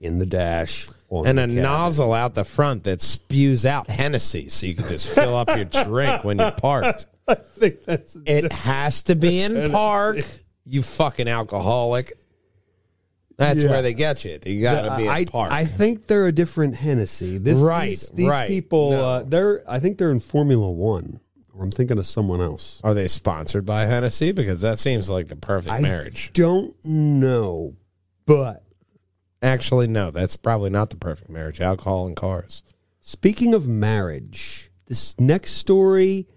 in 0.00 0.18
the 0.18 0.26
dash. 0.26 0.86
On 1.10 1.26
And 1.26 1.36
the 1.38 1.42
a 1.42 1.46
cabinet. 1.46 1.62
nozzle 1.62 2.12
out 2.14 2.34
the 2.34 2.44
front 2.44 2.84
that 2.84 3.02
spews 3.02 3.66
out 3.66 3.88
Hennessy 3.90 4.48
so 4.48 4.64
you 4.66 4.74
can 4.74 4.88
just 4.88 5.08
fill 5.08 5.36
up 5.36 5.48
your 5.48 5.66
drink 5.66 6.24
when 6.24 6.38
you're 6.38 6.50
parked. 6.52 7.04
I 7.28 7.34
think 7.34 7.84
that's 7.84 8.16
It 8.26 8.50
has 8.50 9.02
to 9.02 9.14
be 9.14 9.40
in 9.42 9.70
park, 9.70 10.18
you 10.64 10.82
fucking 10.82 11.28
alcoholic. 11.28 12.12
That's 13.36 13.62
Yeah. 13.62 13.70
where 13.70 13.82
they 13.82 13.94
get 13.94 14.24
you. 14.24 14.38
You 14.44 14.62
got 14.62 14.82
to 14.82 14.96
be 14.96 15.02
in 15.04 15.08
I, 15.08 15.24
park. 15.24 15.52
I 15.52 15.64
think 15.66 16.06
they're 16.06 16.26
a 16.26 16.32
different 16.32 16.74
Hennessy. 16.76 17.38
This, 17.38 17.58
Right, 17.58 17.90
these, 17.90 18.08
these 18.10 18.28
right. 18.28 18.48
people, 18.48 18.90
No. 18.92 19.04
uh, 19.08 19.22
they're. 19.22 19.62
I 19.70 19.80
think 19.80 19.98
they're 19.98 20.10
in 20.10 20.20
Formula 20.20 20.70
One, 20.70 21.20
or 21.54 21.64
I'm 21.64 21.70
thinking 21.70 21.98
of 21.98 22.06
someone 22.06 22.40
else. 22.40 22.80
Are 22.82 22.94
they 22.94 23.08
sponsored 23.08 23.64
by 23.66 23.86
Hennessy? 23.86 24.32
Because 24.32 24.60
that 24.62 24.78
seems 24.78 25.10
like 25.10 25.28
the 25.28 25.36
perfect 25.36 25.66
marriage. 25.66 25.78
I 25.78 25.88
marriage. 25.88 26.30
don't 26.32 26.74
know, 26.84 27.76
but 28.26 28.64
Actually, 29.44 29.88
no, 29.88 30.12
that's 30.12 30.36
probably 30.36 30.70
not 30.70 30.90
the 30.90 30.96
perfect 30.96 31.28
marriage. 31.28 31.60
Alcohol 31.60 32.06
and 32.06 32.14
cars. 32.14 32.62
speaking 33.00 33.54
of 33.54 33.66
marriage, 33.66 34.70
this 34.86 35.18
next 35.18 35.54
story, 35.54 36.28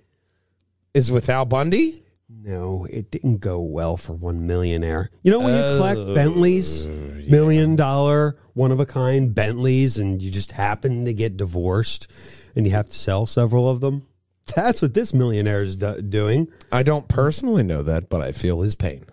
Is 0.94 1.12
with 1.12 1.30
Al 1.30 1.46
Bundy? 1.46 2.02
no, 2.28 2.86
it 2.90 3.12
didn't 3.12 3.38
go 3.38 3.60
well 3.62 3.96
for 3.98 4.14
one 4.14 4.48
millionaire. 4.48 5.12
You 5.22 5.30
know 5.32 5.40
when 5.40 5.54
you 5.54 5.60
Oh, 5.62 5.78
collect 5.78 6.16
Bentleys, 6.16 6.88
million 6.88 7.76
dollar, 7.76 8.38
one 8.54 8.72
of 8.72 8.80
a 8.80 8.86
kind 8.88 9.34
Bentleys, 9.36 9.98
and 10.00 10.20
you 10.22 10.32
just 10.32 10.52
happen 10.54 11.06
to 11.06 11.14
get 11.14 11.38
divorced, 11.38 12.08
and 12.56 12.66
you 12.66 12.72
have 12.72 12.88
to 12.90 12.96
sell 12.98 13.28
several 13.28 13.70
of 13.70 13.82
them. 13.82 14.08
That's 14.54 14.82
what 14.82 14.94
this 14.94 15.14
millionaire 15.14 15.64
is 15.64 15.76
do- 15.76 16.02
doing. 16.02 16.48
I 16.72 16.84
don't 16.84 17.08
personally 17.08 17.64
know 17.64 17.84
that, 17.84 18.10
but 18.10 18.22
I 18.22 18.32
feel 18.32 18.62
his 18.62 18.76
pain. 18.76 19.06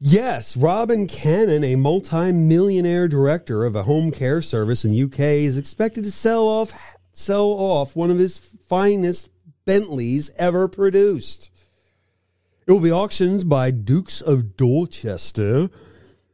Yes, 0.00 0.56
Robin 0.56 1.06
Cannon, 1.06 1.64
a 1.64 1.76
multi-millionaire 1.76 3.08
director 3.08 3.64
of 3.64 3.76
a 3.76 3.84
home 3.84 4.10
care 4.10 4.42
service 4.42 4.84
in 4.84 5.02
UK, 5.02 5.20
is 5.20 5.56
expected 5.56 6.04
to 6.04 6.10
sell 6.10 6.46
off 6.46 6.72
sell 7.12 7.46
off 7.46 7.94
one 7.94 8.10
of 8.10 8.18
his 8.18 8.38
finest 8.68 9.28
Bentleys 9.64 10.30
ever 10.36 10.68
produced. 10.68 11.48
It 12.66 12.72
will 12.72 12.80
be 12.80 12.92
auctioned 12.92 13.48
by 13.48 13.70
Dukes 13.70 14.20
of 14.20 14.56
Dorchester, 14.56 15.70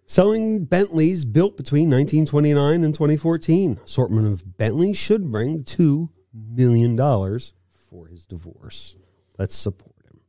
selling 0.07 0.65
Bentleys 0.65 1.25
built 1.25 1.57
between 1.57 1.91
1929 1.91 2.83
and 2.83 2.95
2014. 2.95 3.79
Assortment 3.85 4.27
of 4.27 4.57
Bentleys 4.57 4.97
should 4.97 5.31
bring 5.31 5.65
two 5.65 6.09
million 6.33 6.97
dollars 6.97 7.53
for 7.91 8.07
his 8.07 8.25
divorce. 8.25 8.95
Let's 9.39 9.55
support 9.55 9.95
him. 10.07 10.21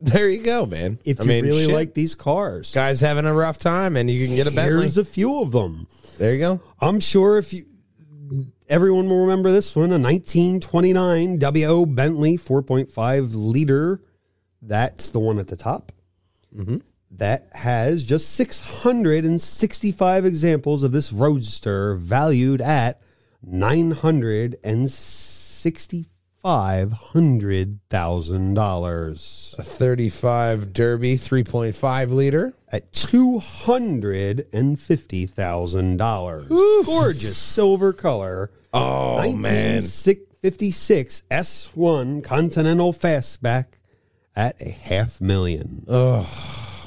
There 0.00 0.28
you 0.28 0.42
go, 0.42 0.66
man. 0.66 0.98
If 1.04 1.20
I 1.20 1.24
you 1.24 1.28
mean, 1.28 1.44
really 1.44 1.66
shit. 1.66 1.74
like 1.74 1.94
these 1.94 2.14
cars, 2.14 2.72
guys 2.72 3.00
having 3.00 3.26
a 3.26 3.34
rough 3.34 3.58
time, 3.58 3.96
and 3.96 4.10
you 4.10 4.26
can 4.26 4.34
get 4.34 4.46
a 4.46 4.50
Bentley. 4.50 4.80
Here's 4.80 4.98
a 4.98 5.04
few 5.04 5.40
of 5.40 5.52
them. 5.52 5.86
There 6.18 6.32
you 6.32 6.38
go. 6.38 6.60
I'm 6.80 6.98
sure 6.98 7.38
if 7.38 7.52
you 7.52 7.66
everyone 8.68 9.08
will 9.08 9.20
remember 9.20 9.52
this 9.52 9.76
one, 9.76 9.90
a 9.90 9.98
1929 9.98 11.38
WO 11.38 11.86
Bentley 11.86 12.38
4.5 12.38 13.30
liter. 13.34 14.00
That's 14.60 15.10
the 15.10 15.20
one 15.20 15.38
at 15.38 15.48
the 15.48 15.56
top. 15.56 15.92
Mm-hmm. 16.56 16.78
That 17.10 17.48
has 17.52 18.04
just 18.04 18.30
665 18.30 20.24
examples 20.24 20.82
of 20.82 20.92
this 20.92 21.12
roadster 21.12 21.94
valued 21.96 22.62
at 22.62 23.02
960 23.42 26.06
five 26.42 26.92
hundred 26.92 27.78
thousand 27.88 28.54
dollars. 28.54 29.54
A 29.58 29.62
thirty-five 29.62 30.72
Derby 30.72 31.16
three 31.16 31.44
point 31.44 31.76
five 31.76 32.10
liter 32.10 32.54
at 32.68 32.92
two 32.92 33.38
hundred 33.38 34.46
and 34.52 34.78
fifty 34.78 35.26
thousand 35.26 35.98
dollars. 35.98 36.48
Gorgeous 36.48 37.38
silver 37.38 37.92
color. 37.92 38.50
Oh 38.74 39.32
man, 39.32 39.82
fifty-six 39.82 41.22
S 41.30 41.68
one 41.74 42.22
Continental 42.22 42.92
fastback 42.92 43.66
at 44.34 44.60
a 44.60 44.70
half 44.70 45.20
million. 45.20 45.84
Oh 45.86 46.28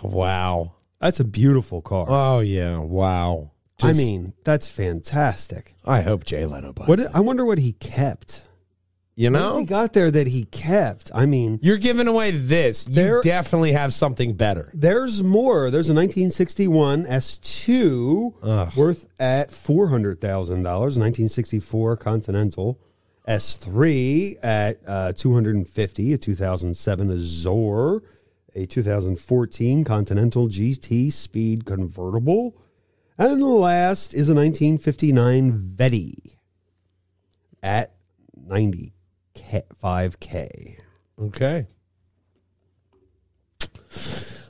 wow, 0.02 0.74
that's 1.00 1.20
a 1.20 1.24
beautiful 1.24 1.82
car. 1.82 2.08
Oh 2.10 2.40
yeah, 2.40 2.78
wow. 2.78 3.52
Just, 3.78 4.00
I 4.00 4.04
mean, 4.04 4.34
that's 4.46 4.68
fantastic. 4.68 5.76
I 5.84 6.00
hope 6.02 6.24
Jay 6.24 6.46
Leno 6.46 6.72
buys. 6.72 6.88
What 6.88 7.00
it. 7.02 7.12
I 7.14 7.20
wonder 7.20 7.46
what 7.46 7.58
he 7.58 7.74
kept. 7.74 8.42
You 9.18 9.30
know? 9.30 9.60
he 9.60 9.66
got 9.66 9.94
there 9.94 10.12
that 10.12 10.28
he 10.28 10.44
kept? 10.46 11.10
I 11.16 11.26
mean, 11.26 11.58
You're 11.62 11.78
giving 11.78 12.08
away 12.08 12.32
this. 12.32 12.86
You 12.88 12.96
There- 12.96 13.22
definitely 13.22 13.72
have 13.72 13.94
something 13.94 14.34
better. 14.34 14.72
There's 14.74 15.24
more. 15.24 15.72
There's 15.72 15.88
a 15.90 15.94
1961 15.94 17.06
S2 17.06 18.34
Ugh. 18.44 18.76
worth 18.76 19.08
at 19.18 19.52
four 19.52 19.88
hundred 19.88 20.20
thousand 20.20 20.64
dollars. 20.64 20.98
1964 20.98 21.96
Continental 21.98 22.78
S3 23.28 24.38
at 24.44 24.80
uh, 24.86 25.14
250. 25.14 26.14
A 26.14 26.18
2007 26.18 27.12
Azure 27.12 28.04
a 28.58 28.66
2014 28.66 29.84
Continental 29.84 30.48
GT 30.48 31.12
Speed 31.12 31.66
convertible. 31.66 32.56
And 33.18 33.42
the 33.42 33.46
last 33.48 34.14
is 34.14 34.28
a 34.30 34.34
1959 34.36 35.74
Vetti 35.76 36.38
at 37.64 37.94
95K. 39.36 40.80
Okay. 41.20 41.68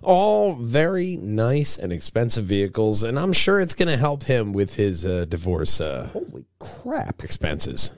All 0.01 0.53
very 0.53 1.17
nice 1.17 1.77
and 1.77 1.91
expensive 1.91 2.45
vehicles, 2.45 3.01
and 3.01 3.17
I'm 3.17 3.33
sure 3.33 3.59
it's 3.59 3.73
going 3.73 3.87
to 3.87 3.97
help 3.97 4.23
him 4.23 4.53
with 4.53 4.75
his 4.75 5.03
uh, 5.03 5.25
divorce 5.27 5.81
uh, 5.81 6.09
Holy 6.13 6.45
crap. 6.59 7.23
expenses. 7.23 7.89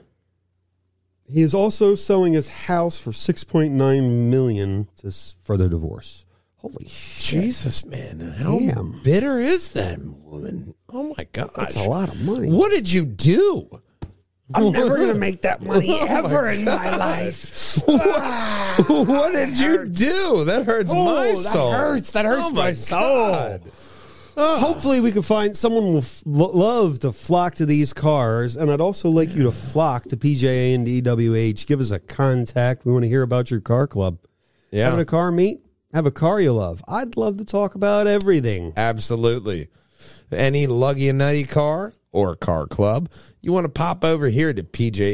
He 1.30 1.42
is 1.42 1.52
also 1.52 1.94
selling 1.94 2.32
his 2.32 2.48
house 2.48 2.98
for 2.98 3.10
6.9 3.10 4.30
million 4.30 4.88
to, 5.02 5.08
s- 5.08 5.34
for 5.42 5.58
the 5.58 5.68
divorce. 5.68 6.24
Holy 6.56 6.88
shit. 6.88 7.42
Jesus, 7.42 7.84
man, 7.84 8.20
how 8.38 8.58
Damn. 8.58 9.00
bitter 9.04 9.38
is 9.38 9.72
that 9.72 10.00
woman? 10.02 10.74
Oh 10.88 11.14
my 11.16 11.26
god, 11.32 11.50
That's 11.54 11.76
a 11.76 11.82
lot 11.82 12.08
of 12.08 12.20
money. 12.22 12.48
What 12.50 12.70
did 12.70 12.90
you 12.90 13.04
do? 13.04 13.82
I'm 14.54 14.72
never 14.72 14.96
going 14.96 15.08
to 15.08 15.14
make 15.14 15.42
that 15.42 15.62
money 15.62 15.88
oh 15.90 16.06
ever 16.06 16.48
in 16.48 16.64
my 16.64 16.96
life. 16.96 17.78
what 17.86 18.00
ah, 18.00 19.30
did 19.32 19.58
you 19.58 19.86
do? 19.86 20.44
That 20.44 20.64
hurts 20.64 20.90
Oh, 20.94 21.04
my 21.04 21.32
that 21.32 21.78
hurts. 21.78 22.12
That 22.12 22.24
hurts 22.24 22.44
Oh 22.46 22.50
my 22.50 22.72
soul. 22.72 23.00
God. 23.30 23.62
Ah. 24.36 24.60
Hopefully, 24.60 25.00
we 25.00 25.10
can 25.10 25.22
find 25.22 25.56
someone 25.56 25.88
will 25.92 25.98
f- 25.98 26.22
love 26.24 27.00
to 27.00 27.10
flock 27.12 27.56
to 27.56 27.66
these 27.66 27.92
cars, 27.92 28.56
and 28.56 28.70
I'd 28.70 28.80
also 28.80 29.08
like 29.10 29.34
you 29.34 29.42
to 29.44 29.52
flock 29.52 30.04
to 30.04 30.16
PJA 30.16 30.74
and 30.76 30.86
DWH. 30.86 31.66
Give 31.66 31.80
us 31.80 31.90
a 31.90 31.98
contact. 31.98 32.86
We 32.86 32.92
want 32.92 33.02
to 33.02 33.08
hear 33.08 33.22
about 33.22 33.50
your 33.50 33.60
car 33.60 33.86
club. 33.88 34.18
Having 34.72 34.98
Yeah, 34.98 35.02
a 35.02 35.04
car 35.04 35.32
meet, 35.32 35.60
have 35.92 36.06
a 36.06 36.10
car 36.12 36.40
you 36.40 36.52
love. 36.52 36.84
I'd 36.86 37.16
love 37.16 37.36
to 37.38 37.44
talk 37.44 37.74
about 37.74 38.06
everything. 38.06 38.72
absolutely. 38.76 39.68
Any 40.30 40.66
luggy 40.68 41.08
and 41.08 41.18
nutty 41.18 41.44
car 41.44 41.94
or 42.12 42.36
car 42.36 42.66
club, 42.66 43.08
you 43.40 43.52
want 43.52 43.64
to 43.64 43.68
pop 43.68 44.04
over 44.04 44.28
here 44.28 44.52
to 44.52 44.62
pjandwh.com 44.62 45.12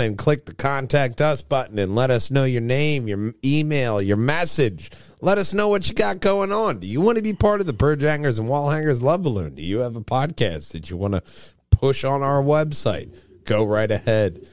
and 0.00 0.16
click 0.16 0.46
the 0.46 0.54
contact 0.54 1.20
us 1.20 1.42
button 1.42 1.78
and 1.78 1.94
let 1.94 2.10
us 2.10 2.30
know 2.30 2.44
your 2.44 2.62
name, 2.62 3.06
your 3.06 3.34
email, 3.44 4.00
your 4.00 4.16
message. 4.16 4.90
Let 5.20 5.38
us 5.38 5.52
know 5.52 5.68
what 5.68 5.88
you 5.88 5.94
got 5.94 6.20
going 6.20 6.52
on. 6.52 6.78
Do 6.78 6.86
you 6.86 7.00
want 7.00 7.16
to 7.16 7.22
be 7.22 7.34
part 7.34 7.60
of 7.60 7.66
the 7.66 7.74
Purge 7.74 8.02
Hangers 8.02 8.38
and 8.38 8.48
Wall 8.48 8.70
Hangers 8.70 9.02
Love 9.02 9.22
Balloon? 9.22 9.54
Do 9.54 9.62
you 9.62 9.78
have 9.80 9.96
a 9.96 10.00
podcast 10.00 10.72
that 10.72 10.88
you 10.88 10.96
want 10.96 11.14
to 11.14 11.22
push 11.70 12.04
on 12.04 12.22
our 12.22 12.42
website? 12.42 13.14
Go 13.44 13.64
right 13.64 13.90
ahead. 13.90 14.46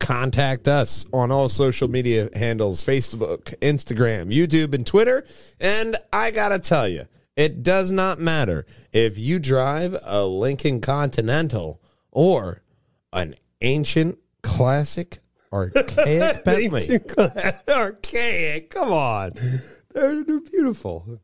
Contact 0.00 0.66
us 0.66 1.06
on 1.12 1.30
all 1.30 1.48
social 1.48 1.88
media 1.88 2.28
handles 2.34 2.82
Facebook, 2.82 3.54
Instagram, 3.60 4.34
YouTube, 4.34 4.74
and 4.74 4.86
Twitter. 4.86 5.24
And 5.60 5.96
I 6.12 6.30
got 6.30 6.48
to 6.48 6.58
tell 6.58 6.88
you, 6.88 7.06
it 7.36 7.62
does 7.62 7.90
not 7.90 8.18
matter 8.18 8.66
if 8.92 9.18
you 9.18 9.38
drive 9.38 9.96
a 10.02 10.24
Lincoln 10.24 10.80
Continental 10.80 11.80
or 12.10 12.62
an 13.12 13.34
ancient 13.60 14.18
classic 14.42 15.20
archaic 15.52 16.44
Bentley. 16.44 17.00
Archaic. 17.68 18.70
Come 18.70 18.92
on. 18.92 19.32
They're, 19.92 20.24
they're 20.24 20.40
beautiful. 20.40 21.20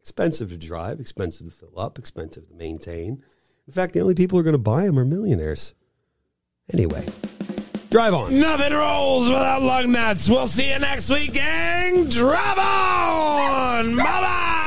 Expensive 0.00 0.48
to 0.50 0.56
drive, 0.56 0.98
expensive 1.00 1.46
to 1.46 1.52
fill 1.52 1.78
up, 1.78 1.98
expensive 1.98 2.48
to 2.48 2.54
maintain. 2.54 3.22
In 3.66 3.72
fact, 3.72 3.94
the 3.94 4.00
only 4.00 4.14
people 4.14 4.36
who 4.36 4.40
are 4.40 4.44
going 4.44 4.52
to 4.52 4.58
buy 4.58 4.84
them 4.84 4.98
are 4.98 5.04
millionaires. 5.04 5.74
Anyway, 6.72 7.06
drive 7.90 8.12
on. 8.12 8.38
Nothing 8.38 8.72
rolls 8.72 9.28
without 9.28 9.62
lug 9.62 9.88
nuts. 9.88 10.28
We'll 10.28 10.48
see 10.48 10.72
you 10.72 10.78
next 10.80 11.08
week, 11.08 11.32
gang. 11.34 12.08
Drive 12.08 12.58
on. 12.58 13.96
Bye 13.96 14.02
bye. 14.02 14.58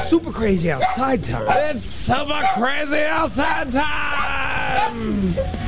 Super 0.00 0.30
crazy 0.30 0.70
outside 0.70 1.24
time. 1.24 1.44
It's 1.74 1.84
super 1.84 2.40
crazy 2.54 3.02
outside 3.02 3.72
time. 3.72 5.65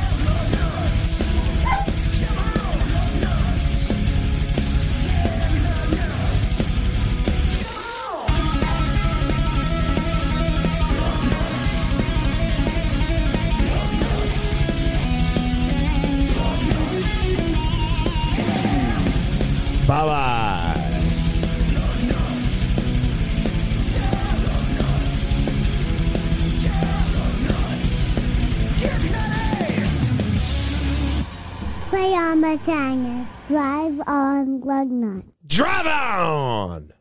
Play 32.49 32.57
on 32.57 32.65
Batangas. 32.65 33.29
Drive 33.49 34.01
on 34.07 34.61
Lugnut. 34.63 35.25
Drive 35.47 35.87
on. 35.87 36.95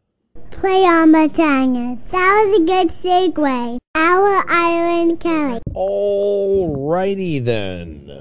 Play 0.52 0.84
on 0.84 1.14
Batangas. 1.14 2.10
That 2.10 2.44
was 2.44 2.60
a 2.60 2.64
good 2.66 2.90
segue. 2.90 3.78
Our 3.96 4.44
Island 4.50 5.22
Kelly. 5.22 5.62
Alrighty 5.74 7.46
then. 7.46 8.12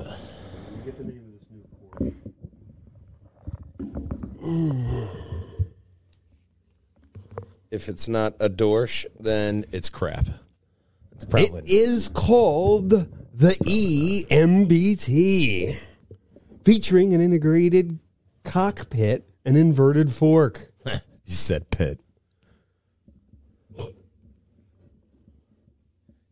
If 7.72 7.88
it's 7.88 8.06
not 8.06 8.36
a 8.38 8.48
dorsch, 8.48 9.04
then 9.18 9.64
it's 9.72 9.88
crap. 9.88 10.28
It's 11.16 11.24
probably 11.24 11.62
It 11.62 11.68
is 11.68 12.06
called 12.06 12.90
the 12.90 13.56
EMBT, 13.64 15.76
featuring 16.66 17.14
an 17.14 17.20
integrated 17.20 18.00
cockpit 18.42 19.24
and 19.44 19.56
inverted 19.56 20.12
fork. 20.12 20.72
you 20.84 21.00
said 21.28 21.70
pit. 21.70 22.00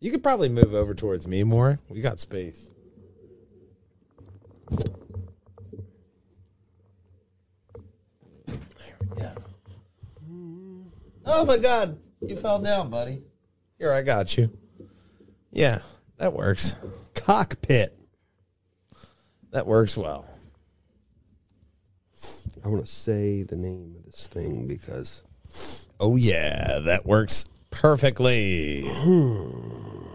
You 0.01 0.11
could 0.11 0.25
probably 0.25 0.49
move 0.49 0.75
over 0.75 0.93
towards 0.93 1.29
me 1.29 1.45
more. 1.45 1.79
We 1.89 2.01
got 2.01 2.19
space. 2.19 2.59
There 8.47 8.57
we 9.01 9.17
go. 9.17 9.33
Oh 11.25 11.45
my 11.45 11.59
god, 11.59 11.97
you 12.21 12.35
fell 12.35 12.59
down, 12.59 12.91
buddy. 12.91 13.23
Here, 13.79 13.93
I 13.93 14.03
got 14.03 14.37
you. 14.37 14.51
Yeah, 15.53 15.79
that 16.19 16.33
works. 16.33 16.75
Cockpit. 17.15 18.04
That 19.55 19.69
works 19.69 19.97
well. 19.97 20.27
I 22.65 22.67
want 22.67 22.85
to 22.85 22.91
say 22.91 23.45
the 23.45 23.55
name 23.55 23.95
of 23.97 24.05
this 24.05 24.27
thing 24.27 24.67
because 24.67 25.23
Oh 26.01 26.17
yeah, 26.17 26.81
that 26.81 27.07
works 27.07 27.47
perfectly. 27.71 28.83
Hmm. 28.85 30.09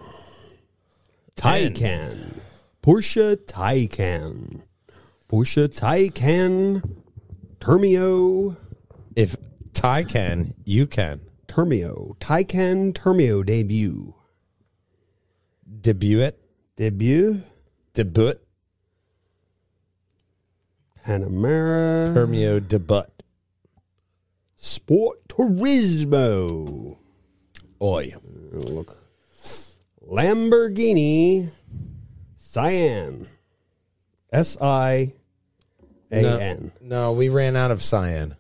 Taycan. 1.38 2.42
Porsche 2.84 3.38
Taycan. 3.38 4.64
Porsche 5.32 5.70
Taycan 5.70 7.02
Termio. 7.62 8.58
If 9.16 9.38
Ty 9.72 10.04
can, 10.04 10.54
you 10.66 10.86
can. 10.86 11.22
Termio. 11.48 12.18
Taycan 12.18 12.92
Termio 12.92 13.46
debut. 13.46 14.14
Debut 15.80 16.20
it. 16.20 16.38
Debut. 16.76 17.44
Debut. 17.94 18.34
Panamera. 21.10 22.14
Permio 22.14 22.60
debut. 22.60 23.01
Sport 24.57 25.28
Turismo. 25.28 26.97
Oi. 27.82 28.14
Look. 28.51 28.95
Lamborghini 30.07 31.49
Cyan. 32.38 33.28
S 34.32 34.55
I 34.62 35.14
A 36.12 36.41
N. 36.41 36.72
No, 36.80 37.14
we 37.14 37.30
ran 37.30 37.55
out 37.55 37.72
of 37.72 37.82
cyan. 37.82 38.36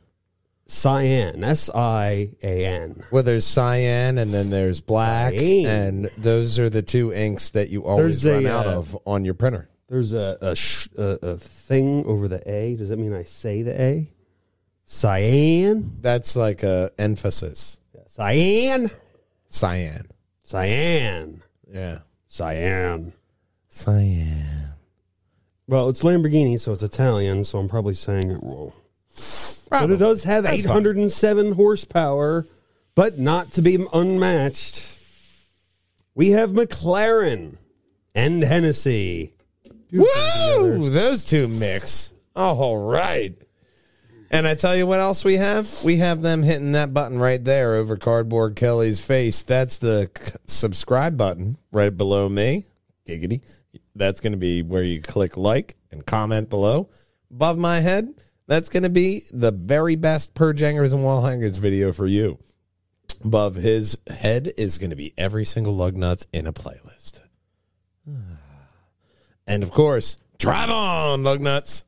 Cyan. 0.67 1.43
S 1.43 1.71
I 1.73 2.29
A 2.43 2.65
N. 2.65 3.03
Well, 3.09 3.23
there's 3.23 3.45
cyan 3.45 4.19
and 4.19 4.31
then 4.31 4.51
there's 4.51 4.79
black, 4.79 5.33
Cyan. 5.33 5.65
and 5.65 6.11
those 6.19 6.59
are 6.59 6.69
the 6.69 6.83
two 6.83 7.11
inks 7.11 7.49
that 7.51 7.69
you 7.69 7.85
always 7.85 8.21
There's 8.21 8.43
run 8.43 8.45
a, 8.45 8.55
out 8.55 8.67
uh, 8.67 8.77
of 8.77 8.95
on 9.07 9.25
your 9.25 9.33
printer. 9.33 9.69
There's 9.89 10.13
a 10.13 10.37
a, 10.39 10.55
sh- 10.55 10.87
a 10.97 11.17
a 11.21 11.37
thing 11.37 12.05
over 12.05 12.27
the 12.27 12.41
A. 12.49 12.75
Does 12.75 12.89
that 12.89 12.97
mean 12.97 13.13
I 13.13 13.23
say 13.23 13.63
the 13.63 13.79
A? 13.81 14.11
Cyan. 14.85 15.97
That's 16.01 16.35
like 16.35 16.63
a 16.63 16.91
emphasis. 16.97 17.77
Cyan. 18.07 18.91
Cyan. 19.49 20.07
Cyan. 20.45 21.43
Yeah. 21.71 21.99
Cyan. 22.27 23.13
Cyan. 23.69 24.45
Well, 25.67 25.89
it's 25.89 26.01
Lamborghini, 26.01 26.59
so 26.59 26.71
it's 26.73 26.81
Italian, 26.81 27.45
so 27.45 27.59
I'm 27.59 27.69
probably 27.69 27.93
saying 27.93 28.31
it 28.31 28.39
wrong. 28.41 28.73
but 29.69 29.91
it 29.91 29.97
does 29.97 30.23
have 30.23 30.43
That's 30.43 30.61
fine. 30.63 30.77
807 30.77 31.53
horsepower, 31.53 32.47
but 32.95 33.19
not 33.19 33.51
to 33.53 33.61
be 33.61 33.85
unmatched. 33.93 34.81
We 36.15 36.31
have 36.31 36.49
McLaren 36.51 37.57
and 38.15 38.41
Hennessey. 38.43 39.33
Woo! 39.91 40.89
Those 40.89 41.23
two 41.23 41.47
mix. 41.47 42.11
all 42.35 42.77
right. 42.77 43.35
And 44.31 44.47
I 44.47 44.53
tell 44.53 44.75
you 44.75 44.85
what 44.85 44.99
else 44.99 45.23
we 45.23 45.37
have? 45.37 45.83
We 45.83 45.97
have 45.97 46.21
them 46.21 46.43
hitting 46.43 46.73
that 46.73 46.93
button 46.93 47.17
right 47.19 47.43
there 47.43 47.75
over 47.75 47.97
Cardboard 47.97 48.55
Kelly's 48.55 48.99
face. 48.99 49.41
That's 49.41 49.79
the 49.79 50.11
subscribe 50.45 51.17
button 51.17 51.57
right 51.71 51.95
below 51.95 52.29
me. 52.29 52.65
Giggity. 53.07 53.41
That's 53.95 54.19
going 54.19 54.33
to 54.33 54.37
be 54.37 54.61
where 54.61 54.83
you 54.83 55.01
click 55.01 55.35
like 55.35 55.75
and 55.91 56.05
comment 56.05 56.49
below. 56.49 56.89
Above 57.31 57.57
my 57.57 57.79
head, 57.79 58.13
that's 58.45 58.69
going 58.69 58.83
to 58.83 58.89
be 58.89 59.25
the 59.31 59.51
very 59.51 59.95
best 59.95 60.35
purge 60.35 60.59
hangers 60.59 60.93
and 60.93 61.03
wall 61.03 61.23
hangers 61.23 61.57
video 61.57 61.91
for 61.91 62.05
you. 62.05 62.37
Above 63.23 63.55
his 63.55 63.97
head 64.07 64.51
is 64.57 64.77
going 64.77 64.91
to 64.91 64.95
be 64.95 65.13
every 65.17 65.43
single 65.43 65.75
lug 65.75 65.95
nuts 65.95 66.27
in 66.31 66.45
a 66.45 66.53
playlist. 66.53 67.19
Ah. 68.07 68.38
And 69.49 69.63
of 69.63 69.71
course, 69.71 70.15
drive 70.37 70.69
on, 70.69 71.23
lug 71.23 71.41
nuts. 71.41 71.83